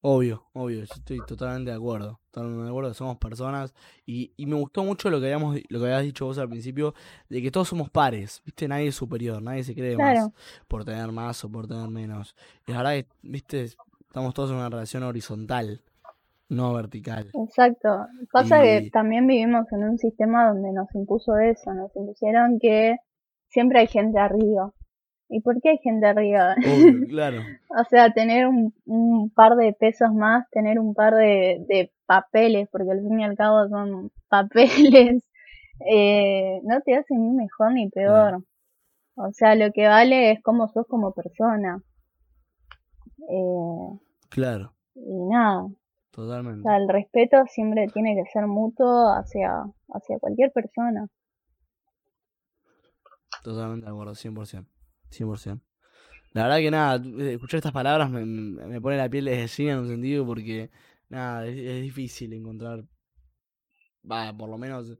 obvio, 0.00 0.46
obvio, 0.54 0.82
estoy 0.82 1.18
totalmente 1.26 1.72
de 1.72 1.76
acuerdo. 1.76 2.20
Totalmente 2.30 2.62
de 2.62 2.70
acuerdo, 2.70 2.94
somos 2.94 3.18
personas 3.18 3.74
y, 4.06 4.32
y 4.36 4.46
me 4.46 4.54
gustó 4.54 4.82
mucho 4.82 5.10
lo 5.10 5.20
que 5.20 5.26
habíamos 5.26 5.58
lo 5.68 5.78
que 5.78 5.84
habías 5.84 6.04
dicho 6.04 6.24
vos 6.24 6.38
al 6.38 6.48
principio 6.48 6.94
de 7.28 7.42
que 7.42 7.50
todos 7.50 7.68
somos 7.68 7.90
pares, 7.90 8.40
¿viste? 8.46 8.66
Nadie 8.66 8.86
es 8.86 8.94
superior, 8.94 9.42
nadie 9.42 9.62
se 9.62 9.74
cree 9.74 9.98
más 9.98 10.30
por 10.68 10.86
tener 10.86 11.12
más 11.12 11.44
o 11.44 11.50
por 11.50 11.66
tener 11.66 11.88
menos. 11.90 12.34
Y 12.66 12.72
la 12.72 12.82
verdad 12.82 13.04
¿viste? 13.20 13.68
Estamos 14.10 14.34
todos 14.34 14.50
en 14.50 14.56
una 14.56 14.68
relación 14.68 15.04
horizontal, 15.04 15.82
no 16.48 16.74
vertical. 16.74 17.30
Exacto. 17.32 18.06
Pasa 18.32 18.60
que 18.60 18.90
también 18.92 19.28
vivimos 19.28 19.70
en 19.70 19.84
un 19.84 19.98
sistema 19.98 20.48
donde 20.48 20.72
nos 20.72 20.92
impuso 20.96 21.38
eso, 21.38 21.72
nos 21.74 21.94
impusieron 21.94 22.58
que 22.60 22.96
siempre 23.46 23.78
hay 23.78 23.86
gente 23.86 24.18
arriba. 24.18 24.72
¿Y 25.28 25.42
por 25.42 25.60
qué 25.62 25.70
hay 25.70 25.78
gente 25.78 26.08
arriba? 26.08 26.56
claro. 27.08 27.42
o 27.68 27.84
sea, 27.88 28.12
tener 28.12 28.48
un, 28.48 28.74
un, 28.84 29.30
par 29.30 29.54
de 29.54 29.72
pesos 29.74 30.12
más, 30.12 30.50
tener 30.50 30.80
un 30.80 30.92
par 30.92 31.14
de, 31.14 31.64
de 31.68 31.92
papeles, 32.04 32.68
porque 32.72 32.90
al 32.90 33.02
fin 33.02 33.20
y 33.20 33.24
al 33.24 33.36
cabo 33.36 33.68
son 33.68 34.10
papeles, 34.28 35.22
eh, 35.88 36.58
no 36.64 36.80
te 36.80 36.96
hace 36.96 37.14
ni 37.14 37.30
mejor 37.30 37.74
ni 37.74 37.88
peor. 37.88 38.42
O 39.14 39.32
sea, 39.34 39.54
lo 39.54 39.70
que 39.70 39.86
vale 39.86 40.32
es 40.32 40.42
cómo 40.42 40.66
sos 40.66 40.88
como 40.88 41.12
persona. 41.12 41.80
Eh, 43.28 43.98
claro. 44.28 44.74
Y 44.94 45.24
nada. 45.28 45.68
Totalmente. 46.10 46.60
O 46.60 46.62
sea, 46.62 46.76
el 46.76 46.88
respeto 46.88 47.36
siempre 47.46 47.86
tiene 47.92 48.14
que 48.16 48.30
ser 48.30 48.46
mutuo 48.46 49.12
hacia, 49.12 49.64
hacia 49.92 50.18
cualquier 50.18 50.52
persona. 50.52 51.06
Totalmente 53.42 53.86
de 53.86 53.92
acuerdo, 53.92 54.14
100%. 54.14 54.66
100%. 55.10 55.60
La 56.32 56.44
verdad 56.44 56.58
que 56.58 56.70
nada, 56.70 57.30
escuchar 57.30 57.58
estas 57.58 57.72
palabras 57.72 58.10
me, 58.10 58.24
me 58.24 58.80
pone 58.80 58.96
la 58.96 59.08
piel 59.08 59.24
de 59.24 59.36
gallina 59.36 59.72
en 59.72 59.78
un 59.78 59.88
sentido 59.88 60.26
porque, 60.26 60.70
nada, 61.08 61.46
es, 61.46 61.56
es 61.56 61.82
difícil 61.82 62.32
encontrar, 62.32 62.84
va, 64.08 64.32
por 64.36 64.48
lo 64.48 64.56
menos 64.58 64.96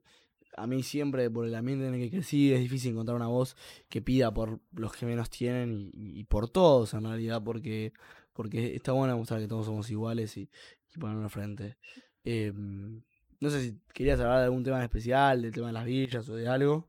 a 0.56 0.66
mí 0.66 0.82
siempre, 0.82 1.30
por 1.30 1.46
el 1.46 1.54
ambiente 1.54 1.86
en 1.86 1.94
el 1.94 2.00
que 2.00 2.10
crecí, 2.10 2.52
es 2.52 2.60
difícil 2.60 2.92
encontrar 2.92 3.16
una 3.16 3.28
voz 3.28 3.56
que 3.88 4.02
pida 4.02 4.32
por 4.32 4.60
los 4.72 4.92
que 4.92 5.06
menos 5.06 5.30
tienen 5.30 5.90
y, 5.94 6.24
por 6.24 6.48
todos 6.48 6.94
en 6.94 7.04
realidad, 7.04 7.42
porque, 7.42 7.92
porque 8.32 8.74
está 8.74 8.92
bueno 8.92 9.16
mostrar 9.16 9.40
que 9.40 9.48
todos 9.48 9.66
somos 9.66 9.90
iguales 9.90 10.36
y, 10.36 10.50
y 10.94 10.98
ponerlo 10.98 11.28
frente. 11.28 11.76
Em, 12.24 13.02
no 13.40 13.48
sé 13.48 13.60
si 13.60 13.80
querías 13.94 14.20
hablar 14.20 14.38
de 14.38 14.44
algún 14.44 14.64
tema 14.64 14.82
especial, 14.82 15.42
del 15.42 15.52
tema 15.52 15.68
de 15.68 15.72
las 15.72 15.84
villas 15.84 16.28
o 16.28 16.34
de 16.34 16.48
algo. 16.48 16.86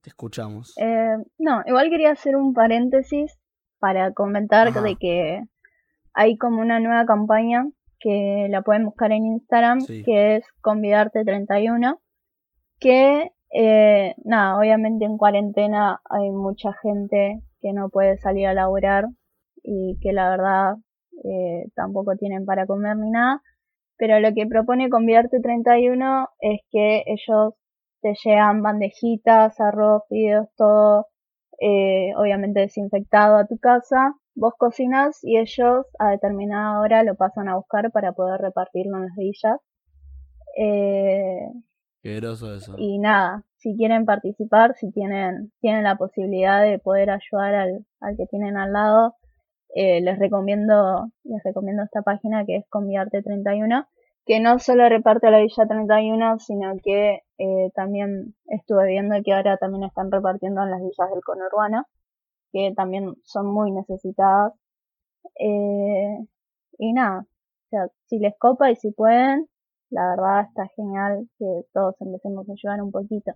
Te 0.00 0.08
escuchamos. 0.08 0.74
Eh, 0.78 1.16
no, 1.38 1.62
igual 1.66 1.90
quería 1.90 2.12
hacer 2.12 2.36
un 2.36 2.54
paréntesis 2.54 3.38
para 3.78 4.12
comentar 4.12 4.72
de 4.72 4.96
que 4.96 5.42
hay 6.14 6.36
como 6.38 6.60
una 6.60 6.80
nueva 6.80 7.04
campaña 7.04 7.66
que 7.98 8.46
la 8.48 8.62
pueden 8.62 8.86
buscar 8.86 9.12
en 9.12 9.26
Instagram, 9.26 9.84
que 9.86 10.36
es 10.36 10.44
convidarte31, 10.62 11.98
que 12.80 13.32
eh, 13.52 14.14
nada, 14.24 14.58
obviamente 14.58 15.04
en 15.04 15.18
cuarentena 15.18 16.00
hay 16.08 16.30
mucha 16.30 16.72
gente 16.82 17.40
que 17.60 17.72
no 17.72 17.90
puede 17.90 18.18
salir 18.18 18.46
a 18.46 18.54
laburar 18.54 19.06
y 19.62 19.98
que 20.00 20.12
la 20.12 20.30
verdad 20.30 20.76
eh, 21.24 21.66
tampoco 21.74 22.16
tienen 22.16 22.46
para 22.46 22.66
comer 22.66 22.96
ni 22.96 23.10
nada, 23.10 23.42
pero 23.98 24.20
lo 24.20 24.32
que 24.34 24.46
propone 24.46 24.88
Convidarte 24.88 25.40
31 25.40 26.28
es 26.40 26.60
que 26.70 27.04
ellos 27.06 27.54
te 28.02 28.14
llevan 28.24 28.62
bandejitas, 28.62 29.60
arroz, 29.60 30.02
fideos, 30.08 30.48
todo 30.56 31.06
eh, 31.60 32.14
obviamente 32.16 32.60
desinfectado 32.60 33.36
a 33.36 33.46
tu 33.46 33.58
casa, 33.58 34.14
vos 34.34 34.54
cocinas 34.56 35.18
y 35.22 35.36
ellos 35.38 35.86
a 35.98 36.10
determinada 36.10 36.80
hora 36.80 37.02
lo 37.04 37.16
pasan 37.16 37.48
a 37.48 37.56
buscar 37.56 37.90
para 37.92 38.12
poder 38.12 38.40
repartirlo 38.40 38.96
en 38.96 39.02
las 39.04 39.16
villas. 39.16 39.58
Eh, 40.56 41.46
Qué 42.02 42.16
groso 42.16 42.54
eso. 42.54 42.74
Y 42.78 42.98
nada, 42.98 43.44
si 43.56 43.76
quieren 43.76 44.06
participar, 44.06 44.74
si 44.74 44.90
tienen, 44.90 45.52
tienen 45.60 45.84
la 45.84 45.96
posibilidad 45.96 46.62
de 46.62 46.78
poder 46.78 47.10
ayudar 47.10 47.54
al, 47.54 47.86
al 48.00 48.16
que 48.16 48.26
tienen 48.26 48.56
al 48.56 48.72
lado, 48.72 49.16
eh, 49.74 50.00
les 50.00 50.18
recomiendo 50.18 51.10
les 51.22 51.42
recomiendo 51.44 51.84
esta 51.84 52.02
página 52.02 52.44
que 52.44 52.56
es 52.56 52.64
Conviarte 52.68 53.22
31 53.22 53.86
que 54.26 54.40
no 54.40 54.58
solo 54.58 54.88
reparte 54.88 55.30
la 55.30 55.38
Villa 55.38 55.66
31 55.66 56.40
sino 56.40 56.74
que 56.82 57.20
eh, 57.38 57.70
también 57.76 58.34
estuve 58.46 58.88
viendo 58.88 59.14
que 59.24 59.32
ahora 59.32 59.58
también 59.58 59.84
están 59.84 60.10
repartiendo 60.10 60.62
en 60.62 60.72
las 60.72 60.80
villas 60.80 61.10
del 61.12 61.22
conurbano 61.22 61.84
que 62.52 62.72
también 62.74 63.14
son 63.22 63.46
muy 63.46 63.70
necesitadas 63.70 64.54
eh, 65.38 66.18
y 66.78 66.92
nada 66.92 67.20
o 67.20 67.68
sea 67.70 67.86
si 68.06 68.18
les 68.18 68.36
copa 68.38 68.72
y 68.72 68.76
si 68.76 68.90
pueden 68.90 69.46
la 69.90 70.10
verdad 70.10 70.46
está 70.48 70.66
genial 70.76 71.28
que 71.38 71.62
todos 71.72 71.94
empecemos 72.00 72.48
a 72.48 72.52
ayudar 72.52 72.82
un 72.82 72.92
poquito 72.92 73.32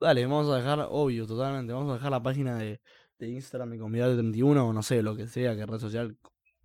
Dale, 0.00 0.24
vamos 0.26 0.48
a 0.48 0.56
dejar, 0.56 0.86
obvio, 0.90 1.26
totalmente, 1.26 1.72
vamos 1.72 1.90
a 1.90 1.94
dejar 1.94 2.12
la 2.12 2.22
página 2.22 2.56
de, 2.56 2.80
de 3.18 3.28
Instagram 3.30 3.70
de 3.70 3.78
Comunidad 3.78 4.14
31 4.14 4.68
o 4.68 4.72
no 4.72 4.82
sé, 4.82 5.02
lo 5.02 5.16
que 5.16 5.26
sea 5.26 5.56
que 5.56 5.66
red 5.66 5.78
social 5.78 6.16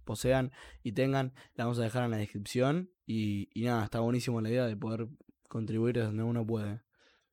posean 0.03 0.51
y 0.83 0.91
tengan, 0.91 1.33
la 1.55 1.65
vamos 1.65 1.79
a 1.79 1.83
dejar 1.83 2.03
en 2.03 2.11
la 2.11 2.17
descripción. 2.17 2.89
Y, 3.05 3.49
y 3.53 3.65
nada, 3.65 3.83
está 3.85 3.99
buenísimo 3.99 4.39
la 4.39 4.49
idea 4.49 4.65
de 4.65 4.77
poder 4.77 5.07
contribuir 5.49 5.95
desde 5.95 6.07
donde 6.07 6.23
uno 6.23 6.45
puede, 6.45 6.81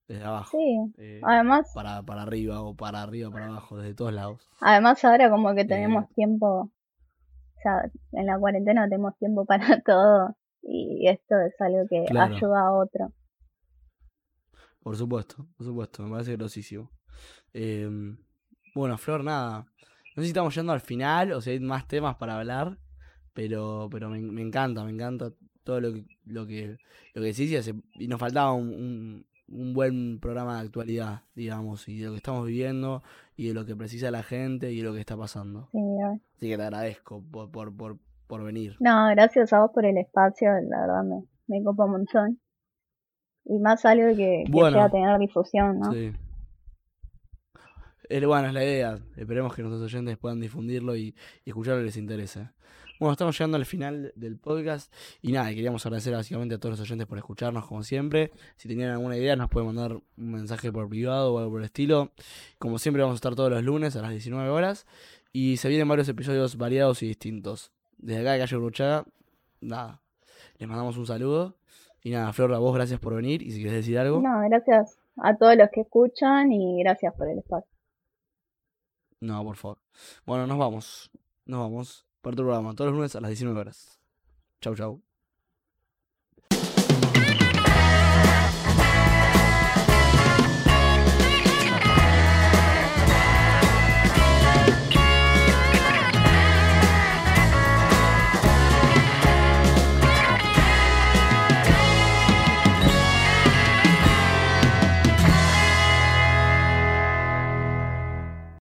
desde 0.08 0.24
abajo. 0.24 0.56
Sí, 0.56 0.94
eh, 0.98 1.20
además. 1.22 1.70
Para, 1.74 2.02
para 2.02 2.22
arriba 2.22 2.62
o 2.62 2.74
para 2.74 3.02
arriba, 3.02 3.30
para 3.30 3.46
abajo, 3.46 3.76
desde 3.76 3.94
todos 3.94 4.12
lados. 4.12 4.48
Además, 4.60 5.04
ahora 5.04 5.30
como 5.30 5.54
que 5.54 5.64
tenemos 5.64 6.04
eh, 6.04 6.08
tiempo, 6.14 6.46
o 6.46 7.60
sea, 7.62 7.90
en 8.12 8.26
la 8.26 8.38
cuarentena 8.38 8.84
tenemos 8.88 9.16
tiempo 9.18 9.44
para 9.44 9.80
todo. 9.84 10.36
Y 10.62 11.08
esto 11.08 11.40
es 11.40 11.58
algo 11.60 11.86
que 11.88 12.04
ayuda 12.10 12.66
a 12.66 12.72
otro. 12.72 13.12
Por 14.82 14.96
supuesto, 14.96 15.46
por 15.56 15.66
supuesto, 15.66 16.02
me 16.02 16.10
parece 16.10 16.36
grosísimo. 16.36 16.90
Eh, 17.52 17.88
bueno, 18.74 18.96
Flor, 18.98 19.24
nada. 19.24 19.66
No 20.16 20.22
sé 20.22 20.22
si 20.22 20.28
estamos 20.28 20.54
yendo 20.54 20.72
al 20.72 20.80
final 20.80 21.32
o 21.32 21.40
si 21.40 21.50
hay 21.50 21.60
más 21.60 21.86
temas 21.86 22.16
para 22.16 22.38
hablar, 22.38 22.78
pero, 23.32 23.88
pero 23.90 24.08
me, 24.10 24.42
encanta, 24.42 24.84
me 24.84 24.90
encanta 24.90 25.32
todo 25.64 25.80
lo 25.80 25.92
que, 25.92 26.04
lo 26.24 26.46
que, 26.46 26.78
lo 27.14 27.22
que 27.22 27.28
decís 27.32 27.72
y, 27.94 28.08
nos 28.08 28.18
faltaba 28.18 28.52
un, 28.52 29.24
un, 29.48 29.74
buen 29.74 30.18
programa 30.18 30.56
de 30.56 30.66
actualidad, 30.66 31.22
digamos, 31.34 31.88
y 31.88 31.98
de 31.98 32.06
lo 32.06 32.10
que 32.12 32.16
estamos 32.16 32.46
viviendo 32.46 33.02
y 33.36 33.48
de 33.48 33.54
lo 33.54 33.64
que 33.64 33.76
precisa 33.76 34.10
la 34.10 34.22
gente 34.22 34.72
y 34.72 34.78
de 34.78 34.82
lo 34.82 34.92
que 34.92 35.00
está 35.00 35.16
pasando. 35.16 35.68
Sí, 35.72 35.78
Así 36.36 36.48
que 36.48 36.56
te 36.56 36.62
agradezco 36.62 37.22
por, 37.30 37.50
por, 37.50 37.76
por, 37.76 37.98
por 38.30 38.42
venir. 38.42 38.76
No, 38.80 39.08
gracias 39.10 39.52
a 39.52 39.60
vos 39.60 39.72
por 39.74 39.84
el 39.84 39.98
espacio, 39.98 40.48
la 40.68 40.80
verdad 40.80 41.04
me, 41.04 41.24
me 41.48 41.62
copa 41.62 41.84
un 41.84 41.92
montón. 41.92 42.40
Y 43.44 43.58
más 43.58 43.84
algo 43.84 44.08
que, 44.16 44.44
que 44.46 44.50
bueno, 44.50 44.90
tener 44.90 45.18
difusión, 45.18 45.80
¿no? 45.80 45.92
Sí 45.92 46.12
bueno, 48.26 48.48
es 48.48 48.54
la 48.54 48.64
idea. 48.64 48.98
Esperemos 49.16 49.54
que 49.54 49.62
nuestros 49.62 49.82
oyentes 49.82 50.18
puedan 50.18 50.40
difundirlo 50.40 50.96
y, 50.96 51.14
y 51.44 51.50
escucharlo 51.50 51.82
les 51.82 51.96
interese. 51.96 52.50
Bueno, 52.98 53.12
estamos 53.12 53.38
llegando 53.38 53.56
al 53.56 53.64
final 53.64 54.12
del 54.14 54.36
podcast 54.36 54.92
y 55.22 55.32
nada, 55.32 55.48
queríamos 55.50 55.86
agradecer 55.86 56.12
básicamente 56.12 56.56
a 56.56 56.58
todos 56.58 56.78
los 56.78 56.80
oyentes 56.80 57.06
por 57.06 57.16
escucharnos 57.16 57.66
como 57.66 57.82
siempre. 57.82 58.30
Si 58.56 58.68
tenían 58.68 58.90
alguna 58.90 59.16
idea 59.16 59.36
nos 59.36 59.48
pueden 59.48 59.68
mandar 59.68 59.94
un 59.94 60.32
mensaje 60.32 60.70
por 60.70 60.88
privado 60.88 61.32
o 61.32 61.38
algo 61.38 61.52
por 61.52 61.60
el 61.60 61.66
estilo. 61.66 62.12
Como 62.58 62.78
siempre 62.78 63.02
vamos 63.02 63.14
a 63.14 63.16
estar 63.16 63.34
todos 63.34 63.50
los 63.50 63.62
lunes 63.62 63.96
a 63.96 64.02
las 64.02 64.10
19 64.10 64.50
horas 64.50 64.86
y 65.32 65.56
se 65.56 65.68
vienen 65.68 65.88
varios 65.88 66.08
episodios 66.08 66.56
variados 66.56 67.02
y 67.02 67.06
distintos. 67.06 67.72
Desde 68.02 68.22
acá 68.22 68.32
de 68.32 68.38
Calle 68.38 68.56
Bruchaga, 68.56 69.04
nada, 69.60 70.00
les 70.58 70.68
mandamos 70.68 70.96
un 70.96 71.06
saludo. 71.06 71.56
Y 72.02 72.10
nada, 72.10 72.32
Flor, 72.32 72.54
a 72.54 72.58
vos 72.58 72.74
gracias 72.74 72.98
por 72.98 73.14
venir 73.14 73.42
y 73.42 73.50
si 73.50 73.58
quieres 73.58 73.74
decir 73.74 73.98
algo. 73.98 74.20
No, 74.22 74.40
gracias 74.48 74.98
a 75.16 75.36
todos 75.36 75.54
los 75.56 75.68
que 75.70 75.82
escuchan 75.82 76.50
y 76.50 76.82
gracias 76.82 77.14
por 77.14 77.28
el 77.28 77.38
espacio. 77.38 77.70
No, 79.20 79.44
por 79.44 79.56
favor. 79.56 79.78
Bueno, 80.24 80.46
nos 80.46 80.58
vamos. 80.58 81.10
Nos 81.44 81.60
vamos. 81.60 82.06
Para 82.22 82.32
otro 82.32 82.46
programa. 82.46 82.74
Todos 82.74 82.90
los 82.90 82.96
lunes 82.96 83.16
a 83.16 83.20
las 83.20 83.30
19 83.30 83.60
horas. 83.60 84.00
Chau, 84.62 84.74
chau. 84.74 85.02